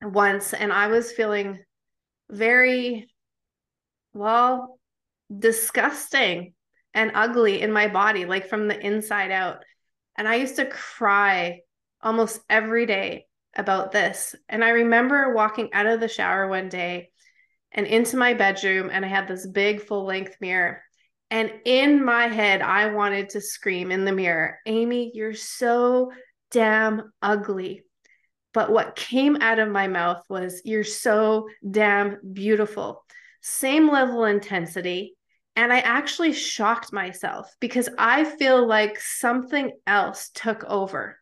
once 0.00 0.54
and 0.54 0.72
I 0.72 0.86
was 0.86 1.12
feeling 1.12 1.58
very, 2.30 3.08
well, 4.14 4.78
disgusting 5.36 6.54
and 6.94 7.10
ugly 7.14 7.60
in 7.60 7.72
my 7.72 7.88
body, 7.88 8.24
like 8.24 8.48
from 8.48 8.68
the 8.68 8.78
inside 8.78 9.32
out. 9.32 9.64
And 10.16 10.28
I 10.28 10.36
used 10.36 10.56
to 10.56 10.66
cry 10.66 11.60
almost 12.00 12.40
every 12.48 12.86
day 12.86 13.26
about 13.56 13.90
this. 13.90 14.34
And 14.48 14.64
I 14.64 14.70
remember 14.70 15.34
walking 15.34 15.70
out 15.72 15.86
of 15.86 15.98
the 15.98 16.08
shower 16.08 16.46
one 16.48 16.68
day 16.68 17.10
and 17.76 17.86
into 17.86 18.16
my 18.16 18.34
bedroom, 18.34 18.90
and 18.90 19.04
I 19.04 19.08
had 19.08 19.28
this 19.28 19.46
big 19.46 19.82
full 19.82 20.04
length 20.04 20.36
mirror. 20.40 20.82
And 21.30 21.52
in 21.64 22.04
my 22.04 22.28
head, 22.28 22.62
I 22.62 22.92
wanted 22.92 23.30
to 23.30 23.40
scream 23.40 23.92
in 23.92 24.04
the 24.04 24.12
mirror, 24.12 24.58
Amy, 24.66 25.12
you're 25.14 25.34
so 25.34 26.10
damn 26.50 27.12
ugly. 27.20 27.82
But 28.54 28.72
what 28.72 28.96
came 28.96 29.36
out 29.42 29.58
of 29.58 29.68
my 29.68 29.86
mouth 29.86 30.24
was, 30.28 30.62
You're 30.64 30.84
so 30.84 31.48
damn 31.68 32.18
beautiful. 32.32 33.04
Same 33.42 33.90
level 33.90 34.24
intensity. 34.24 35.14
And 35.54 35.72
I 35.72 35.80
actually 35.80 36.32
shocked 36.32 36.92
myself 36.92 37.54
because 37.60 37.88
I 37.98 38.24
feel 38.24 38.66
like 38.66 38.98
something 39.00 39.72
else 39.86 40.30
took 40.34 40.64
over 40.64 41.18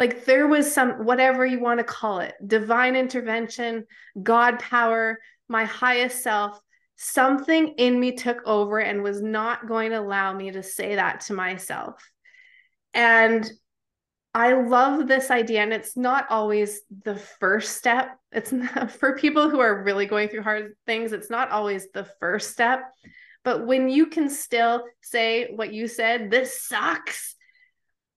like 0.00 0.24
there 0.24 0.48
was 0.48 0.72
some 0.72 1.04
whatever 1.04 1.44
you 1.44 1.60
want 1.60 1.78
to 1.78 1.84
call 1.84 2.20
it 2.20 2.34
divine 2.44 2.96
intervention 2.96 3.84
god 4.20 4.58
power 4.58 5.18
my 5.50 5.64
highest 5.64 6.22
self 6.22 6.58
something 6.96 7.68
in 7.78 7.98
me 7.98 8.12
took 8.12 8.46
over 8.46 8.78
and 8.78 9.02
was 9.02 9.22
not 9.22 9.66
going 9.66 9.90
to 9.90 9.98
allow 9.98 10.32
me 10.32 10.50
to 10.50 10.62
say 10.62 10.96
that 10.96 11.20
to 11.20 11.34
myself 11.34 12.10
and 12.94 13.50
I 14.32 14.52
love 14.52 15.08
this 15.08 15.30
idea, 15.30 15.60
and 15.62 15.72
it's 15.72 15.96
not 15.96 16.26
always 16.30 16.82
the 17.04 17.16
first 17.16 17.76
step. 17.76 18.16
It's 18.30 18.52
not 18.52 18.92
for 18.92 19.16
people 19.16 19.50
who 19.50 19.60
are 19.60 19.82
really 19.82 20.06
going 20.06 20.28
through 20.28 20.42
hard 20.42 20.74
things, 20.86 21.12
it's 21.12 21.30
not 21.30 21.50
always 21.50 21.88
the 21.92 22.04
first 22.20 22.52
step. 22.52 22.82
But 23.42 23.66
when 23.66 23.88
you 23.88 24.06
can 24.06 24.28
still 24.28 24.84
say 25.00 25.48
what 25.54 25.72
you 25.72 25.88
said, 25.88 26.30
this 26.30 26.62
sucks, 26.62 27.34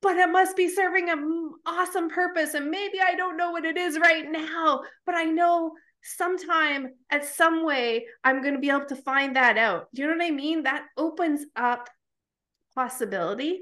but 0.02 0.18
it 0.18 0.30
must 0.30 0.58
be 0.58 0.68
serving 0.68 1.10
an 1.10 1.52
awesome 1.66 2.10
purpose. 2.10 2.54
And 2.54 2.70
maybe 2.70 3.00
I 3.00 3.16
don't 3.16 3.38
know 3.38 3.52
what 3.52 3.64
it 3.64 3.78
is 3.78 3.98
right 3.98 4.30
now, 4.30 4.82
but 5.06 5.16
I 5.16 5.24
know 5.24 5.72
sometime 6.04 6.90
at 7.10 7.26
some 7.26 7.66
way 7.66 8.08
I'm 8.24 8.42
going 8.42 8.54
to 8.54 8.60
be 8.60 8.70
able 8.70 8.86
to 8.86 8.96
find 8.96 9.36
that 9.36 9.58
out. 9.58 9.88
Do 9.94 10.02
you 10.02 10.08
know 10.08 10.16
what 10.16 10.26
I 10.26 10.32
mean? 10.32 10.64
That 10.64 10.86
opens 10.98 11.46
up 11.56 11.90
possibility. 12.76 13.62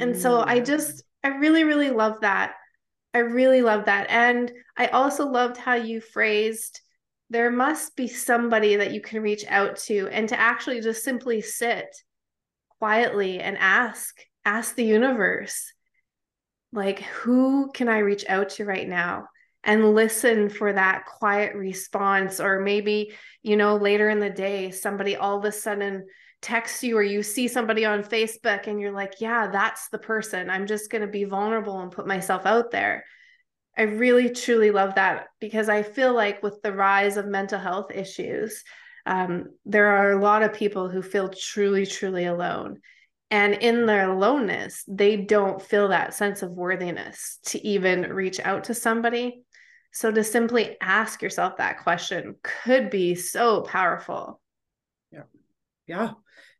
And 0.00 0.14
so 0.14 0.42
I 0.42 0.60
mm. 0.60 0.66
just, 0.66 1.02
I 1.24 1.28
really, 1.28 1.64
really 1.64 1.90
love 1.90 2.20
that. 2.20 2.54
I 3.14 3.18
really 3.20 3.62
love 3.62 3.86
that. 3.86 4.08
And 4.10 4.52
I 4.76 4.88
also 4.88 5.26
loved 5.26 5.56
how 5.56 5.74
you 5.74 6.00
phrased 6.00 6.80
there 7.30 7.50
must 7.50 7.94
be 7.94 8.08
somebody 8.08 8.76
that 8.76 8.92
you 8.92 9.00
can 9.00 9.22
reach 9.22 9.44
out 9.48 9.76
to 9.76 10.08
and 10.10 10.28
to 10.28 10.38
actually 10.38 10.80
just 10.80 11.04
simply 11.04 11.40
sit 11.40 11.94
quietly 12.78 13.40
and 13.40 13.58
ask 13.58 14.20
ask 14.44 14.74
the 14.74 14.84
universe 14.84 15.72
like 16.72 17.00
who 17.00 17.70
can 17.72 17.88
i 17.88 17.98
reach 17.98 18.24
out 18.28 18.50
to 18.50 18.64
right 18.64 18.88
now 18.88 19.26
and 19.64 19.94
listen 19.94 20.48
for 20.48 20.72
that 20.72 21.04
quiet 21.06 21.54
response 21.54 22.40
or 22.40 22.60
maybe 22.60 23.12
you 23.42 23.56
know 23.56 23.76
later 23.76 24.08
in 24.08 24.20
the 24.20 24.30
day 24.30 24.70
somebody 24.70 25.16
all 25.16 25.38
of 25.38 25.44
a 25.44 25.52
sudden 25.52 26.06
texts 26.40 26.84
you 26.84 26.96
or 26.96 27.02
you 27.02 27.22
see 27.22 27.48
somebody 27.48 27.84
on 27.84 28.02
facebook 28.02 28.68
and 28.68 28.80
you're 28.80 28.92
like 28.92 29.14
yeah 29.20 29.48
that's 29.48 29.88
the 29.88 29.98
person. 29.98 30.50
I'm 30.50 30.66
just 30.66 30.90
going 30.90 31.02
to 31.02 31.08
be 31.08 31.24
vulnerable 31.24 31.80
and 31.80 31.90
put 31.90 32.06
myself 32.06 32.46
out 32.46 32.70
there. 32.70 33.04
I 33.76 33.82
really 33.82 34.30
truly 34.30 34.70
love 34.70 34.96
that 34.96 35.26
because 35.40 35.68
i 35.68 35.82
feel 35.82 36.12
like 36.12 36.42
with 36.42 36.60
the 36.62 36.72
rise 36.72 37.16
of 37.16 37.26
mental 37.26 37.60
health 37.60 37.92
issues 37.94 38.64
um, 39.08 39.46
there 39.64 39.86
are 39.86 40.12
a 40.12 40.20
lot 40.20 40.42
of 40.42 40.52
people 40.52 40.90
who 40.90 41.00
feel 41.00 41.30
truly 41.30 41.86
truly 41.86 42.26
alone. 42.26 42.80
And 43.30 43.54
in 43.54 43.86
their 43.86 44.10
aloneness, 44.10 44.84
they 44.86 45.16
don't 45.16 45.62
feel 45.62 45.88
that 45.88 46.14
sense 46.14 46.42
of 46.42 46.50
worthiness 46.50 47.38
to 47.46 47.66
even 47.66 48.12
reach 48.12 48.38
out 48.38 48.64
to 48.64 48.74
somebody. 48.74 49.42
So 49.92 50.10
to 50.10 50.22
simply 50.22 50.76
ask 50.80 51.22
yourself 51.22 51.56
that 51.56 51.82
question 51.82 52.36
could 52.42 52.90
be 52.90 53.14
so 53.14 53.62
powerful. 53.62 54.40
Yeah. 55.10 55.22
Yeah. 55.86 56.10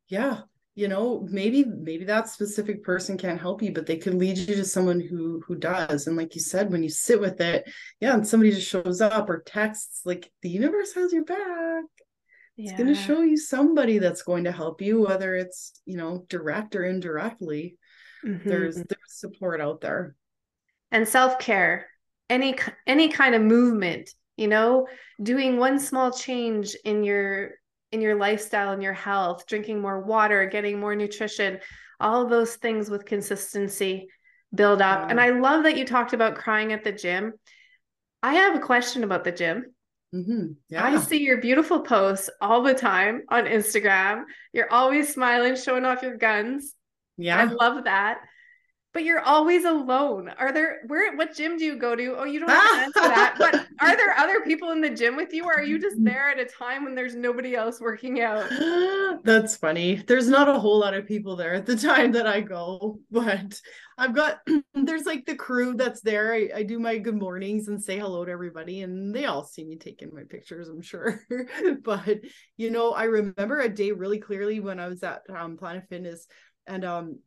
Yeah. 0.09 0.41
You 0.75 0.87
know, 0.87 1.27
maybe 1.29 1.65
maybe 1.65 2.05
that 2.05 2.29
specific 2.29 2.85
person 2.85 3.19
can't 3.19 3.41
help 3.41 3.63
you, 3.63 3.73
but 3.73 3.87
they 3.87 3.97
could 3.97 4.15
lead 4.15 4.39
you 4.39 4.55
to 4.55 4.65
someone 4.65 5.01
who 5.01 5.43
who 5.47 5.57
does. 5.57 6.07
And 6.07 6.17
like 6.17 6.37
you 6.37 6.41
said, 6.41 6.71
when 6.71 6.85
you 6.85 6.89
sit 6.89 7.21
with 7.21 7.41
it, 7.41 7.69
yeah, 8.01 8.15
and 8.15 8.27
somebody 8.27 8.53
just 8.53 8.69
shows 8.69 9.01
up 9.01 9.29
or 9.29 9.43
texts, 9.43 10.03
like 10.05 10.31
the 10.43 10.49
universe 10.49 10.95
has 10.95 11.13
your 11.13 11.25
back 11.25 11.85
it's 12.59 12.73
going 12.73 12.89
to 12.89 12.95
show 12.95 13.21
you 13.21 13.37
somebody 13.37 13.99
that's 13.99 14.23
going 14.23 14.45
to 14.45 14.53
help 14.53 14.83
you 14.83 15.01
whether 15.01 15.37
it's 15.37 15.81
you 15.87 15.97
know 15.97 16.25
direct 16.29 16.75
or 16.75 16.85
indirectly 16.85 17.77
mm-hmm. 18.25 18.49
there's 18.49 18.77
there's 18.77 18.99
support 19.07 19.61
out 19.61 19.81
there 19.81 20.17
and 20.91 21.07
self-care 21.07 21.87
any 22.31 22.57
any 22.87 23.09
kind 23.09 23.35
of 23.35 23.43
movement 23.43 24.11
you 24.37 24.49
know 24.49 24.87
doing 25.23 25.57
one 25.57 25.79
small 25.79 26.11
change 26.11 26.77
in 26.85 27.05
your 27.05 27.53
in 27.93 28.01
your 28.01 28.17
lifestyle 28.17 28.73
and 28.73 28.83
your 28.83 28.93
health 28.93 29.47
drinking 29.47 29.81
more 29.81 30.01
water 30.01 30.47
getting 30.47 30.79
more 30.79 30.95
nutrition 30.95 31.59
all 32.01 32.23
of 32.23 32.31
those 32.31 32.57
things 32.57 32.91
with 32.91 33.05
consistency 33.05 34.09
build 34.55 34.81
up 34.81 35.11
and 35.11 35.21
i 35.21 35.31
love 35.31 35.65
that 35.65 35.77
you 35.77 35.85
talked 35.85 36.13
about 36.13 36.37
crying 36.37 36.73
at 36.73 36.85
the 36.85 36.93
gym 36.93 37.33
i 38.23 38.35
have 38.35 38.57
a 38.57 38.61
question 38.61 39.05
about 39.05 39.25
the 39.25 39.33
gym 39.33 39.65
Mm-hmm. 40.15 40.53
Yeah. 40.71 40.85
I 40.85 40.99
see 41.01 41.23
your 41.23 41.39
beautiful 41.39 41.81
posts 41.81 42.31
all 42.41 42.63
the 42.63 42.75
time 42.75 43.23
on 43.29 43.45
Instagram. 43.45 44.25
You're 44.53 44.73
always 44.73 45.13
smiling, 45.13 45.57
showing 45.57 45.85
off 45.85 46.03
your 46.03 46.17
guns. 46.17 46.75
Yeah. 47.17 47.39
I 47.39 47.45
love 47.45 47.85
that. 47.85 48.21
But 48.95 49.05
you're 49.05 49.21
always 49.21 49.65
alone. 49.65 50.31
Are 50.39 50.51
there 50.51 50.79
where 50.87 51.15
what 51.15 51.37
gym 51.37 51.59
do 51.59 51.65
you 51.65 51.77
go 51.77 51.95
to? 51.95 52.17
Oh, 52.19 52.25
you 52.25 52.41
don't 52.41 52.49
have 52.49 52.71
to 52.71 52.77
answer 52.77 53.01
that. 53.01 53.35
But 53.39 53.55
are 53.81 53.97
there 53.97 54.19
other 54.19 54.41
people 54.41 54.71
in 54.71 54.81
the 54.81 54.91
gym 54.91 55.15
with 55.15 55.33
you, 55.33 55.45
or 55.45 55.53
are 55.53 55.63
you 55.63 55.79
just 55.79 56.03
there 56.03 56.31
at 56.31 56.41
a 56.41 56.47
time 56.47 56.85
when 56.85 56.95
there's 56.95 57.15
nobody 57.15 57.55
else 57.55 57.81
working 57.81 58.23
out? 58.23 58.49
That's 59.25 59.57
funny. 59.57 59.97
There's 59.97 60.29
not 60.29 60.49
a 60.49 60.59
whole 60.59 60.79
lot 60.79 60.95
of 60.95 61.07
people 61.07 61.37
there 61.37 61.55
at 61.55 61.67
the 61.67 61.77
time 61.77 62.13
that 62.13 62.27
I 62.27 62.41
go, 62.41 62.99
but 63.11 63.61
I've 63.99 64.15
got 64.15 64.41
there's 64.75 65.05
like 65.05 65.27
the 65.27 65.35
crew 65.35 65.75
that's 65.75 66.01
there. 66.01 66.33
I, 66.33 66.49
I 66.57 66.63
do 66.63 66.79
my 66.79 66.97
good 66.99 67.17
mornings 67.17 67.69
and 67.69 67.83
say 67.83 67.99
hello 67.99 68.25
to 68.25 68.33
everybody, 68.33 68.83
and 68.83 69.15
they 69.15 69.27
all 69.27 69.45
see 69.45 69.65
me 69.65 69.77
taking 69.77 70.15
my 70.15 70.23
pictures, 70.23 70.69
I'm 70.69 70.83
sure. 70.83 71.21
but 71.83 72.21
you 72.57 72.71
know, 72.71 72.93
I 72.93 73.05
remember 73.05 73.61
a 73.61 73.69
day 73.69 73.93
really 73.93 74.19
clearly 74.19 74.61
when 74.61 74.81
I 74.81 74.87
was 74.87 75.03
at 75.03 75.23
um, 75.29 75.59
Planet 75.59 75.85
Fitness 75.91 76.27
and 76.67 76.85
um 76.85 77.19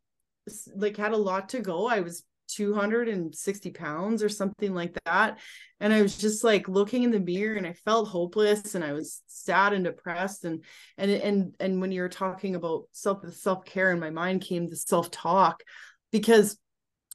like 0.75 0.97
had 0.97 1.13
a 1.13 1.17
lot 1.17 1.49
to 1.49 1.59
go. 1.59 1.87
I 1.87 2.01
was 2.01 2.23
260 2.49 3.71
pounds 3.71 4.23
or 4.23 4.29
something 4.29 4.73
like 4.73 4.97
that. 5.05 5.39
And 5.79 5.93
I 5.93 6.01
was 6.01 6.17
just 6.17 6.43
like 6.43 6.67
looking 6.67 7.03
in 7.03 7.11
the 7.11 7.19
mirror 7.19 7.55
and 7.55 7.65
I 7.65 7.73
felt 7.73 8.09
hopeless 8.09 8.75
and 8.75 8.83
I 8.83 8.93
was 8.93 9.21
sad 9.27 9.73
and 9.73 9.85
depressed. 9.85 10.45
And 10.45 10.63
and 10.97 11.11
and 11.11 11.55
and 11.59 11.81
when 11.81 11.91
you 11.91 12.01
were 12.01 12.09
talking 12.09 12.55
about 12.55 12.83
self 12.91 13.27
self-care 13.33 13.91
in 13.91 13.99
my 13.99 14.09
mind 14.09 14.41
came 14.41 14.69
the 14.69 14.75
self-talk 14.75 15.63
because 16.11 16.57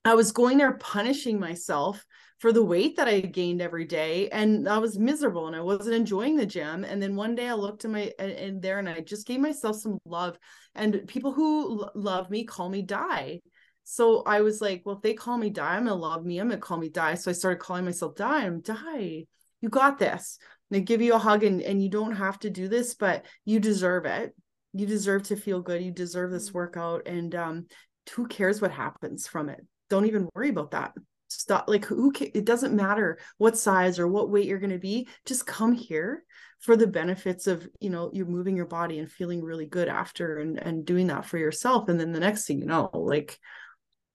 I 0.04 0.14
was 0.14 0.32
going 0.32 0.58
there 0.58 0.76
punishing 0.78 1.38
myself 1.38 2.04
for 2.38 2.52
the 2.52 2.64
weight 2.64 2.96
that 2.96 3.08
I 3.08 3.20
gained 3.20 3.62
every 3.62 3.86
day, 3.86 4.28
and 4.28 4.68
I 4.68 4.78
was 4.78 4.98
miserable 4.98 5.46
and 5.46 5.56
I 5.56 5.62
wasn't 5.62 5.94
enjoying 5.94 6.36
the 6.36 6.46
gym. 6.46 6.84
And 6.84 7.02
then 7.02 7.16
one 7.16 7.34
day 7.34 7.48
I 7.48 7.54
looked 7.54 7.84
in 7.84 7.92
my 7.92 8.12
in 8.18 8.60
there 8.60 8.78
and 8.78 8.88
I 8.88 9.00
just 9.00 9.26
gave 9.26 9.40
myself 9.40 9.76
some 9.76 9.98
love. 10.04 10.38
And 10.74 11.06
people 11.06 11.32
who 11.32 11.88
love 11.94 12.30
me 12.30 12.44
call 12.44 12.68
me 12.68 12.82
Di. 12.82 13.40
So 13.84 14.22
I 14.24 14.42
was 14.42 14.60
like, 14.60 14.82
well, 14.84 14.96
if 14.96 15.02
they 15.02 15.14
call 15.14 15.38
me 15.38 15.48
Di, 15.48 15.62
I'm 15.62 15.84
gonna 15.84 15.94
love 15.94 16.26
me. 16.26 16.38
I'm 16.38 16.48
gonna 16.48 16.60
call 16.60 16.78
me 16.78 16.90
Di. 16.90 17.14
So 17.14 17.30
I 17.30 17.34
started 17.34 17.60
calling 17.60 17.84
myself 17.84 18.16
Di. 18.16 18.44
I'm 18.44 18.60
Di. 18.60 19.26
You 19.62 19.68
got 19.70 19.98
this. 19.98 20.38
They 20.70 20.82
give 20.82 21.00
you 21.00 21.14
a 21.14 21.18
hug, 21.18 21.42
and 21.42 21.62
and 21.62 21.82
you 21.82 21.88
don't 21.88 22.16
have 22.16 22.38
to 22.40 22.50
do 22.50 22.68
this, 22.68 22.94
but 22.94 23.24
you 23.44 23.60
deserve 23.60 24.04
it. 24.04 24.34
You 24.74 24.86
deserve 24.86 25.22
to 25.24 25.36
feel 25.36 25.62
good. 25.62 25.82
You 25.82 25.92
deserve 25.92 26.32
this 26.32 26.52
workout, 26.52 27.06
and 27.06 27.34
um, 27.34 27.66
who 28.12 28.26
cares 28.26 28.60
what 28.60 28.72
happens 28.72 29.26
from 29.26 29.48
it? 29.48 29.64
Don't 29.88 30.06
even 30.06 30.28
worry 30.34 30.50
about 30.50 30.72
that 30.72 30.92
stop 31.28 31.64
like 31.68 31.84
who 31.84 32.12
it 32.20 32.44
doesn't 32.44 32.74
matter 32.74 33.18
what 33.38 33.58
size 33.58 33.98
or 33.98 34.06
what 34.06 34.30
weight 34.30 34.46
you're 34.46 34.58
going 34.58 34.70
to 34.70 34.78
be 34.78 35.08
just 35.24 35.46
come 35.46 35.72
here 35.72 36.22
for 36.60 36.76
the 36.76 36.86
benefits 36.86 37.46
of 37.46 37.68
you 37.80 37.90
know 37.90 38.10
you're 38.12 38.26
moving 38.26 38.56
your 38.56 38.66
body 38.66 38.98
and 38.98 39.10
feeling 39.10 39.42
really 39.42 39.66
good 39.66 39.88
after 39.88 40.38
and 40.38 40.58
and 40.58 40.84
doing 40.84 41.08
that 41.08 41.24
for 41.24 41.38
yourself. 41.38 41.88
And 41.88 42.00
then 42.00 42.12
the 42.12 42.20
next 42.20 42.46
thing 42.46 42.60
you 42.60 42.66
know 42.66 42.90
like 42.92 43.38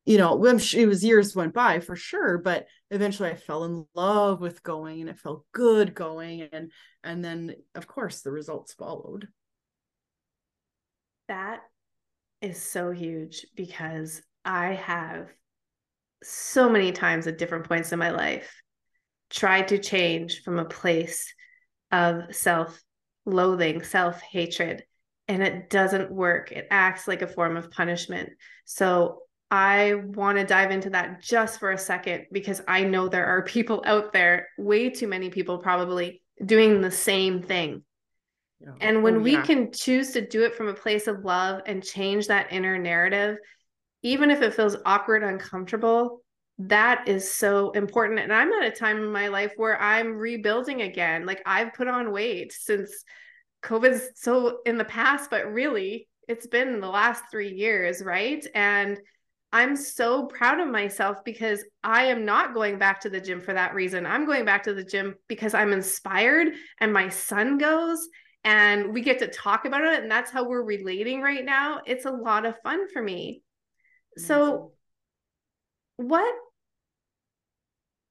you 0.06 0.17
know 0.17 0.43
it 0.43 0.86
was 0.88 1.04
years 1.04 1.36
went 1.36 1.54
by 1.54 1.80
for 1.80 1.95
sure 1.95 2.39
but 2.39 2.65
eventually 2.89 3.30
i 3.30 3.36
fell 3.36 3.65
in 3.65 3.86
love 3.93 4.41
with 4.41 4.63
going 4.63 5.00
and 5.00 5.10
it 5.12 5.19
felt 5.19 5.45
good 5.52 5.93
going 5.93 6.41
and 6.52 6.71
and 7.04 7.24
then 7.24 7.56
of 7.76 7.88
course 7.88 8.21
the 8.21 8.32
results 8.32 8.74
followed. 8.74 9.28
That 11.28 11.62
is 12.41 12.62
so 12.62 12.91
huge 12.91 13.45
because 13.56 14.21
i 14.43 14.74
have 14.74 15.30
so 16.23 16.69
many 16.69 16.91
times 16.91 17.27
at 17.27 17.38
different 17.38 17.67
points 17.67 17.91
in 17.91 17.99
my 17.99 18.12
life 18.12 18.62
tried 19.29 19.69
to 19.69 19.77
change 19.77 20.43
from 20.43 20.60
a 20.60 20.65
place 20.65 21.34
of 21.91 22.36
self 22.36 22.81
loathing, 23.25 23.84
self 23.84 24.21
hatred, 24.21 24.84
and 25.27 25.41
it 25.41 25.69
doesn't 25.69 26.12
work. 26.12 26.51
It 26.51 26.67
acts 26.69 27.07
like 27.07 27.21
a 27.21 27.27
form 27.27 27.57
of 27.57 27.71
punishment. 27.71 28.29
So 28.65 29.19
I 29.49 29.95
want 29.95 30.38
to 30.38 30.45
dive 30.45 30.71
into 30.71 30.91
that 30.91 31.21
just 31.21 31.60
for 31.60 31.71
a 31.71 31.77
second 31.77 32.27
because 32.31 32.62
I 32.67 32.84
know 32.84 33.07
there 33.07 33.25
are 33.25 33.43
people 33.45 33.84
out 33.86 34.13
there, 34.13 34.49
way 34.57 34.89
too 34.89 35.07
many 35.07 35.29
people 35.29 35.57
probably, 35.57 36.21
doing 36.45 36.81
the 36.81 36.91
same 36.91 37.41
thing. 37.41 37.84
Yeah. 38.60 38.73
And 38.79 38.97
oh, 38.97 39.01
when 39.01 39.15
oh, 39.15 39.25
yeah. 39.25 39.41
we 39.41 39.45
can 39.45 39.71
choose 39.71 40.12
to 40.12 40.25
do 40.25 40.43
it 40.43 40.55
from 40.55 40.67
a 40.67 40.73
place 40.73 41.07
of 41.07 41.25
love 41.25 41.62
and 41.65 41.84
change 41.84 42.27
that 42.27 42.51
inner 42.51 42.77
narrative, 42.77 43.38
even 44.03 44.31
if 44.31 44.41
it 44.41 44.53
feels 44.53 44.77
awkward, 44.85 45.23
uncomfortable, 45.23 46.21
that 46.59 47.07
is 47.07 47.33
so 47.33 47.71
important. 47.71 48.19
And 48.19 48.33
I'm 48.33 48.51
at 48.53 48.67
a 48.67 48.71
time 48.71 48.97
in 48.97 49.11
my 49.11 49.27
life 49.27 49.53
where 49.57 49.79
I'm 49.81 50.17
rebuilding 50.17 50.81
again. 50.81 51.25
Like 51.25 51.41
I've 51.45 51.73
put 51.73 51.87
on 51.87 52.11
weight 52.11 52.51
since 52.53 53.03
COVID's 53.63 54.09
so 54.15 54.59
in 54.65 54.77
the 54.77 54.85
past, 54.85 55.29
but 55.29 55.51
really 55.51 56.07
it's 56.27 56.47
been 56.47 56.79
the 56.79 56.87
last 56.87 57.23
three 57.31 57.51
years, 57.53 58.03
right? 58.03 58.45
And 58.53 58.99
I'm 59.53 59.75
so 59.75 60.27
proud 60.27 60.59
of 60.59 60.69
myself 60.69 61.17
because 61.25 61.63
I 61.83 62.05
am 62.05 62.23
not 62.23 62.53
going 62.53 62.77
back 62.77 63.01
to 63.01 63.09
the 63.09 63.19
gym 63.19 63.41
for 63.41 63.53
that 63.53 63.73
reason. 63.73 64.05
I'm 64.05 64.25
going 64.25 64.45
back 64.45 64.63
to 64.63 64.73
the 64.73 64.83
gym 64.83 65.15
because 65.27 65.53
I'm 65.53 65.73
inspired 65.73 66.53
and 66.79 66.93
my 66.93 67.09
son 67.09 67.57
goes 67.57 68.07
and 68.43 68.93
we 68.93 69.01
get 69.01 69.19
to 69.19 69.27
talk 69.27 69.65
about 69.65 69.83
it. 69.83 70.01
And 70.01 70.11
that's 70.11 70.31
how 70.31 70.47
we're 70.47 70.63
relating 70.63 71.21
right 71.21 71.43
now. 71.43 71.81
It's 71.85 72.05
a 72.05 72.11
lot 72.11 72.45
of 72.45 72.55
fun 72.63 72.87
for 72.89 73.01
me. 73.01 73.41
So, 74.17 74.74
what 75.97 76.34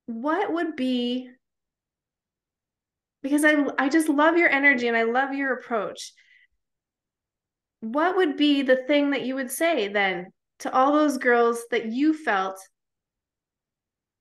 what 0.07 0.53
would 0.53 0.77
be 0.77 1.31
because 3.23 3.45
I 3.45 3.65
I 3.79 3.89
just 3.89 4.09
love 4.09 4.37
your 4.37 4.49
energy 4.49 4.89
and 4.89 4.97
I 4.97 5.05
love 5.05 5.35
your 5.35 5.53
approach. 5.53 6.13
What 7.81 8.17
would 8.17 8.37
be 8.37 8.63
the 8.63 8.85
thing 8.87 9.11
that 9.11 9.23
you 9.23 9.35
would 9.35 9.51
say 9.51 9.89
then 9.89 10.33
to 10.61 10.73
all 10.73 10.93
those 10.93 11.19
girls 11.19 11.65
that 11.71 11.87
you 11.87 12.13
felt 12.13 12.59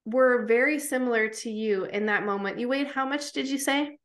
were 0.05 0.45
very 0.45 0.79
similar 0.79 1.29
to 1.29 1.49
you 1.49 1.85
in 1.85 2.07
that 2.07 2.25
moment? 2.25 2.59
You 2.59 2.67
weighed 2.67 2.87
how 2.87 3.05
much 3.05 3.31
did 3.31 3.47
you 3.47 3.57
say? 3.57 3.97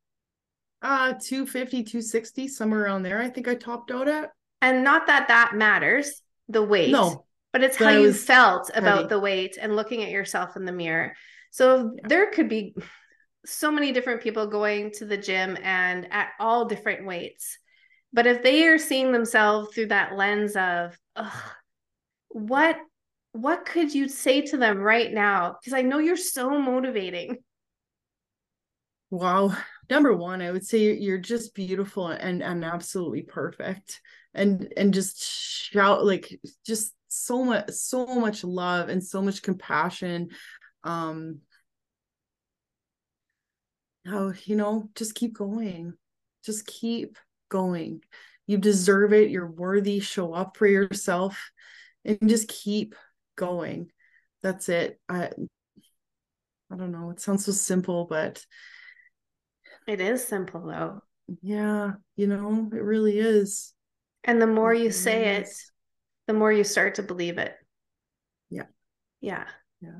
Uh 0.83 1.15
250, 1.15 1.85
260, 1.85 2.49
somewhere 2.49 2.85
around 2.85 3.03
there. 3.03 3.21
I 3.21 3.29
think 3.29 3.49
I 3.49 3.55
topped 3.55 3.91
out 3.91 4.09
at. 4.09 4.31
And 4.61 4.85
not 4.85 5.07
that 5.09 5.29
that 5.29 5.55
matters, 5.55 6.23
the 6.49 6.63
weight. 6.63 6.91
No, 6.91 7.25
but 7.55 7.63
it's 7.63 7.77
how 7.77 7.91
you 7.91 8.13
felt 8.13 8.69
about 8.75 9.09
the 9.09 9.21
weight 9.21 9.57
and 9.61 9.77
looking 9.77 10.03
at 10.03 10.11
yourself 10.11 10.57
in 10.57 10.65
the 10.65 10.73
mirror. 10.73 11.15
So 11.53 11.93
yeah. 11.95 12.09
there 12.09 12.31
could 12.33 12.49
be 12.49 12.75
so 13.47 13.71
many 13.71 13.93
different 13.93 14.23
people 14.23 14.49
going 14.49 14.91
to 14.95 15.05
the 15.05 15.17
gym 15.17 15.57
and 15.63 16.09
at 16.11 16.31
all 16.41 16.65
different 16.65 17.07
weights. 17.07 17.57
But 18.13 18.27
if 18.27 18.43
they 18.43 18.67
are 18.67 18.77
seeing 18.77 19.13
themselves 19.13 19.73
through 19.73 19.87
that 19.87 20.17
lens 20.17 20.57
of, 20.57 20.99
what 22.29 22.77
what 23.31 23.67
could 23.67 23.95
you 23.95 24.09
say 24.09 24.41
to 24.43 24.57
them 24.57 24.79
right 24.79 25.13
now? 25.13 25.55
Because 25.61 25.75
I 25.75 25.83
know 25.83 25.99
you're 25.99 26.17
so 26.17 26.59
motivating. 26.59 27.37
Wow. 29.11 29.57
Number 29.89 30.13
one, 30.13 30.43
I 30.43 30.51
would 30.51 30.67
say 30.67 30.95
you're 30.95 31.19
just 31.19 31.55
beautiful 31.55 32.09
and, 32.09 32.43
and 32.43 32.65
absolutely 32.65 33.23
perfect. 33.23 34.01
And 34.35 34.73
and 34.77 34.93
just 34.93 35.23
shout 35.23 36.05
like 36.05 36.41
just 36.67 36.93
so 37.15 37.45
much 37.45 37.71
so 37.71 38.07
much 38.07 38.45
love 38.45 38.89
and 38.89 39.03
so 39.03 39.23
much 39.23 39.43
compassion 39.43 40.29
um 40.85 41.41
oh 44.07 44.33
you 44.45 44.57
know 44.57 44.89
just 44.95 45.15
keep 45.15 45.35
going 45.35 45.95
just 46.45 46.67
keep 46.67 47.17
going. 47.49 48.03
You 48.47 48.59
deserve 48.59 49.13
it. 49.13 49.31
You're 49.31 49.51
worthy. 49.51 50.01
Show 50.01 50.35
up 50.35 50.57
for 50.57 50.67
yourself 50.67 51.51
and 52.05 52.19
just 52.29 52.49
keep 52.49 52.95
going. 53.37 53.91
That's 54.43 54.69
it. 54.69 55.01
I 55.09 55.31
i 56.71 56.77
don't 56.77 56.93
know. 56.93 57.11
It 57.11 57.21
sounds 57.21 57.45
so 57.45 57.53
simple 57.53 58.07
but 58.07 58.45
it 59.87 60.01
is 60.01 60.27
simple 60.27 60.67
though. 60.67 61.01
Yeah 61.43 61.93
you 62.17 62.27
know 62.27 62.69
it 62.73 62.83
really 62.83 63.19
is. 63.19 63.73
And 64.25 64.41
the 64.41 64.47
more 64.47 64.75
you 64.75 64.91
say 64.91 65.37
it 65.37 65.49
the 66.27 66.35
more 66.35 66.53
you 66.53 66.65
start 66.65 66.97
to 66.97 67.03
believe 67.03 67.39
it. 67.39 67.55
Yeah. 68.51 68.67
Yeah. 69.21 69.45
Yeah. 69.81 69.99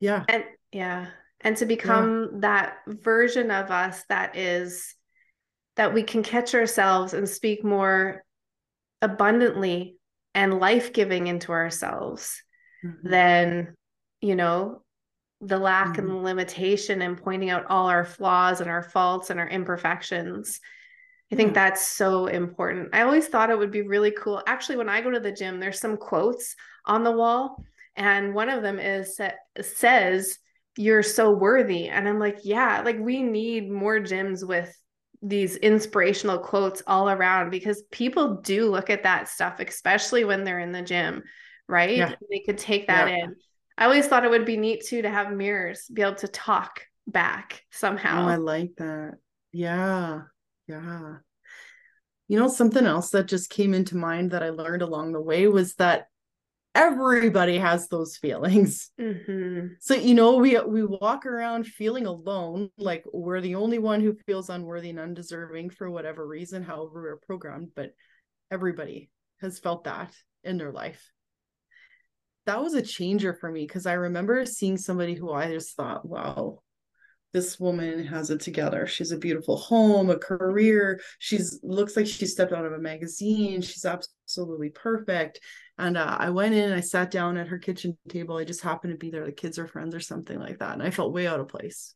Yeah. 0.00 0.24
And 0.28 0.44
yeah. 0.72 1.06
And 1.40 1.56
to 1.58 1.66
become 1.66 2.30
yeah. 2.32 2.38
that 2.40 2.76
version 2.86 3.50
of 3.50 3.70
us 3.70 4.02
that 4.08 4.36
is 4.36 4.94
that 5.76 5.92
we 5.92 6.02
can 6.02 6.22
catch 6.22 6.54
ourselves 6.54 7.12
and 7.12 7.28
speak 7.28 7.62
more 7.62 8.24
abundantly 9.02 9.98
and 10.34 10.58
life-giving 10.58 11.26
into 11.26 11.52
ourselves 11.52 12.42
mm-hmm. 12.84 13.08
than, 13.08 13.74
you 14.22 14.34
know, 14.34 14.82
the 15.42 15.58
lack 15.58 15.88
mm-hmm. 15.88 16.00
and 16.00 16.10
the 16.10 16.14
limitation 16.14 17.02
and 17.02 17.22
pointing 17.22 17.50
out 17.50 17.66
all 17.68 17.88
our 17.88 18.06
flaws 18.06 18.62
and 18.62 18.70
our 18.70 18.82
faults 18.82 19.28
and 19.28 19.38
our 19.38 19.48
imperfections. 19.48 20.60
I 21.32 21.36
think 21.36 21.50
hmm. 21.50 21.54
that's 21.54 21.86
so 21.86 22.26
important. 22.26 22.90
I 22.92 23.02
always 23.02 23.26
thought 23.26 23.50
it 23.50 23.58
would 23.58 23.72
be 23.72 23.82
really 23.82 24.12
cool. 24.12 24.42
Actually, 24.46 24.76
when 24.76 24.88
I 24.88 25.00
go 25.00 25.10
to 25.10 25.20
the 25.20 25.32
gym, 25.32 25.58
there's 25.58 25.80
some 25.80 25.96
quotes 25.96 26.54
on 26.84 27.02
the 27.02 27.12
wall, 27.12 27.64
and 27.96 28.34
one 28.34 28.48
of 28.48 28.62
them 28.62 28.78
is 28.78 29.20
says, 29.60 30.38
"You're 30.76 31.02
so 31.02 31.32
worthy," 31.32 31.88
and 31.88 32.08
I'm 32.08 32.20
like, 32.20 32.38
yeah, 32.44 32.82
like 32.84 32.98
we 32.98 33.22
need 33.22 33.70
more 33.70 33.98
gyms 33.98 34.46
with 34.46 34.72
these 35.22 35.56
inspirational 35.56 36.38
quotes 36.38 36.82
all 36.86 37.10
around 37.10 37.50
because 37.50 37.82
people 37.90 38.36
do 38.42 38.70
look 38.70 38.90
at 38.90 39.02
that 39.02 39.28
stuff, 39.28 39.58
especially 39.58 40.24
when 40.24 40.44
they're 40.44 40.60
in 40.60 40.72
the 40.72 40.82
gym, 40.82 41.22
right? 41.68 41.96
Yeah. 41.96 42.14
They 42.30 42.40
could 42.40 42.58
take 42.58 42.86
that 42.86 43.08
yeah. 43.08 43.24
in. 43.24 43.36
I 43.78 43.84
always 43.84 44.06
thought 44.06 44.24
it 44.24 44.30
would 44.30 44.46
be 44.46 44.56
neat 44.56 44.84
too 44.86 45.02
to 45.02 45.10
have 45.10 45.32
mirrors 45.32 45.88
be 45.92 46.02
able 46.02 46.14
to 46.16 46.28
talk 46.28 46.82
back 47.06 47.62
somehow. 47.70 48.24
Oh, 48.24 48.28
I 48.28 48.36
like 48.36 48.72
that. 48.76 49.14
Yeah. 49.52 50.22
Yeah. 50.66 51.16
You 52.28 52.38
know, 52.38 52.48
something 52.48 52.84
else 52.84 53.10
that 53.10 53.28
just 53.28 53.50
came 53.50 53.72
into 53.72 53.96
mind 53.96 54.32
that 54.32 54.42
I 54.42 54.50
learned 54.50 54.82
along 54.82 55.12
the 55.12 55.20
way 55.20 55.46
was 55.46 55.74
that 55.76 56.08
everybody 56.74 57.58
has 57.58 57.88
those 57.88 58.16
feelings. 58.16 58.90
Mm-hmm. 59.00 59.74
So, 59.80 59.94
you 59.94 60.14
know, 60.14 60.36
we 60.36 60.58
we 60.60 60.84
walk 60.84 61.26
around 61.26 61.66
feeling 61.66 62.06
alone, 62.06 62.70
like 62.76 63.04
we're 63.12 63.40
the 63.40 63.54
only 63.54 63.78
one 63.78 64.00
who 64.00 64.14
feels 64.26 64.50
unworthy 64.50 64.90
and 64.90 64.98
undeserving 64.98 65.70
for 65.70 65.90
whatever 65.90 66.26
reason, 66.26 66.62
however 66.62 67.02
we're 67.02 67.16
programmed, 67.18 67.70
but 67.74 67.92
everybody 68.50 69.10
has 69.40 69.58
felt 69.58 69.84
that 69.84 70.12
in 70.42 70.58
their 70.58 70.72
life 70.72 71.12
that 72.46 72.62
was 72.62 72.74
a 72.74 72.82
changer 72.82 73.34
for 73.34 73.50
me 73.50 73.66
because 73.66 73.86
I 73.86 73.94
remember 73.94 74.46
seeing 74.46 74.78
somebody 74.78 75.14
who 75.14 75.32
I 75.32 75.50
just 75.50 75.76
thought, 75.76 76.06
wow, 76.06 76.62
this 77.36 77.60
woman 77.60 78.02
has 78.02 78.30
it 78.30 78.40
together. 78.40 78.86
She's 78.86 79.12
a 79.12 79.18
beautiful 79.18 79.58
home, 79.58 80.08
a 80.08 80.16
career. 80.16 80.98
She's 81.18 81.60
looks 81.62 81.94
like 81.94 82.06
she 82.06 82.24
stepped 82.24 82.54
out 82.54 82.64
of 82.64 82.72
a 82.72 82.78
magazine. 82.78 83.60
She's 83.60 83.84
absolutely 83.84 84.70
perfect. 84.70 85.40
And 85.76 85.98
uh, 85.98 86.16
I 86.18 86.30
went 86.30 86.54
in, 86.54 86.72
I 86.72 86.80
sat 86.80 87.10
down 87.10 87.36
at 87.36 87.48
her 87.48 87.58
kitchen 87.58 87.98
table. 88.08 88.38
I 88.38 88.44
just 88.44 88.62
happened 88.62 88.94
to 88.94 88.96
be 88.96 89.10
there. 89.10 89.26
The 89.26 89.32
kids 89.32 89.58
are 89.58 89.66
friends 89.66 89.94
or 89.94 90.00
something 90.00 90.38
like 90.38 90.60
that. 90.60 90.72
And 90.72 90.82
I 90.82 90.88
felt 90.88 91.12
way 91.12 91.26
out 91.26 91.38
of 91.38 91.48
place. 91.48 91.94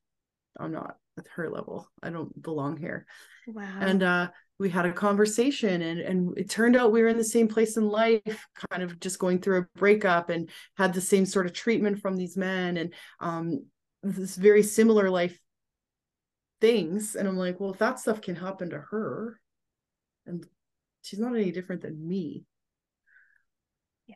I'm 0.59 0.73
not 0.73 0.97
at 1.17 1.25
her 1.37 1.49
level. 1.49 1.89
I 2.03 2.11
don't 2.11 2.43
belong 2.43 2.77
here. 2.77 3.07
Wow. 3.47 3.79
And 3.81 4.03
uh, 4.03 4.29
we 4.59 4.69
had 4.69 4.85
a 4.85 4.93
conversation 4.93 5.81
and 5.81 6.01
and 6.01 6.37
it 6.37 6.51
turned 6.51 6.77
out 6.77 6.93
we 6.93 7.01
were 7.01 7.09
in 7.09 7.17
the 7.17 7.25
same 7.25 7.49
place 7.49 7.79
in 7.79 7.89
life 7.89 8.47
kind 8.71 8.83
of 8.83 9.01
just 9.01 9.19
going 9.19 9.41
through 9.41 9.61
a 9.61 9.79
breakup 9.79 10.29
and 10.29 10.51
had 10.77 10.93
the 10.93 11.01
same 11.01 11.25
sort 11.25 11.47
of 11.47 11.55
treatment 11.55 11.99
from 12.03 12.15
these 12.15 12.37
men 12.37 12.77
and 12.77 12.93
um 13.21 13.63
this 14.03 14.37
very 14.37 14.63
similar 14.63 15.11
life 15.11 15.39
things 16.61 17.17
and 17.17 17.27
i'm 17.27 17.37
like 17.37 17.59
well 17.59 17.73
if 17.73 17.79
that 17.79 17.99
stuff 17.99 18.21
can 18.21 18.37
happen 18.37 18.71
to 18.71 18.79
her 18.79 19.41
and 20.27 20.47
she's 21.03 21.19
not 21.19 21.35
any 21.35 21.51
different 21.51 21.83
than 21.83 22.07
me 22.07 22.45
yeah 24.07 24.15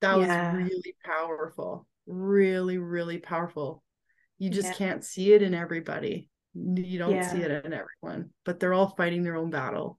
that 0.00 0.18
yeah. 0.20 0.54
was 0.54 0.70
really 0.70 0.94
powerful 1.04 1.86
really 2.06 2.78
really 2.78 3.18
powerful 3.18 3.82
you 4.38 4.50
just 4.50 4.68
yeah. 4.68 4.74
can't 4.74 5.04
see 5.04 5.32
it 5.32 5.42
in 5.42 5.54
everybody 5.54 6.28
you 6.54 6.98
don't 6.98 7.14
yeah. 7.14 7.28
see 7.30 7.38
it 7.38 7.64
in 7.64 7.72
everyone 7.72 8.30
but 8.44 8.60
they're 8.60 8.74
all 8.74 8.94
fighting 8.96 9.22
their 9.22 9.36
own 9.36 9.50
battle 9.50 9.98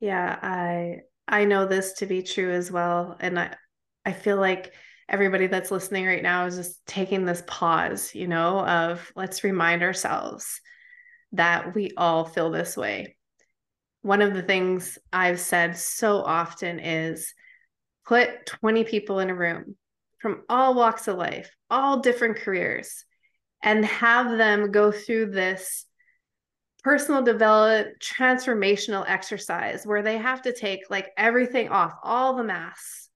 yeah 0.00 0.38
i 0.42 0.96
i 1.28 1.44
know 1.44 1.66
this 1.66 1.92
to 1.94 2.06
be 2.06 2.22
true 2.22 2.52
as 2.52 2.72
well 2.72 3.16
and 3.20 3.38
i 3.38 3.54
i 4.04 4.12
feel 4.12 4.36
like 4.36 4.72
everybody 5.08 5.46
that's 5.46 5.70
listening 5.70 6.06
right 6.06 6.22
now 6.22 6.46
is 6.46 6.56
just 6.56 6.84
taking 6.86 7.24
this 7.24 7.42
pause 7.46 8.14
you 8.14 8.26
know 8.26 8.60
of 8.66 9.12
let's 9.14 9.44
remind 9.44 9.82
ourselves 9.82 10.60
that 11.32 11.74
we 11.74 11.90
all 11.96 12.24
feel 12.24 12.50
this 12.50 12.76
way. 12.76 13.16
One 14.02 14.22
of 14.22 14.34
the 14.34 14.42
things 14.42 14.98
i've 15.12 15.40
said 15.40 15.76
so 15.76 16.18
often 16.18 16.78
is 16.78 17.32
put 18.06 18.46
20 18.46 18.84
people 18.84 19.18
in 19.18 19.30
a 19.30 19.34
room 19.34 19.76
from 20.18 20.42
all 20.48 20.74
walks 20.74 21.08
of 21.08 21.16
life 21.16 21.50
all 21.70 22.00
different 22.00 22.36
careers 22.36 23.04
and 23.62 23.84
have 23.84 24.36
them 24.36 24.70
go 24.70 24.92
through 24.92 25.30
this 25.30 25.86
personal 26.84 27.22
development 27.22 27.98
transformational 27.98 29.04
exercise 29.08 29.86
where 29.86 30.02
they 30.02 30.18
have 30.18 30.42
to 30.42 30.52
take 30.52 30.82
like 30.90 31.10
everything 31.16 31.70
off, 31.70 31.94
all 32.04 32.36
the 32.36 32.44
masks, 32.44 33.08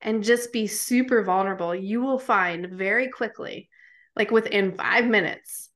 and 0.00 0.24
just 0.24 0.52
be 0.52 0.66
super 0.66 1.22
vulnerable, 1.22 1.74
you 1.74 2.02
will 2.02 2.18
find 2.18 2.68
very 2.70 3.08
quickly, 3.08 3.68
like 4.14 4.30
within 4.30 4.76
five 4.76 5.06
minutes, 5.06 5.70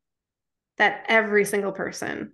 that 0.79 1.05
every 1.09 1.45
single 1.45 1.73
person 1.73 2.33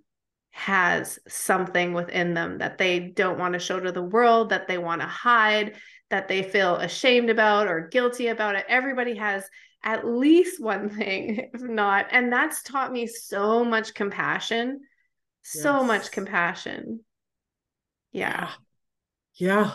has 0.51 1.19
something 1.27 1.93
within 1.93 2.33
them 2.33 2.57
that 2.57 2.77
they 2.77 2.99
don't 2.99 3.37
want 3.37 3.53
to 3.53 3.59
show 3.59 3.79
to 3.79 3.91
the 3.91 4.01
world, 4.01 4.49
that 4.49 4.67
they 4.67 4.77
want 4.77 5.01
to 5.01 5.07
hide, 5.07 5.75
that 6.09 6.27
they 6.27 6.41
feel 6.41 6.77
ashamed 6.77 7.29
about 7.29 7.67
or 7.67 7.87
guilty 7.87 8.27
about 8.27 8.55
it. 8.55 8.65
Everybody 8.67 9.15
has 9.15 9.43
at 9.83 10.07
least 10.07 10.61
one 10.61 10.89
thing, 10.97 11.49
if 11.53 11.61
not. 11.61 12.07
And 12.11 12.31
that's 12.31 12.63
taught 12.63 12.91
me 12.91 13.07
so 13.07 13.63
much 13.63 13.93
compassion, 13.93 14.81
so 15.43 15.77
yes. 15.79 15.87
much 15.87 16.11
compassion. 16.11 17.01
Yeah. 18.11 18.49
Yeah. 19.35 19.73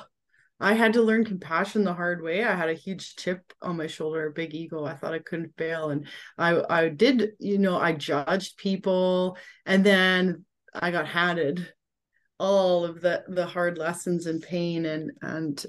I 0.61 0.75
had 0.75 0.93
to 0.93 1.03
learn 1.03 1.25
compassion 1.25 1.85
the 1.85 1.95
hard 1.95 2.23
way. 2.23 2.45
I 2.45 2.55
had 2.55 2.69
a 2.69 2.75
huge 2.75 3.17
chip 3.17 3.53
on 3.61 3.77
my 3.77 3.88
shoulder, 3.88 4.27
a 4.27 4.33
big 4.33 4.55
ego. 4.55 4.85
I 4.85 4.95
thought 4.95 5.15
I 5.15 5.19
couldn't 5.19 5.57
fail. 5.57 5.91
And 5.91 6.07
I 6.38 6.62
I 6.69 6.88
did, 6.88 7.33
you 7.41 7.59
know, 7.59 7.77
I 7.79 7.93
judged 7.93 8.57
people 8.59 9.37
and 9.67 9.85
then 9.85 10.45
I 10.73 10.91
got 10.91 11.07
handed 11.09 11.73
all 12.38 12.85
of 12.85 13.01
the 13.01 13.25
the 13.29 13.47
hard 13.47 13.79
lessons 13.79 14.27
and 14.27 14.43
pain 14.43 14.87
and 14.87 15.12
and 15.23 15.65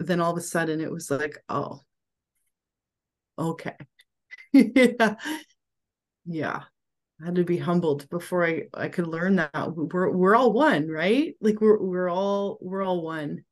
then 0.00 0.20
all 0.20 0.32
of 0.32 0.38
a 0.38 0.40
sudden 0.40 0.80
it 0.80 0.90
was 0.90 1.10
like, 1.10 1.38
oh, 1.48 1.80
okay 3.38 3.76
yeah 4.52 5.14
yeah 6.26 6.62
I 7.20 7.26
had 7.26 7.36
to 7.36 7.44
be 7.44 7.58
humbled 7.58 8.08
before 8.10 8.46
I 8.46 8.64
I 8.74 8.88
could 8.88 9.06
learn 9.06 9.36
that 9.36 9.72
we're 9.74 10.10
we're 10.10 10.34
all 10.34 10.52
one, 10.52 10.88
right? 10.88 11.34
Like 11.40 11.60
we're 11.60 11.80
we're 11.80 12.10
all 12.10 12.58
we're 12.60 12.82
all 12.82 13.02
one. 13.02 13.44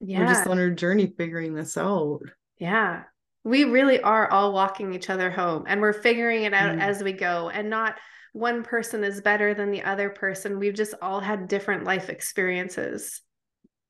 Yeah. 0.00 0.20
We're 0.20 0.26
just 0.26 0.46
on 0.46 0.58
our 0.58 0.70
journey 0.70 1.12
figuring 1.16 1.54
this 1.54 1.76
out. 1.76 2.20
Yeah. 2.58 3.04
We 3.44 3.64
really 3.64 4.00
are 4.00 4.30
all 4.30 4.52
walking 4.52 4.92
each 4.94 5.10
other 5.10 5.30
home 5.30 5.64
and 5.66 5.80
we're 5.80 5.92
figuring 5.92 6.44
it 6.44 6.54
out 6.54 6.76
mm. 6.76 6.80
as 6.80 7.02
we 7.02 7.12
go 7.12 7.48
and 7.48 7.70
not 7.70 7.96
one 8.32 8.62
person 8.62 9.02
is 9.02 9.20
better 9.20 9.54
than 9.54 9.70
the 9.70 9.82
other 9.82 10.10
person. 10.10 10.58
We've 10.58 10.74
just 10.74 10.94
all 11.02 11.20
had 11.20 11.48
different 11.48 11.84
life 11.84 12.08
experiences. 12.08 13.22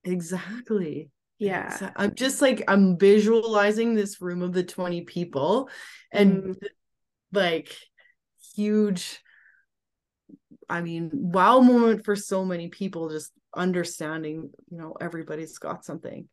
Exactly. 0.04 1.10
Yeah. 1.38 1.90
I'm 1.96 2.14
just 2.14 2.42
like 2.42 2.62
I'm 2.68 2.98
visualizing 2.98 3.94
this 3.94 4.20
room 4.20 4.42
of 4.42 4.52
the 4.52 4.62
20 4.62 5.02
people 5.02 5.68
and 6.12 6.42
mm. 6.42 6.56
like 7.32 7.74
huge 8.54 9.20
I 10.68 10.82
mean, 10.82 11.10
wow 11.12 11.60
moment 11.60 12.04
for 12.04 12.14
so 12.14 12.44
many 12.44 12.68
people 12.68 13.10
just 13.10 13.32
understanding, 13.54 14.50
you 14.70 14.78
know, 14.78 14.96
everybody's 15.00 15.58
got 15.58 15.84
something. 15.84 16.28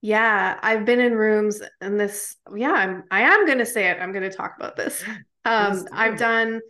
Yeah, 0.00 0.58
I've 0.60 0.84
been 0.84 1.00
in 1.00 1.14
rooms 1.14 1.62
and 1.80 1.98
this 1.98 2.36
yeah, 2.54 2.72
I'm 2.72 3.04
I 3.10 3.22
am 3.22 3.46
going 3.46 3.58
to 3.58 3.66
say 3.66 3.88
it. 3.88 3.98
I'm 4.00 4.12
going 4.12 4.28
to 4.28 4.36
talk 4.36 4.54
about 4.58 4.76
this. 4.76 5.02
Um 5.44 5.88
I've 5.90 6.18
done 6.18 6.60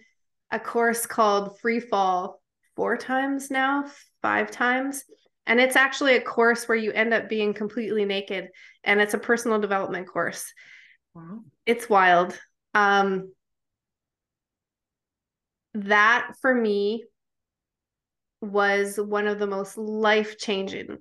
a 0.50 0.58
course 0.58 1.04
called 1.04 1.58
Free 1.60 1.78
Fall 1.78 2.40
four 2.74 2.96
times 2.96 3.50
now, 3.50 3.84
five 4.22 4.50
times 4.50 5.04
and 5.46 5.60
it's 5.60 5.76
actually 5.76 6.16
a 6.16 6.20
course 6.20 6.68
where 6.68 6.78
you 6.78 6.92
end 6.92 7.12
up 7.12 7.28
being 7.28 7.52
completely 7.52 8.04
naked 8.04 8.48
and 8.84 9.00
it's 9.00 9.14
a 9.14 9.18
personal 9.18 9.60
development 9.60 10.06
course. 10.06 10.52
Wow. 11.14 11.40
It's 11.66 11.88
wild. 11.88 12.38
Um, 12.74 13.32
that 15.74 16.32
for 16.40 16.54
me 16.54 17.04
was 18.42 18.98
one 18.98 19.26
of 19.26 19.38
the 19.38 19.46
most 19.46 19.78
life 19.78 20.36
changing 20.38 20.98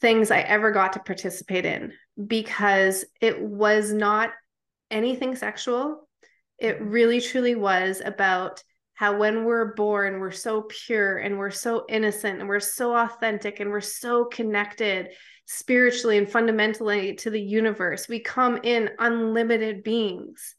things 0.00 0.30
I 0.30 0.40
ever 0.40 0.70
got 0.70 0.94
to 0.94 1.00
participate 1.00 1.66
in 1.66 1.92
because 2.26 3.04
it 3.20 3.40
was 3.40 3.92
not 3.92 4.30
anything 4.90 5.36
sexual. 5.36 6.08
It 6.58 6.76
mm-hmm. 6.76 6.88
really 6.88 7.20
truly 7.20 7.54
was 7.54 8.00
about 8.04 8.62
how 8.94 9.16
when 9.16 9.44
we're 9.44 9.74
born, 9.74 10.20
we're 10.20 10.30
so 10.30 10.62
pure 10.68 11.18
and 11.18 11.38
we're 11.38 11.50
so 11.50 11.86
innocent 11.88 12.38
and 12.38 12.48
we're 12.48 12.60
so 12.60 12.94
authentic 12.94 13.58
and 13.60 13.70
we're 13.70 13.80
so 13.80 14.26
connected 14.26 15.08
spiritually 15.46 16.18
and 16.18 16.30
fundamentally 16.30 17.14
to 17.14 17.30
the 17.30 17.40
universe. 17.40 18.08
We 18.08 18.20
come 18.20 18.60
in 18.62 18.90
unlimited 18.98 19.82
beings. 19.82 20.54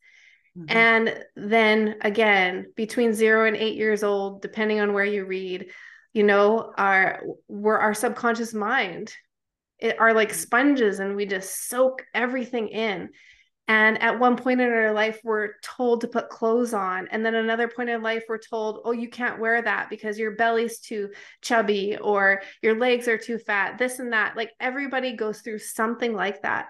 Mm-hmm. 0.57 0.77
And 0.77 1.23
then 1.35 1.95
again, 2.01 2.73
between 2.75 3.13
zero 3.13 3.47
and 3.47 3.55
eight 3.55 3.75
years 3.75 4.03
old, 4.03 4.41
depending 4.41 4.79
on 4.79 4.93
where 4.93 5.05
you 5.05 5.25
read, 5.25 5.71
you 6.13 6.23
know, 6.23 6.73
our 6.77 7.21
we're 7.47 7.77
our 7.77 7.93
subconscious 7.93 8.53
mind 8.53 9.13
it, 9.79 9.99
are 9.99 10.13
like 10.13 10.33
sponges 10.33 10.99
and 10.99 11.15
we 11.15 11.25
just 11.25 11.69
soak 11.69 12.03
everything 12.13 12.67
in 12.67 13.09
and 13.71 14.01
at 14.01 14.19
one 14.19 14.35
point 14.35 14.59
in 14.59 14.67
our 14.67 14.91
life, 14.91 15.21
we're 15.23 15.53
told 15.63 16.01
to 16.01 16.09
put 16.09 16.27
clothes 16.27 16.73
on. 16.73 17.07
And 17.09 17.25
then 17.25 17.35
another 17.35 17.69
point 17.69 17.89
in 17.89 18.01
life, 18.01 18.25
we're 18.27 18.37
told, 18.37 18.81
oh, 18.83 18.91
you 18.91 19.07
can't 19.07 19.39
wear 19.39 19.61
that 19.61 19.89
because 19.89 20.19
your 20.19 20.31
belly's 20.31 20.79
too 20.79 21.11
chubby 21.41 21.95
or 21.95 22.41
your 22.61 22.77
legs 22.77 23.07
are 23.07 23.17
too 23.17 23.37
fat, 23.37 23.77
this 23.77 23.99
and 23.99 24.11
that. 24.11 24.35
Like 24.35 24.51
everybody 24.59 25.15
goes 25.15 25.39
through 25.39 25.59
something 25.59 26.13
like 26.13 26.41
that. 26.41 26.67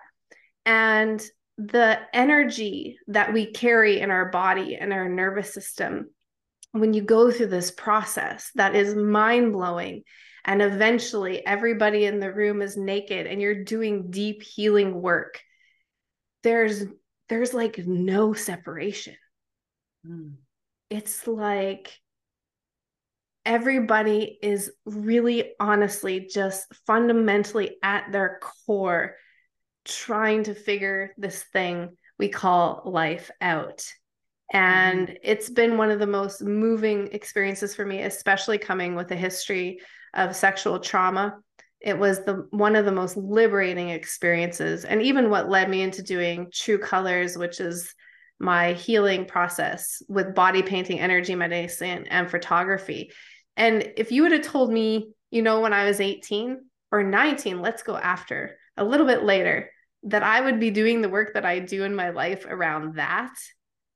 And 0.64 1.20
the 1.58 2.00
energy 2.14 2.98
that 3.08 3.34
we 3.34 3.52
carry 3.52 4.00
in 4.00 4.12
our 4.12 4.30
body 4.30 4.76
and 4.76 4.94
our 4.94 5.10
nervous 5.10 5.54
system, 5.54 6.10
when 6.72 6.94
you 6.94 7.02
go 7.02 7.32
through 7.32 7.48
this 7.48 7.72
process 7.72 8.52
that 8.56 8.76
is 8.76 8.96
mind 8.96 9.54
blowing, 9.54 10.04
and 10.46 10.62
eventually 10.62 11.46
everybody 11.46 12.06
in 12.06 12.20
the 12.20 12.34
room 12.34 12.62
is 12.62 12.78
naked 12.78 13.28
and 13.28 13.42
you're 13.42 13.64
doing 13.64 14.10
deep 14.10 14.42
healing 14.42 15.00
work. 15.02 15.40
There's 16.44 16.84
there's 17.30 17.54
like 17.54 17.78
no 17.78 18.34
separation. 18.34 19.16
Mm. 20.06 20.34
it's 20.90 21.28
like 21.28 21.96
everybody 23.46 24.40
is 24.42 24.72
really 24.86 25.52
honestly 25.60 26.28
just 26.32 26.66
fundamentally 26.88 27.78
at 27.84 28.12
their 28.12 28.40
core 28.66 29.16
trying 29.86 30.44
to 30.44 30.54
figure 30.54 31.14
this 31.18 31.44
thing 31.44 31.98
we 32.20 32.30
call 32.30 32.84
life 32.86 33.32
out. 33.42 33.86
And 34.54 35.08
mm-hmm. 35.08 35.16
it's 35.24 35.50
been 35.50 35.78
one 35.78 35.92
of 35.92 36.00
the 36.00 36.08
most 36.08 36.42
moving 36.42 37.10
experiences 37.14 37.74
for 37.76 37.86
me 37.86 38.02
especially 38.02 38.58
coming 38.58 38.96
with 38.96 39.12
a 39.12 39.16
history 39.16 39.80
of 40.14 40.36
sexual 40.36 40.80
trauma. 40.80 41.38
It 41.80 41.98
was 41.98 42.24
the 42.24 42.48
one 42.52 42.76
of 42.76 42.86
the 42.86 42.92
most 42.92 43.18
liberating 43.18 43.90
experiences 43.90 44.86
and 44.86 45.02
even 45.02 45.30
what 45.30 45.50
led 45.50 45.70
me 45.70 45.82
into 45.82 46.04
doing 46.04 46.50
true 46.54 46.78
colors 46.78 47.38
which 47.38 47.60
is 47.60 47.94
my 48.40 48.74
healing 48.74 49.26
process 49.26 50.02
with 50.08 50.36
body 50.36 50.62
painting 50.62 51.00
energy 51.00 51.34
medicine 51.34 52.06
and 52.08 52.30
photography. 52.30 53.12
And 53.58 53.94
if 53.98 54.12
you 54.12 54.24
would 54.24 54.32
have 54.32 54.44
told 54.44 54.72
me 54.72 55.12
you 55.32 55.42
know 55.42 55.62
when 55.62 55.74
i 55.74 55.86
was 55.86 56.00
18 56.00 56.60
or 56.92 57.04
19 57.04 57.62
let's 57.62 57.82
go 57.82 57.96
after 57.96 58.58
a 58.78 58.84
little 58.84 59.06
bit 59.06 59.24
later 59.24 59.70
that 60.04 60.24
i 60.24 60.42
would 60.42 60.60
be 60.60 60.72
doing 60.72 61.02
the 61.02 61.10
work 61.10 61.34
that 61.34 61.46
i 61.46 61.60
do 61.60 61.84
in 61.84 61.96
my 61.96 62.10
life 62.10 62.46
around 62.48 62.96
that 62.96 63.34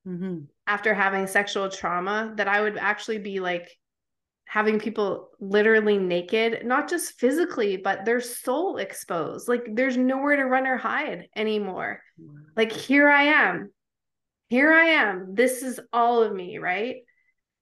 mm-hmm. 0.08 0.40
after 0.68 0.94
having 0.94 1.28
sexual 1.28 1.70
trauma 1.70 2.34
that 2.36 2.48
i 2.48 2.62
would 2.62 2.78
actually 2.78 3.20
be 3.20 3.40
like 3.40 3.70
having 4.46 4.80
people 4.80 5.32
literally 5.40 5.98
naked, 5.98 6.66
not 6.66 6.90
just 6.90 7.20
physically, 7.20 7.78
but 7.78 8.06
their 8.06 8.22
soul 8.22 8.78
exposed. 8.78 9.48
Like 9.48 9.66
there's 9.74 9.98
nowhere 9.98 10.36
to 10.38 10.46
run 10.46 10.68
or 10.68 10.78
hide 10.78 11.28
anymore. 11.36 12.02
Like 12.56 12.72
here 12.72 13.10
I 13.10 13.24
am. 13.24 13.72
Here 14.50 14.72
I 14.72 14.86
am. 14.86 15.34
This 15.34 15.64
is 15.64 15.80
all 15.92 16.24
of 16.24 16.34
me, 16.34 16.60
right? 16.60 16.98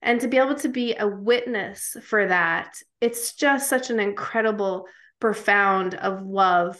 And 0.02 0.20
to 0.20 0.28
be 0.28 0.36
able 0.36 0.56
to 0.56 0.68
be 0.68 0.94
a 0.94 1.08
witness 1.08 1.96
for 2.02 2.28
that, 2.28 2.74
it's 3.00 3.34
just 3.34 3.68
such 3.68 3.90
an 3.90 3.98
incredible, 3.98 4.86
profound 5.20 5.94
of 5.94 6.22
love 6.22 6.78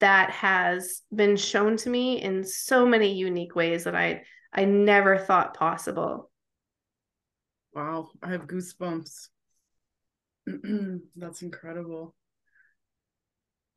that 0.00 0.30
has 0.30 1.02
been 1.14 1.36
shown 1.36 1.76
to 1.78 1.90
me 1.90 2.22
in 2.22 2.44
so 2.44 2.86
many 2.86 3.14
unique 3.14 3.54
ways 3.54 3.84
that 3.84 3.94
I 3.94 4.22
I 4.52 4.64
never 4.64 5.18
thought 5.18 5.54
possible. 5.54 6.30
Wow, 7.74 8.10
I 8.22 8.30
have 8.30 8.46
goosebumps. 8.46 9.28
That's 11.16 11.42
incredible. 11.42 12.14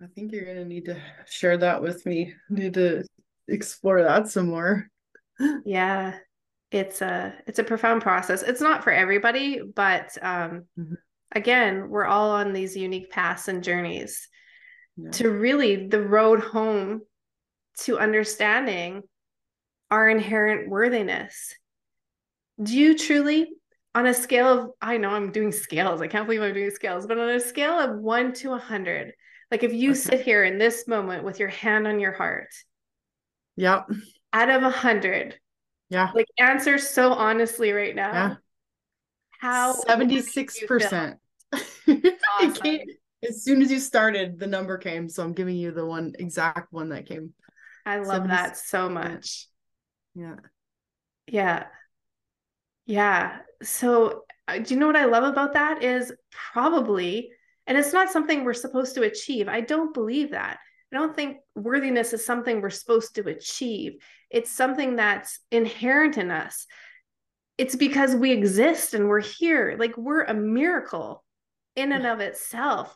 I 0.01 0.07
think 0.07 0.31
you're 0.31 0.45
gonna 0.45 0.65
need 0.65 0.85
to 0.85 0.99
share 1.27 1.57
that 1.57 1.81
with 1.81 2.05
me. 2.05 2.33
Need 2.49 2.75
to 2.75 3.03
explore 3.47 4.01
that 4.03 4.27
some 4.27 4.47
more. 4.47 4.87
yeah, 5.65 6.17
it's 6.71 7.01
a 7.01 7.35
it's 7.47 7.59
a 7.59 7.63
profound 7.63 8.01
process. 8.01 8.41
It's 8.41 8.61
not 8.61 8.83
for 8.83 8.91
everybody, 8.91 9.61
but 9.61 10.17
um, 10.21 10.65
mm-hmm. 10.79 10.93
again, 11.33 11.89
we're 11.89 12.05
all 12.05 12.31
on 12.31 12.53
these 12.53 12.75
unique 12.75 13.11
paths 13.11 13.47
and 13.47 13.63
journeys 13.63 14.27
yeah. 14.97 15.11
to 15.11 15.29
really 15.29 15.87
the 15.87 16.01
road 16.01 16.41
home 16.41 17.01
to 17.79 17.99
understanding 17.99 19.03
our 19.89 20.09
inherent 20.09 20.69
worthiness. 20.69 21.55
Do 22.61 22.77
you 22.77 22.97
truly 22.97 23.49
on 23.93 24.07
a 24.07 24.13
scale 24.13 24.47
of 24.47 24.71
I 24.81 24.97
know 24.97 25.09
I'm 25.09 25.31
doing 25.31 25.51
scales. 25.51 26.01
I 26.01 26.07
can't 26.07 26.25
believe 26.25 26.41
I'm 26.41 26.53
doing 26.53 26.71
scales, 26.71 27.07
but 27.07 27.17
on 27.17 27.29
a 27.29 27.39
scale 27.39 27.77
of 27.79 27.97
1 27.97 28.33
to 28.33 28.49
100, 28.49 29.13
like 29.49 29.63
if 29.63 29.73
you 29.73 29.95
sit 29.95 30.21
here 30.21 30.43
in 30.43 30.57
this 30.57 30.87
moment 30.87 31.23
with 31.23 31.39
your 31.39 31.49
hand 31.49 31.87
on 31.87 31.99
your 31.99 32.13
heart. 32.13 32.49
Yep. 33.57 33.89
Out 34.33 34.49
of 34.49 34.61
100. 34.61 35.37
Yeah. 35.89 36.09
Like 36.15 36.27
answer 36.39 36.77
so 36.77 37.11
honestly 37.11 37.73
right 37.73 37.95
now. 37.95 38.13
Yeah. 38.13 38.35
How 39.41 39.73
76%. 39.73 41.15
awesome. 42.39 42.79
As 43.27 43.43
soon 43.43 43.61
as 43.61 43.71
you 43.71 43.79
started, 43.79 44.39
the 44.39 44.47
number 44.47 44.77
came, 44.77 45.09
so 45.09 45.23
I'm 45.23 45.33
giving 45.33 45.55
you 45.55 45.71
the 45.71 45.85
one 45.85 46.13
exact 46.17 46.71
one 46.73 46.89
that 46.89 47.05
came. 47.05 47.33
I 47.85 47.97
love 47.97 48.27
that 48.27 48.57
so 48.57 48.89
much. 48.89 49.47
Yeah. 50.15 50.35
Yeah. 51.27 51.65
Yeah. 52.85 53.39
So, 53.63 54.25
uh, 54.47 54.59
do 54.59 54.73
you 54.73 54.79
know 54.79 54.87
what 54.87 54.95
I 54.95 55.05
love 55.05 55.23
about 55.23 55.53
that 55.53 55.83
is 55.83 56.11
probably, 56.31 57.31
and 57.67 57.77
it's 57.77 57.93
not 57.93 58.11
something 58.11 58.43
we're 58.43 58.53
supposed 58.53 58.95
to 58.95 59.03
achieve. 59.03 59.47
I 59.47 59.61
don't 59.61 59.93
believe 59.93 60.31
that. 60.31 60.57
I 60.91 60.97
don't 60.97 61.15
think 61.15 61.37
worthiness 61.55 62.11
is 62.13 62.25
something 62.25 62.59
we're 62.59 62.69
supposed 62.69 63.15
to 63.15 63.27
achieve. 63.29 63.93
It's 64.29 64.51
something 64.51 64.97
that's 64.97 65.39
inherent 65.51 66.17
in 66.17 66.31
us. 66.31 66.65
It's 67.57 67.75
because 67.75 68.15
we 68.15 68.31
exist 68.31 68.93
and 68.93 69.07
we're 69.07 69.21
here. 69.21 69.75
Like 69.79 69.95
we're 69.97 70.23
a 70.23 70.33
miracle 70.33 71.23
in 71.75 71.91
and 71.91 72.05
of 72.05 72.19
itself. 72.19 72.95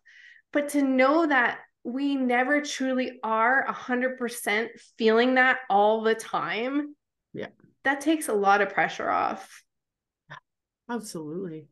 But 0.52 0.70
to 0.70 0.82
know 0.82 1.28
that 1.28 1.60
we 1.84 2.16
never 2.16 2.62
truly 2.62 3.20
are 3.24 3.66
100% 3.68 4.70
feeling 4.98 5.36
that 5.36 5.60
all 5.70 6.02
the 6.02 6.16
time, 6.16 6.96
yeah, 7.34 7.48
that 7.84 8.02
takes 8.02 8.28
a 8.28 8.34
lot 8.34 8.62
of 8.62 8.70
pressure 8.70 9.10
off. 9.10 9.64
Absolutely. 10.90 11.68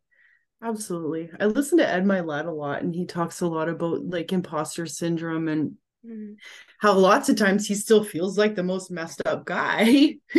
Absolutely. 0.64 1.30
I 1.40 1.46
listen 1.48 1.78
to 1.80 1.88
Ed 1.88 2.06
Mylett 2.06 2.48
a 2.48 2.52
lot 2.52 2.84
and 2.84 2.96
he 2.96 3.06
talks 3.06 3.42
a 3.42 3.48
lot 3.48 3.68
about 3.68 4.06
like 4.06 4.32
imposter 4.32 4.86
syndrome 4.86 5.50
and 5.50 5.74
mm-hmm. 6.06 6.34
how 6.80 6.94
lots 6.94 7.28
of 7.28 7.36
times 7.36 7.68
he 7.68 7.76
still 7.76 8.04
feels 8.04 8.38
like 8.38 8.56
the 8.56 8.64
most 8.64 8.90
messed 8.90 9.22
up 9.26 9.46
guy 9.46 10.16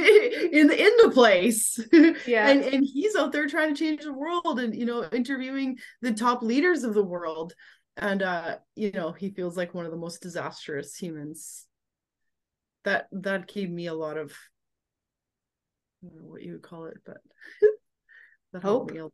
in 0.53 0.66
the 0.68 0.78
in 0.80 0.92
the 1.03 1.11
place. 1.11 1.78
Yeah. 2.26 2.49
and 2.49 2.62
and 2.64 2.84
he's 2.84 3.16
out 3.16 3.32
there 3.32 3.49
trying 3.49 3.74
to 3.74 3.78
change 3.78 4.03
the 4.03 4.12
world 4.12 4.59
and 4.61 4.74
you 4.74 4.86
know 4.86 5.05
interviewing 5.12 5.78
the 6.03 6.12
top 6.12 6.42
leaders 6.42 6.84
of 6.84 6.95
the 6.95 7.03
world 7.03 7.55
and 7.97 8.22
uh 8.22 8.57
you 8.74 8.92
know 8.92 9.12
he 9.12 9.30
feels 9.30 9.57
like 9.57 9.74
one 9.74 9.84
of 9.84 9.90
the 9.90 9.99
most 9.99 10.22
disastrous 10.22 10.97
humans. 10.97 11.66
That 12.84 13.09
that 13.12 13.49
gave 13.49 13.70
me 13.70 13.86
a 13.86 13.95
lot 13.95 14.18
of 14.18 14.32
I 16.03 16.09
don't 16.09 16.18
know 16.22 16.28
what 16.28 16.42
you 16.42 16.53
would 16.53 16.62
call 16.62 16.86
it, 16.86 16.99
but 17.05 17.18
that 18.53 18.62
hope 18.62 18.90
me 18.90 18.99
a 18.99 19.05
lot. 19.05 19.12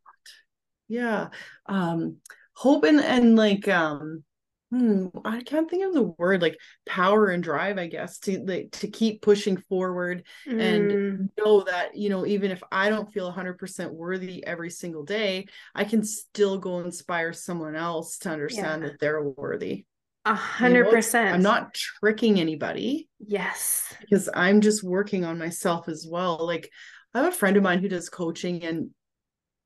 Yeah. 0.89 1.29
Um 1.67 2.17
hope 2.55 2.85
and 2.85 3.01
and 3.01 3.37
like 3.37 3.69
um 3.69 4.25
hmm, 4.71 5.07
I 5.25 5.43
can't 5.43 5.69
think 5.69 5.85
of 5.85 5.93
the 5.93 6.03
word 6.03 6.43
like 6.43 6.57
power 6.87 7.29
and 7.29 7.43
drive, 7.43 7.77
I 7.77 7.89
guess, 7.89 8.19
to 8.21 8.39
like 8.45 8.71
to 8.73 8.89
keep 8.89 9.21
pushing 9.21 9.57
forward 9.69 10.25
mm. 10.49 10.61
and 10.61 11.31
know 11.37 11.63
that, 11.63 11.97
you 11.97 12.09
know, 12.09 12.25
even 12.25 12.51
if 12.53 12.63
I 12.71 12.89
don't 12.89 13.13
feel 13.13 13.33
100% 13.33 13.91
worthy 13.93 14.47
every 14.47 14.71
single 14.71 15.05
day, 15.05 15.47
I 15.75 15.85
can 15.85 16.05
still 16.05 16.59
go 16.59 16.81
inspire 16.81 17.33
someone 17.33 17.75
else 17.75 18.19
to 18.19 18.31
understand 18.31 18.83
yeah. 18.83 18.89
that 18.89 19.01
they're 19.01 19.23
worthy. 19.23 19.87
A 20.27 20.35
hundred 20.35 20.91
percent. 20.91 21.35
I'm 21.35 21.43
not 21.43 21.75
tricking 21.75 22.39
anybody. 22.39 23.09
Yes. 23.19 23.93
Because 24.01 24.29
I'm 24.33 24.61
just 24.61 24.85
working 24.85 25.25
on 25.25 25.39
myself 25.39 25.89
as 25.89 26.07
well. 26.09 26.47
Like 26.47 26.71
I 27.15 27.23
have 27.23 27.33
a 27.33 27.37
friend 27.37 27.57
of 27.57 27.63
mine 27.63 27.81
who 27.81 27.89
does 27.89 28.11
coaching 28.11 28.63
and 28.63 28.91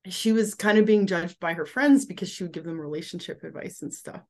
she 0.07 0.33
was 0.33 0.55
kind 0.55 0.79
of 0.79 0.87
being 0.87 1.07
judged 1.07 1.41
by 1.41 1.55
her 1.55 1.67
friends 1.67 2.07
because 2.07 2.29
she 2.29 2.45
would 2.45 2.53
give 2.53 2.65
them 2.65 2.81
relationship 2.81 3.43
advice 3.43 3.83
and 3.83 3.93
stuff 3.93 4.21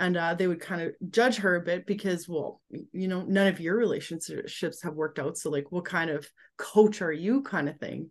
and 0.00 0.16
uh, 0.16 0.34
they 0.34 0.48
would 0.48 0.60
kind 0.60 0.82
of 0.82 0.94
judge 1.10 1.36
her 1.36 1.56
a 1.56 1.60
bit 1.60 1.86
because 1.86 2.28
well 2.28 2.60
you 2.92 3.06
know 3.06 3.22
none 3.22 3.46
of 3.46 3.60
your 3.60 3.76
relationships 3.76 4.82
have 4.82 4.94
worked 4.94 5.18
out 5.18 5.36
so 5.36 5.50
like 5.50 5.70
what 5.70 5.84
kind 5.84 6.10
of 6.10 6.28
coach 6.56 7.02
are 7.02 7.12
you 7.12 7.42
kind 7.42 7.68
of 7.68 7.78
thing 7.78 8.10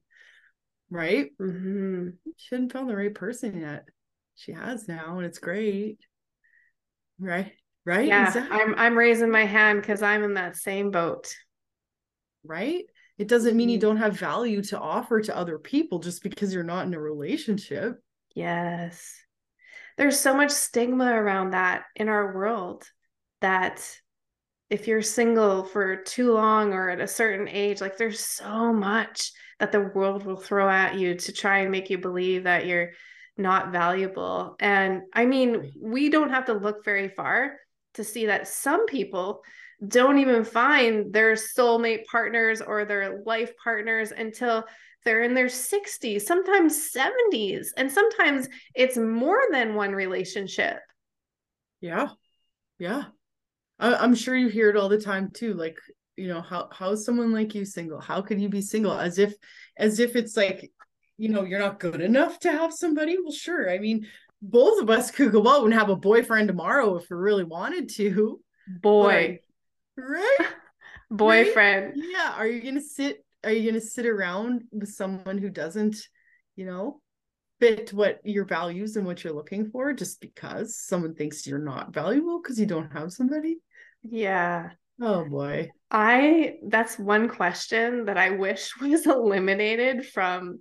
right 0.90 1.32
mm-hmm. 1.40 2.10
she 2.38 2.56
hadn't 2.56 2.72
found 2.72 2.90
the 2.90 2.96
right 2.96 3.14
person 3.14 3.60
yet 3.60 3.86
she 4.36 4.54
has 4.54 4.88
now 4.88 5.18
and 5.18 5.26
it's 5.26 5.40
great 5.40 6.00
right 7.20 7.52
right 7.86 8.08
yeah 8.08 8.28
exactly. 8.28 8.58
i'm 8.58 8.76
i'm 8.76 8.98
raising 8.98 9.30
my 9.30 9.46
hand 9.46 9.82
because 9.82 10.02
i'm 10.02 10.24
in 10.24 10.36
that 10.36 10.56
same 10.56 10.92
boat 10.92 11.34
right 12.44 12.86
it 13.20 13.28
doesn't 13.28 13.58
mean 13.58 13.68
you 13.68 13.78
mm-hmm. 13.78 13.88
don't 13.88 13.98
have 13.98 14.18
value 14.18 14.64
to 14.64 14.80
offer 14.80 15.22
to 15.22 15.36
other 15.36 15.60
people 15.60 16.00
just 16.00 16.24
because 16.24 16.54
you're 16.54 16.64
not 16.64 16.88
in 16.88 16.94
a 16.94 17.00
relationship. 17.00 18.00
Yes. 18.34 19.14
There's 20.00 20.20
so 20.20 20.34
much 20.34 20.50
stigma 20.52 21.12
around 21.14 21.52
that 21.52 21.84
in 21.96 22.08
our 22.08 22.34
world. 22.34 22.90
that 23.42 23.86
if 24.70 24.88
you're 24.88 25.02
single 25.02 25.64
for 25.64 25.98
too 25.98 26.34
long 26.34 26.74
or 26.74 26.90
at 26.90 27.02
a 27.02 27.08
certain 27.08 27.48
age, 27.48 27.82
like 27.82 27.98
there's 27.98 28.20
so 28.20 28.72
much 28.72 29.32
that 29.60 29.72
the 29.72 29.82
world 29.82 30.26
will 30.26 30.38
throw 30.38 30.70
at 30.70 30.96
you 30.98 31.16
to 31.16 31.34
try 31.34 31.60
and 31.60 31.72
make 31.72 31.90
you 31.90 31.98
believe 31.98 32.44
that 32.44 32.66
you're 32.66 32.92
not 33.38 33.72
valuable. 33.72 34.56
And 34.60 35.02
I 35.14 35.26
mean, 35.26 35.74
we 35.82 36.10
don't 36.10 36.30
have 36.30 36.46
to 36.46 36.54
look 36.54 36.86
very 36.86 37.10
far 37.10 37.58
to 37.96 38.04
see 38.04 38.28
that 38.28 38.48
some 38.48 38.86
people 38.86 39.42
don't 39.86 40.20
even 40.20 40.44
find 40.44 41.12
their 41.12 41.34
soulmate 41.34 42.06
partners 42.06 42.62
or 42.62 42.86
their 42.86 43.22
life 43.26 43.54
partners 43.62 44.12
until 44.12 44.66
they're 45.06 45.24
in 45.24 45.34
their 45.34 45.48
60s, 45.48 46.22
sometimes 46.22 46.92
70s, 46.92 47.68
and 47.78 47.92
sometimes 47.92 48.48
it's 48.76 48.98
more 48.98 49.42
than 49.52 49.76
one 49.76 49.94
relationship. 49.94 50.80
Yeah. 51.82 52.10
Yeah. 52.78 53.06
I, 53.80 54.04
am 54.04 54.16
sure 54.16 54.36
you 54.36 54.50
hear 54.50 54.70
it 54.70 54.76
all 54.76 54.90
the 54.90 55.00
time 55.00 55.32
too. 55.32 55.54
Like, 55.54 55.78
you 56.18 56.28
know, 56.28 56.42
how 56.42 56.68
how 56.72 56.92
is 56.92 57.06
someone 57.06 57.32
like 57.32 57.56
you 57.56 57.64
single? 57.64 58.02
How 58.02 58.22
can 58.22 58.40
you 58.40 58.50
be 58.50 58.62
single? 58.62 58.92
As 58.92 59.18
if 59.18 59.34
as 59.78 60.00
if 60.00 60.16
it's 60.18 60.36
like, 60.36 60.70
you 61.18 61.30
know, 61.30 61.44
you're 61.44 61.60
not 61.60 61.80
good 61.80 62.02
enough 62.02 62.40
to 62.42 62.52
have 62.52 62.74
somebody. 62.74 63.18
Well, 63.22 63.32
sure. 63.32 63.72
I 63.72 63.80
mean, 63.80 64.06
both 64.42 64.82
of 64.82 64.90
us 64.90 65.12
could 65.12 65.32
go 65.32 65.48
out 65.48 65.64
and 65.64 65.74
have 65.74 65.90
a 65.90 65.96
boyfriend 65.96 66.50
tomorrow 66.50 66.98
if 66.98 67.10
we 67.10 67.16
really 67.16 67.46
wanted 67.46 67.90
to. 67.96 68.42
Boy. 68.68 69.40
Right? 69.98 70.38
Boyfriend. 71.12 71.96
Right? 71.96 72.10
Yeah. 72.12 72.34
Are 72.36 72.48
you 72.48 72.62
gonna 72.62 72.82
sit 72.82 73.24
are 73.44 73.52
you 73.52 73.70
gonna 73.70 73.82
sit 73.82 74.06
around 74.06 74.64
with 74.72 74.90
someone 74.90 75.38
who 75.38 75.50
doesn't, 75.50 75.98
you 76.56 76.66
know, 76.66 77.02
fit 77.60 77.92
what 77.94 78.20
your 78.24 78.46
values 78.46 78.96
and 78.96 79.06
what 79.06 79.24
you're 79.24 79.34
looking 79.34 79.70
for 79.70 79.94
just 79.94 80.22
because 80.22 80.78
someone 80.78 81.14
thinks 81.14 81.46
you're 81.46 81.60
not 81.60 81.94
valuable 81.94 82.42
because 82.42 82.60
you 82.60 82.66
don't 82.66 82.92
have 82.94 83.12
somebody? 83.12 83.58
Yeah. 84.04 84.72
Oh 85.02 85.26
boy. 85.26 85.70
I 85.92 86.56
that's 86.68 87.00
one 87.00 87.30
question 87.30 88.06
that 88.06 88.18
I 88.18 88.32
wish 88.32 88.72
was 88.82 89.06
eliminated 89.06 90.06
from 90.06 90.60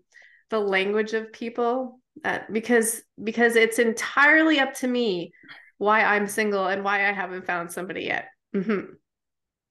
the 0.51 0.61
language 0.61 1.13
of 1.13 1.33
people 1.33 2.01
uh, 2.25 2.41
because 2.51 3.03
because 3.23 3.57
it's 3.57 3.79
entirely 3.79 4.59
up 4.59 4.75
to 4.75 4.89
me 4.89 5.33
why 5.77 6.03
I'm 6.03 6.27
single 6.27 6.67
and 6.67 6.83
why 6.83 7.09
I 7.09 7.13
haven't 7.13 7.47
found 7.47 7.71
somebody 7.71 8.05
yet. 8.05 8.27
Mm-hmm. 8.55 8.95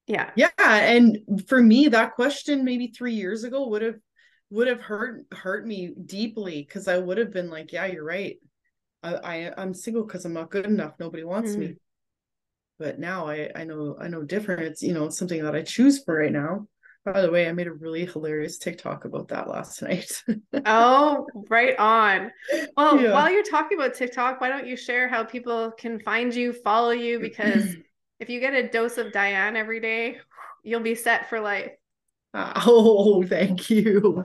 Yeah. 0.08 0.32
Yeah, 0.36 0.50
and 0.58 1.20
for 1.48 1.62
me 1.62 1.90
that 1.90 2.16
question 2.16 2.64
maybe 2.64 2.88
3 2.88 3.14
years 3.14 3.44
ago 3.44 3.68
would 3.68 3.82
have 3.82 3.96
would 4.50 4.68
have 4.68 4.82
hurt 4.82 5.26
hurt 5.32 5.68
me 5.68 5.94
deeply 6.06 6.64
cuz 6.64 6.88
I 6.88 6.98
would 6.98 7.18
have 7.18 7.32
been 7.32 7.50
like, 7.50 7.74
yeah, 7.74 7.86
you're 7.86 8.04
right. 8.04 8.38
I, 9.04 9.16
I 9.16 9.54
I'm 9.62 9.74
single 9.74 10.06
cuz 10.06 10.26
I'm 10.26 10.34
not 10.34 10.50
good 10.50 10.66
enough. 10.66 10.94
Nobody 11.00 11.24
wants 11.24 11.52
mm-hmm. 11.52 11.60
me 11.60 11.76
but 12.80 13.00
now 13.00 13.28
I 13.28 13.50
I 13.56 13.64
know 13.64 13.98
I 14.00 14.08
know 14.08 14.24
different. 14.24 14.62
It's 14.64 14.84
you 14.84 14.94
know 14.94 15.10
something 15.10 15.44
that 15.44 15.56
I 15.56 15.62
choose 15.64 16.04
for 16.04 16.18
right 16.18 16.32
now. 16.32 16.68
By 17.06 17.22
the 17.22 17.32
way, 17.32 17.48
I 17.48 17.54
made 17.54 17.68
a 17.68 17.74
really 17.74 18.06
hilarious 18.06 18.58
TikTok 18.58 19.06
about 19.06 19.30
that 19.30 19.48
last 19.48 19.82
night. 19.82 20.24
oh, 20.66 21.26
right 21.50 21.78
on. 21.80 22.32
Well, 22.76 23.00
yeah. 23.00 23.14
while 23.14 23.32
you're 23.32 23.44
talking 23.44 23.78
about 23.78 23.94
TikTok, 23.94 24.42
why 24.42 24.50
don't 24.50 24.68
you 24.68 24.76
share 24.76 25.08
how 25.08 25.24
people 25.24 25.72
can 25.72 26.00
find 26.02 26.36
you, 26.36 26.52
follow 26.52 26.92
you? 26.92 27.20
Because 27.20 27.76
if 28.20 28.30
you 28.30 28.40
get 28.40 28.54
a 28.54 28.68
dose 28.68 28.98
of 28.98 29.12
Dianne 29.14 29.56
every 29.56 29.80
day, 29.80 30.18
you'll 30.64 30.82
be 30.82 30.96
set 30.96 31.30
for 31.30 31.40
life. 31.40 31.72
Uh, 32.34 32.54
oh, 32.66 33.24
thank 33.24 33.70
you. 33.70 34.24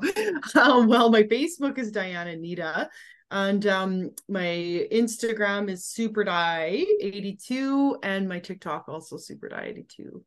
Um, 0.55 0.89
well, 0.89 1.11
my 1.11 1.23
Facebook 1.25 1.79
is 1.79 1.93
Dianne 1.93 2.33
Anita. 2.33 2.89
And 3.31 3.67
um, 3.67 4.11
my 4.29 4.87
Instagram 4.93 5.71
is 5.71 5.85
superdi82 5.99 7.97
and 8.03 8.29
my 8.29 8.39
TikTok 8.39 8.89
also 8.89 9.17
superdi82. 9.17 10.21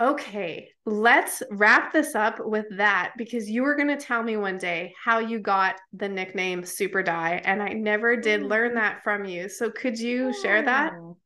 Okay, 0.00 0.70
let's 0.84 1.44
wrap 1.52 1.92
this 1.92 2.16
up 2.16 2.40
with 2.40 2.66
that 2.72 3.12
because 3.16 3.48
you 3.48 3.62
were 3.62 3.76
going 3.76 3.86
to 3.86 3.96
tell 3.96 4.24
me 4.24 4.36
one 4.36 4.58
day 4.58 4.92
how 5.00 5.20
you 5.20 5.38
got 5.38 5.76
the 5.92 6.08
nickname 6.08 6.64
Super 6.64 7.04
Di, 7.04 7.40
and 7.44 7.62
I 7.62 7.68
never 7.68 8.16
did 8.16 8.42
oh. 8.42 8.46
learn 8.46 8.74
that 8.74 9.04
from 9.04 9.24
you. 9.24 9.48
So 9.48 9.70
could 9.70 9.96
you 9.96 10.34
share 10.42 10.62
that? 10.62 10.94
Oh, 10.96 11.18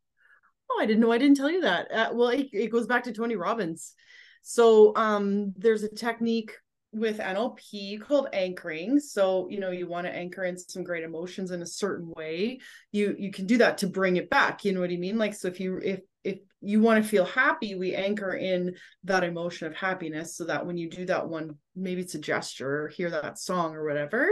I 0.79 0.87
didn't 0.87 1.01
know. 1.01 1.13
I 1.13 1.19
didn't 1.19 1.37
tell 1.37 1.51
you 1.51 1.63
that. 1.63 1.91
Uh, 1.91 2.11
well, 2.13 2.29
it, 2.29 2.49
it 2.53 2.73
goes 2.73 2.87
back 2.87 3.05
to 3.05 3.13
Tony 3.13 3.37
Robbins. 3.37 3.95
So 4.43 4.95
um, 4.97 5.53
there's 5.57 5.83
a 5.83 5.95
technique 5.95 6.53
with 6.93 7.19
NLP 7.19 8.01
called 8.01 8.29
anchoring. 8.33 8.99
So, 9.01 9.49
you 9.51 9.61
know, 9.61 9.71
you 9.71 9.87
want 9.87 10.07
to 10.07 10.15
anchor 10.15 10.45
in 10.45 10.57
some 10.57 10.83
great 10.83 11.05
emotions 11.05 11.51
in 11.51 11.63
a 11.63 11.67
certain 11.67 12.11
way. 12.17 12.61
You 12.93 13.15
you 13.19 13.31
can 13.31 13.47
do 13.47 13.59
that 13.59 13.79
to 13.79 13.87
bring 13.87 14.17
it 14.17 14.31
back. 14.31 14.65
You 14.65 14.73
know 14.73 14.81
what 14.81 14.91
I 14.91 14.97
mean? 14.97 15.19
Like 15.19 15.35
so 15.35 15.49
if 15.49 15.61
you 15.61 15.79
if 15.83 16.01
if 16.25 16.39
you 16.61 16.81
want 16.81 17.03
to 17.03 17.09
feel 17.09 17.25
happy, 17.25 17.75
we 17.75 17.95
anchor 17.95 18.35
in 18.35 18.75
that 19.05 19.25
emotion 19.25 19.67
of 19.67 19.77
happiness 19.77 20.37
so 20.37 20.45
that 20.45 20.67
when 20.67 20.77
you 20.77 20.91
do 20.91 21.05
that 21.07 21.29
one, 21.29 21.57
maybe 21.77 22.01
it's 22.01 22.15
a 22.15 22.21
gesture 22.21 22.85
or 22.85 22.89
hear 22.89 23.11
that 23.11 23.39
song 23.39 23.75
or 23.75 23.87
whatever, 23.87 24.29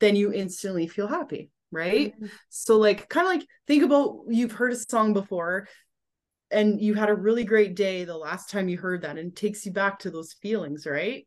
then 0.00 0.16
you 0.16 0.32
instantly 0.32 0.86
feel 0.86 1.06
happy, 1.06 1.50
right? 1.72 2.14
Mm-hmm. 2.14 2.26
So 2.50 2.78
like 2.78 3.08
kind 3.08 3.26
of 3.26 3.32
like 3.34 3.48
think 3.66 3.82
about 3.82 4.20
you've 4.28 4.52
heard 4.52 4.72
a 4.72 4.76
song 4.76 5.12
before 5.12 5.68
and 6.50 6.80
you 6.80 6.94
had 6.94 7.08
a 7.08 7.14
really 7.14 7.44
great 7.44 7.74
day 7.74 8.04
the 8.04 8.16
last 8.16 8.50
time 8.50 8.68
you 8.68 8.78
heard 8.78 9.02
that 9.02 9.18
and 9.18 9.34
takes 9.34 9.66
you 9.66 9.72
back 9.72 10.00
to 10.00 10.10
those 10.10 10.34
feelings, 10.34 10.86
right? 10.86 11.24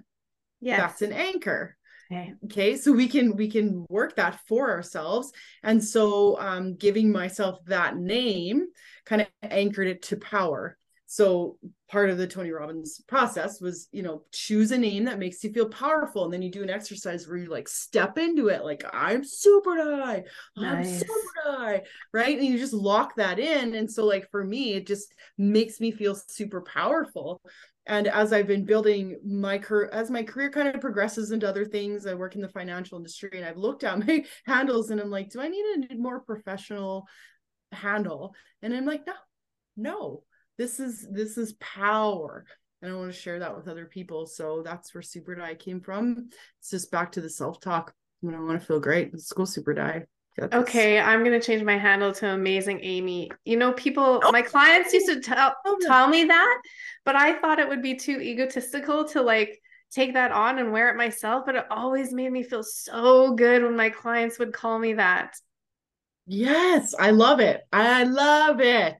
Yeah. 0.62 0.78
that's 0.78 1.02
an 1.02 1.14
anchor 1.14 1.76
okay. 2.12 2.34
okay 2.46 2.78
so 2.78 2.91
we 2.91 3.08
can 3.08 3.36
we 3.36 3.50
can 3.50 3.86
work 3.89 4.16
that 4.16 4.39
for 4.48 4.72
ourselves 4.72 5.32
and 5.64 5.84
so 5.84 6.39
um 6.39 6.76
giving 6.76 7.12
myself 7.12 7.60
that 7.66 7.98
name 7.98 8.66
kind 9.06 9.22
of 9.22 9.28
anchored 9.43 9.88
it 9.88 10.02
to 10.04 10.18
power 10.18 10.78
so 11.16 11.57
part 11.89 12.09
of 12.09 12.18
the 12.18 12.28
tony 12.28 12.51
robbins 12.51 12.99
process 13.07 13.61
was 13.61 13.88
you 13.93 14.03
know 14.03 14.24
choose 14.34 14.72
a 14.72 14.78
name 14.78 15.05
that 15.05 15.18
makes 15.18 15.41
you 15.43 15.53
feel 15.53 15.70
powerful 15.70 16.26
and 16.26 16.34
then 16.34 16.41
you 16.41 16.51
do 16.51 16.61
an 16.61 16.70
exercise 16.70 17.26
where 17.26 17.38
you 17.38 17.49
like 17.49 17.70
step 17.70 18.18
into 18.18 18.49
it 18.49 18.66
like 18.66 18.84
i'm 18.91 19.24
super 19.24 19.78
Di 19.78 20.24
i'm 20.57 20.84
super 20.84 21.13
Di 21.45 21.82
right? 22.11 22.38
And 22.38 22.45
you 22.45 22.57
just 22.57 22.74
lock 22.74 23.16
that 23.16 23.39
in 23.39 23.76
and 23.76 23.89
so 23.89 24.05
like 24.05 24.30
for 24.30 24.43
me 24.43 24.74
it 24.74 24.88
just 24.88 25.13
makes 25.38 25.80
me 25.80 25.91
feel 25.91 26.16
super 26.16 26.61
powerful. 26.61 27.41
And 27.88 28.07
as 28.07 28.34
i've 28.34 28.47
been 28.47 28.66
building 28.66 29.18
my 29.24 29.57
career 29.57 29.89
as 29.93 30.11
my 30.11 30.24
career 30.24 30.49
kind 30.49 30.68
of 30.68 30.82
progresses 30.82 31.32
into 31.32 31.47
other 31.47 31.66
things 31.66 32.07
i 32.07 32.13
work 32.13 32.36
in 32.36 32.41
the 32.41 32.49
financial 32.49 32.97
industry 32.97 33.30
and 33.36 33.45
i've 33.45 33.57
looked 33.57 33.84
at 33.84 33.99
my 34.07 34.26
handles 34.45 34.89
and 34.89 34.99
i'm 34.99 35.11
like 35.11 35.30
do 35.30 35.39
i 35.39 35.47
need 35.47 35.88
a 35.91 35.95
more 35.95 36.20
professional 36.20 37.07
handle? 37.72 38.34
And 38.61 38.74
i'm 38.74 38.86
like 38.86 39.05
no 39.07 39.13
no 39.78 40.24
this 40.58 40.80
is 40.80 41.08
this 41.12 41.38
is 41.38 41.53
power 41.53 42.45
and 42.82 42.91
i 42.91 42.95
want 42.95 43.12
to 43.12 43.18
share 43.18 43.39
that 43.39 43.56
with 43.56 43.68
other 43.68 43.86
people 43.86 44.26
so 44.26 44.62
that's 44.64 44.93
where 44.93 45.01
super 45.01 45.36
Di 45.36 45.56
came 45.56 45.82
from 45.82 46.30
it's 46.60 46.70
just 46.70 46.91
back 46.91 47.12
to 47.14 47.22
the 47.22 47.30
self-talk 47.30 47.93
when 48.22 48.36
i 48.36 48.39
want 48.39 48.60
to 48.60 48.66
feel 48.66 48.80
great 48.80 49.12
let's 49.14 49.32
go 49.32 49.45
super 49.45 49.74
Di 49.74 50.06
Okay, 50.38 50.99
I'm 50.99 51.24
gonna 51.24 51.39
change 51.39 51.64
my 51.64 51.78
handle 51.78 52.12
to 52.14 52.28
Amazing 52.28 52.82
Amy. 52.84 53.32
You 53.45 53.56
know, 53.56 53.72
people, 53.72 54.20
oh. 54.22 54.32
my 54.34 54.41
clients 54.41 54.91
used 54.91 55.08
to 55.08 55.22
tell 55.22 55.56
oh, 55.66 55.78
tell 55.82 56.10
me 56.10 56.26
that, 56.26 56.62
but 57.06 57.16
I 57.16 57.39
thought 57.39 57.60
it 57.60 57.70
would 57.70 57.82
be 57.82 57.95
too 57.95 58.20
egotistical 58.20 59.06
to 59.10 59.22
like 59.22 59.58
take 59.91 60.14
that 60.14 60.34
on 60.34 60.60
and 60.60 60.74
wear 60.74 60.89
it 60.89 60.97
myself. 60.97 61.45
But 61.45 61.56
it 61.56 61.66
always 61.72 62.12
made 62.12 62.32
me 62.34 62.43
feel 62.43 62.64
so 62.64 63.34
good 63.34 63.64
when 63.64 63.78
my 63.78 63.89
clients 63.89 64.38
would 64.38 64.51
call 64.51 64.78
me 64.78 64.93
that. 64.95 65.38
Yes, 66.28 66.93
I 66.99 67.12
love 67.12 67.39
it. 67.39 67.62
I 67.72 68.03
love 68.03 68.60
it. 68.60 68.97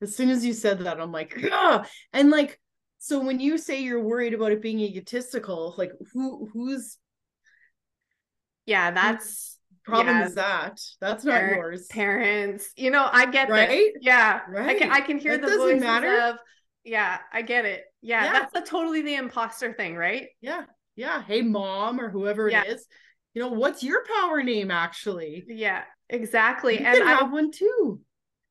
As 0.00 0.14
soon 0.14 0.30
as 0.30 0.44
you 0.44 0.52
said 0.52 0.80
that, 0.80 1.00
I'm 1.00 1.12
like, 1.12 1.34
yeah. 1.38 1.84
And 2.12 2.30
like, 2.30 2.60
so 2.98 3.20
when 3.20 3.40
you 3.40 3.58
say 3.58 3.82
you're 3.82 4.02
worried 4.02 4.34
about 4.34 4.52
it 4.52 4.62
being 4.62 4.80
egotistical, 4.80 5.74
like 5.78 5.92
who 6.12 6.48
who's 6.52 6.98
yeah, 8.66 8.90
that's 8.90 9.58
problem 9.84 10.18
yeah. 10.18 10.26
is 10.26 10.34
that? 10.34 10.80
That's 11.00 11.24
not 11.24 11.34
Parent, 11.34 11.56
yours. 11.56 11.86
Parents, 11.86 12.70
you 12.76 12.90
know, 12.90 13.08
I 13.10 13.26
get 13.26 13.48
right. 13.48 13.68
This. 13.68 13.92
Yeah, 14.02 14.40
right. 14.48 14.68
I 14.68 14.74
can 14.78 14.90
I 14.90 15.00
can 15.00 15.18
hear 15.18 15.38
that 15.38 15.48
the 15.48 15.56
voices 15.56 15.80
matter. 15.80 16.20
of 16.20 16.36
yeah, 16.84 17.18
I 17.32 17.42
get 17.42 17.64
it. 17.64 17.82
Yeah, 18.02 18.24
yeah, 18.24 18.32
that's 18.32 18.54
a 18.56 18.70
totally 18.70 19.02
the 19.02 19.14
imposter 19.14 19.72
thing, 19.72 19.96
right? 19.96 20.26
Yeah, 20.40 20.64
yeah. 20.96 21.22
Hey, 21.22 21.42
mom, 21.42 22.00
or 22.00 22.10
whoever 22.10 22.48
yeah. 22.48 22.64
it 22.64 22.74
is. 22.74 22.86
You 23.34 23.42
know, 23.42 23.48
what's 23.48 23.82
your 23.82 24.04
power 24.04 24.42
name 24.42 24.70
actually? 24.70 25.44
Yeah, 25.46 25.82
exactly. 26.08 26.80
You 26.80 26.86
and 26.86 27.02
I 27.02 27.12
have 27.14 27.32
one 27.32 27.50
too. 27.52 28.00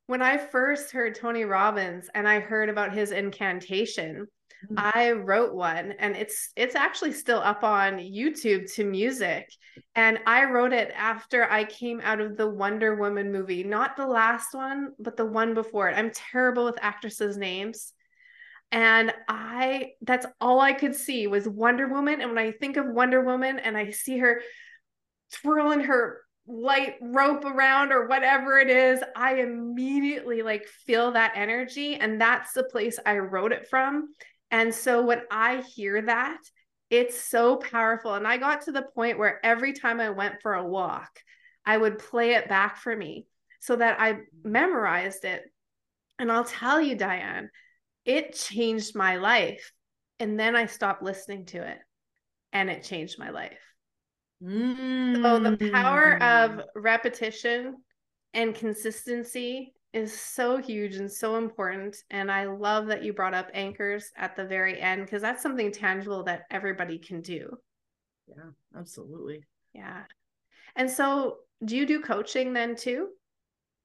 When 0.07 0.21
I 0.21 0.37
first 0.37 0.91
heard 0.91 1.15
Tony 1.15 1.43
Robbins 1.43 2.09
and 2.15 2.27
I 2.27 2.39
heard 2.39 2.69
about 2.69 2.93
his 2.93 3.11
incantation, 3.11 4.25
mm-hmm. 4.65 4.75
I 4.77 5.11
wrote 5.11 5.53
one 5.53 5.91
and 5.99 6.15
it's 6.15 6.51
it's 6.55 6.75
actually 6.75 7.11
still 7.11 7.39
up 7.39 7.63
on 7.63 7.97
YouTube 7.97 8.73
to 8.75 8.85
music. 8.85 9.49
And 9.95 10.19
I 10.25 10.45
wrote 10.45 10.71
it 10.71 10.91
after 10.95 11.51
I 11.51 11.65
came 11.65 11.99
out 12.01 12.21
of 12.21 12.37
the 12.37 12.49
Wonder 12.49 12.95
Woman 12.95 13.33
movie, 13.33 13.65
not 13.65 13.97
the 13.97 14.07
last 14.07 14.53
one, 14.53 14.93
but 14.97 15.17
the 15.17 15.25
one 15.25 15.53
before 15.53 15.89
it. 15.89 15.97
I'm 15.97 16.11
terrible 16.11 16.63
with 16.63 16.79
actresses' 16.81 17.37
names. 17.37 17.91
And 18.71 19.13
I 19.27 19.91
that's 20.01 20.25
all 20.39 20.61
I 20.61 20.71
could 20.71 20.95
see 20.95 21.27
was 21.27 21.49
Wonder 21.49 21.89
Woman. 21.89 22.21
And 22.21 22.29
when 22.29 22.37
I 22.37 22.51
think 22.51 22.77
of 22.77 22.85
Wonder 22.87 23.21
Woman 23.21 23.59
and 23.59 23.77
I 23.77 23.91
see 23.91 24.19
her 24.19 24.41
twirling 25.33 25.81
her 25.81 26.21
light 26.47 26.95
rope 27.01 27.45
around 27.45 27.91
or 27.91 28.07
whatever 28.07 28.57
it 28.57 28.69
is, 28.69 29.01
I 29.15 29.35
immediately 29.35 30.41
like 30.41 30.65
feel 30.85 31.11
that 31.11 31.33
energy. 31.35 31.95
And 31.95 32.19
that's 32.19 32.53
the 32.53 32.63
place 32.63 32.97
I 33.05 33.17
wrote 33.17 33.51
it 33.51 33.67
from. 33.69 34.09
And 34.49 34.73
so 34.73 35.05
when 35.05 35.21
I 35.29 35.61
hear 35.75 36.01
that, 36.03 36.39
it's 36.89 37.19
so 37.19 37.57
powerful. 37.57 38.13
And 38.13 38.25
I 38.25 38.37
got 38.37 38.61
to 38.61 38.71
the 38.71 38.87
point 38.95 39.19
where 39.19 39.45
every 39.45 39.73
time 39.73 39.99
I 39.99 40.09
went 40.09 40.41
for 40.41 40.53
a 40.53 40.65
walk, 40.65 41.09
I 41.65 41.77
would 41.77 41.99
play 41.99 42.35
it 42.35 42.47
back 42.47 42.77
for 42.77 42.95
me 42.95 43.27
so 43.59 43.75
that 43.75 43.99
I 43.99 44.19
memorized 44.43 45.25
it. 45.25 45.43
And 46.17 46.31
I'll 46.31 46.45
tell 46.45 46.79
you, 46.79 46.95
Dianne, 46.95 47.49
it 48.05 48.33
changed 48.33 48.95
my 48.95 49.17
life. 49.17 49.73
And 50.19 50.39
then 50.39 50.55
I 50.55 50.67
stopped 50.67 51.03
listening 51.03 51.45
to 51.47 51.67
it 51.67 51.77
and 52.53 52.69
it 52.69 52.83
changed 52.83 53.19
my 53.19 53.31
life. 53.31 53.59
Mm. 54.43 55.21
So 55.21 55.39
the 55.39 55.71
power 55.71 56.21
of 56.21 56.51
mm. 56.51 56.63
repetition 56.75 57.77
and 58.33 58.53
consistency 58.53 59.73
is 59.93 60.17
so 60.19 60.57
huge 60.57 60.95
and 60.95 61.11
so 61.11 61.37
important. 61.37 61.97
And 62.11 62.31
I 62.31 62.45
love 62.45 62.87
that 62.87 63.03
you 63.03 63.13
brought 63.13 63.33
up 63.33 63.49
anchors 63.53 64.11
at 64.15 64.35
the 64.35 64.45
very 64.45 64.79
end 64.79 65.05
because 65.05 65.21
that's 65.21 65.41
something 65.41 65.71
tangible 65.71 66.23
that 66.23 66.43
everybody 66.51 66.99
can 66.99 67.21
do. 67.21 67.57
Yeah, 68.27 68.51
absolutely. 68.77 69.43
Yeah. 69.73 70.03
And 70.75 70.89
so, 70.89 71.37
do 71.65 71.75
you 71.75 71.87
do 71.87 72.01
coaching 72.01 72.53
then 72.53 72.75
too? 72.75 73.09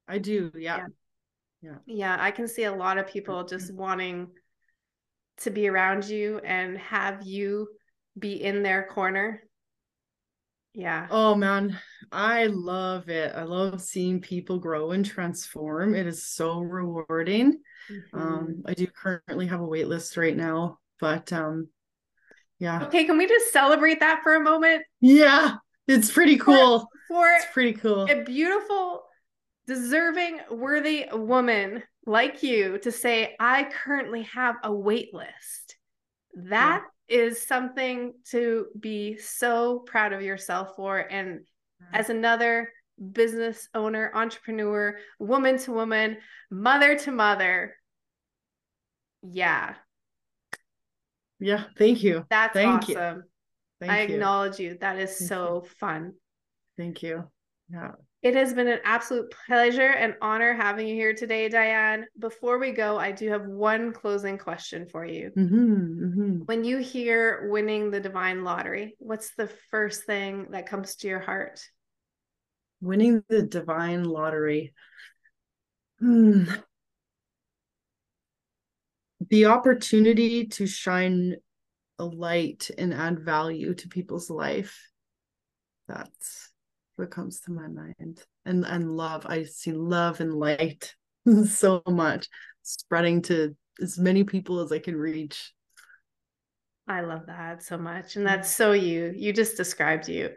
I 0.06 0.18
do. 0.18 0.50
Yeah. 0.54 0.78
yeah. 0.78 0.86
Yeah. 1.62 1.76
Yeah. 1.86 2.16
I 2.18 2.32
can 2.32 2.48
see 2.48 2.64
a 2.64 2.74
lot 2.74 2.98
of 2.98 3.06
people 3.06 3.44
just 3.44 3.72
wanting 3.72 4.28
to 5.38 5.50
be 5.50 5.68
around 5.68 6.04
you 6.04 6.40
and 6.44 6.76
have 6.78 7.22
you 7.22 7.68
be 8.18 8.42
in 8.42 8.62
their 8.62 8.86
corner 8.88 9.42
yeah. 10.74 11.06
Oh 11.10 11.34
man, 11.34 11.78
I 12.10 12.46
love 12.46 13.08
it. 13.08 13.34
I 13.34 13.42
love 13.42 13.80
seeing 13.80 14.20
people 14.20 14.58
grow 14.58 14.92
and 14.92 15.04
transform. 15.04 15.94
It 15.94 16.06
is 16.06 16.26
so 16.26 16.60
rewarding. 16.60 17.60
Mm-hmm. 17.90 18.18
Um, 18.18 18.62
I 18.66 18.74
do 18.74 18.86
currently 18.86 19.46
have 19.46 19.60
a 19.60 19.66
wait 19.66 19.88
list 19.88 20.16
right 20.16 20.36
now, 20.36 20.78
but 21.00 21.32
um 21.32 21.68
yeah. 22.58 22.84
Okay, 22.84 23.04
can 23.04 23.18
we 23.18 23.26
just 23.26 23.52
celebrate 23.52 24.00
that 24.00 24.20
for 24.22 24.34
a 24.34 24.40
moment? 24.40 24.84
Yeah, 25.00 25.56
it's 25.88 26.12
pretty 26.12 26.36
cool. 26.36 26.80
For, 26.80 26.88
for 27.08 27.26
it's 27.36 27.46
pretty 27.52 27.72
cool. 27.72 28.04
A 28.08 28.22
beautiful, 28.22 29.02
deserving, 29.66 30.40
worthy 30.48 31.06
woman 31.12 31.82
like 32.06 32.42
you 32.42 32.78
to 32.78 32.92
say, 32.92 33.34
I 33.40 33.64
currently 33.64 34.22
have 34.34 34.56
a 34.62 34.72
wait 34.72 35.12
list. 35.12 35.76
That 36.34 36.84
is 37.08 37.42
something 37.42 38.14
to 38.30 38.66
be 38.78 39.18
so 39.18 39.80
proud 39.80 40.12
of 40.12 40.22
yourself 40.22 40.76
for. 40.76 40.98
And 40.98 41.40
mm. 41.40 41.86
as 41.92 42.10
another 42.10 42.72
business 43.12 43.68
owner, 43.74 44.10
entrepreneur, 44.14 44.98
woman 45.18 45.58
to 45.58 45.72
woman, 45.72 46.18
mother 46.50 46.98
to 47.00 47.10
mother, 47.10 47.74
yeah. 49.22 49.74
Yeah, 51.38 51.64
thank 51.76 52.02
you. 52.02 52.24
That's 52.30 52.54
thank 52.54 52.82
awesome. 52.82 53.16
You. 53.16 53.22
Thank 53.80 53.92
I 53.92 54.02
you. 54.02 54.14
acknowledge 54.14 54.58
you. 54.58 54.78
That 54.80 54.98
is 54.98 55.16
thank 55.16 55.28
so 55.28 55.62
you. 55.64 55.70
fun. 55.80 56.12
Thank 56.76 57.02
you. 57.02 57.24
Yeah. 57.68 57.92
It 58.22 58.36
has 58.36 58.54
been 58.54 58.68
an 58.68 58.78
absolute 58.84 59.34
pleasure 59.46 59.90
and 59.90 60.14
honor 60.22 60.54
having 60.54 60.86
you 60.86 60.94
here 60.94 61.12
today, 61.12 61.48
Dianne. 61.48 62.04
Before 62.16 62.56
we 62.58 62.70
go, 62.70 62.96
I 62.96 63.10
do 63.10 63.28
have 63.30 63.46
one 63.46 63.92
closing 63.92 64.38
question 64.38 64.86
for 64.86 65.04
you. 65.04 65.32
Mm-hmm, 65.36 66.04
mm-hmm. 66.04 66.38
When 66.44 66.62
you 66.62 66.78
hear 66.78 67.48
winning 67.50 67.90
the 67.90 67.98
divine 67.98 68.44
lottery, 68.44 68.94
what's 69.00 69.34
the 69.34 69.48
first 69.72 70.04
thing 70.04 70.46
that 70.52 70.68
comes 70.68 70.94
to 70.96 71.08
your 71.08 71.18
heart? 71.18 71.66
Winning 72.80 73.24
the 73.28 73.42
divine 73.42 74.04
lottery. 74.04 74.72
Hmm. 75.98 76.44
The 79.30 79.46
opportunity 79.46 80.46
to 80.46 80.68
shine 80.68 81.36
a 81.98 82.04
light 82.04 82.70
and 82.78 82.94
add 82.94 83.18
value 83.18 83.74
to 83.74 83.88
people's 83.88 84.30
life. 84.30 84.80
That's 85.88 86.51
what 87.02 87.10
comes 87.10 87.40
to 87.40 87.50
my 87.50 87.66
mind. 87.66 88.22
And 88.46 88.64
and 88.64 88.96
love 88.96 89.26
i 89.26 89.42
see 89.42 89.72
love 89.72 90.20
and 90.20 90.32
light 90.32 90.94
so 91.48 91.82
much 91.86 92.28
spreading 92.62 93.22
to 93.22 93.56
as 93.80 93.98
many 93.98 94.24
people 94.24 94.60
as 94.60 94.72
i 94.72 94.78
can 94.78 94.96
reach. 94.96 95.52
I 96.86 97.00
love 97.00 97.26
that 97.26 97.62
so 97.62 97.76
much 97.76 98.16
and 98.16 98.24
mm. 98.24 98.28
that's 98.28 98.50
so 98.50 98.72
you 98.72 99.12
you 99.16 99.32
just 99.32 99.56
described 99.56 100.08
you. 100.08 100.30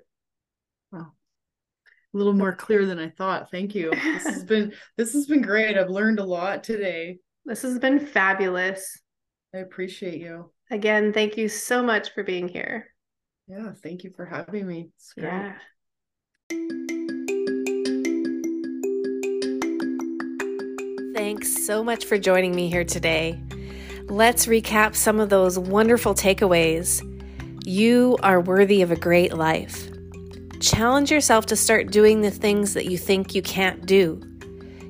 Oh, 0.91 0.97
a 0.97 2.17
little 2.17 2.33
more 2.33 2.55
clear 2.55 2.85
than 2.85 2.99
i 2.99 3.09
thought 3.09 3.51
thank 3.51 3.75
you. 3.75 3.91
This 3.91 4.25
has 4.25 4.43
been 4.43 4.73
this 4.97 5.13
has 5.13 5.27
been 5.27 5.41
great 5.41 5.77
i've 5.77 5.89
learned 5.89 6.19
a 6.19 6.25
lot 6.25 6.63
today. 6.63 7.19
This 7.45 7.61
has 7.61 7.77
been 7.77 7.99
fabulous. 7.99 8.99
I 9.53 9.59
appreciate 9.59 10.19
you. 10.19 10.51
Again 10.71 11.13
thank 11.13 11.37
you 11.37 11.47
so 11.47 11.83
much 11.83 12.13
for 12.13 12.23
being 12.23 12.47
here. 12.47 12.87
Yeah 13.47 13.73
thank 13.83 14.03
you 14.03 14.11
for 14.15 14.25
having 14.25 14.65
me. 14.65 14.89
Yeah 15.15 15.53
Thanks 21.15 21.65
so 21.65 21.83
much 21.83 22.05
for 22.05 22.17
joining 22.17 22.53
me 22.53 22.69
here 22.69 22.83
today. 22.83 23.41
Let's 24.09 24.47
recap 24.47 24.95
some 24.95 25.19
of 25.19 25.29
those 25.29 25.57
wonderful 25.57 26.13
takeaways. 26.13 27.01
You 27.65 28.17
are 28.21 28.39
worthy 28.41 28.81
of 28.81 28.91
a 28.91 28.95
great 28.95 29.33
life. 29.33 29.89
Challenge 30.59 31.09
yourself 31.09 31.45
to 31.47 31.55
start 31.55 31.89
doing 31.89 32.21
the 32.21 32.31
things 32.31 32.73
that 32.73 32.85
you 32.85 32.97
think 32.97 33.33
you 33.33 33.41
can't 33.41 33.85
do. 33.85 34.21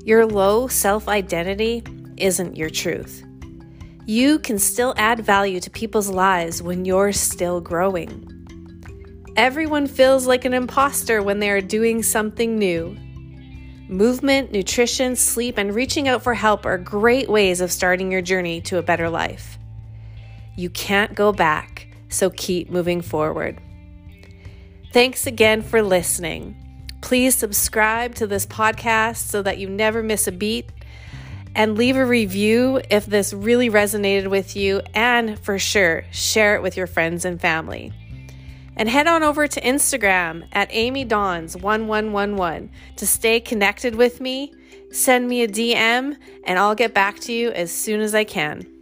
Your 0.04 0.26
low 0.26 0.68
self 0.68 1.08
identity 1.08 1.84
isn't 2.18 2.58
your 2.58 2.70
truth. 2.70 3.24
You 4.06 4.40
can 4.40 4.60
still 4.60 4.94
add 4.98 5.20
value 5.20 5.60
to 5.62 5.70
people's 5.70 6.10
lives 6.10 6.62
when 6.62 6.86
you're 6.86 7.14
still 7.14 7.62
growing. 7.62 8.35
Everyone 9.36 9.86
feels 9.86 10.28
like 10.28 10.46
an 10.46 10.54
imposter 10.54 11.22
when 11.22 11.40
they 11.40 11.50
are 11.50 11.60
doing 11.60 12.04
something 12.04 12.58
new. 12.58 12.96
Movement, 13.90 14.54
nutrition, 14.54 15.18
sleep, 15.18 15.58
and 15.58 15.76
reaching 15.76 16.08
out 16.08 16.24
for 16.24 16.34
help 16.34 16.66
are 16.66 16.78
great 16.78 17.28
ways 17.28 17.60
of 17.60 17.70
starting 17.70 18.14
your 18.14 18.22
journey 18.22 18.62
to 18.62 18.78
a 18.78 18.82
better 18.82 19.10
life. 19.10 19.60
You 20.56 20.70
can't 20.70 21.16
go 21.16 21.34
back, 21.34 21.90
so 22.08 22.30
keep 22.30 22.70
moving 22.70 23.02
forward. 23.02 23.60
Thanks 24.94 25.28
again 25.28 25.64
for 25.64 25.82
listening. 25.82 26.56
Please 27.02 27.36
subscribe 27.36 28.16
to 28.16 28.28
this 28.28 28.46
podcast 28.46 29.18
so 29.18 29.42
that 29.42 29.58
you 29.58 29.68
never 29.68 30.02
miss 30.02 30.28
a 30.28 30.32
beat. 30.32 30.72
And 31.54 31.78
leave 31.78 31.98
a 31.98 32.06
review 32.06 32.82
if 32.90 33.06
this 33.06 33.34
really 33.34 33.70
resonated 33.70 34.30
with 34.30 34.56
you. 34.56 34.82
And 34.94 35.38
for 35.40 35.60
sure, 35.60 36.06
share 36.12 36.56
it 36.56 36.62
with 36.62 36.78
your 36.78 36.88
friends 36.88 37.26
and 37.26 37.40
family. 37.40 37.92
And 38.78 38.90
head 38.90 39.08
on 39.08 39.24
over 39.24 39.48
to 39.48 39.62
Instagram 39.62 40.48
at 40.52 40.70
amydawns1111 40.72 42.70
to 42.98 43.08
stay 43.08 43.40
connected 43.40 43.96
with 43.96 44.20
me. 44.20 44.54
Send 44.92 45.28
me 45.28 45.44
a 45.44 45.48
DM 45.48 46.18
and 46.44 46.60
I'll 46.60 46.76
get 46.76 46.94
back 46.94 47.20
to 47.22 47.34
you 47.34 47.52
as 47.52 47.72
soon 47.72 48.02
as 48.02 48.14
I 48.14 48.26
can. 48.26 48.75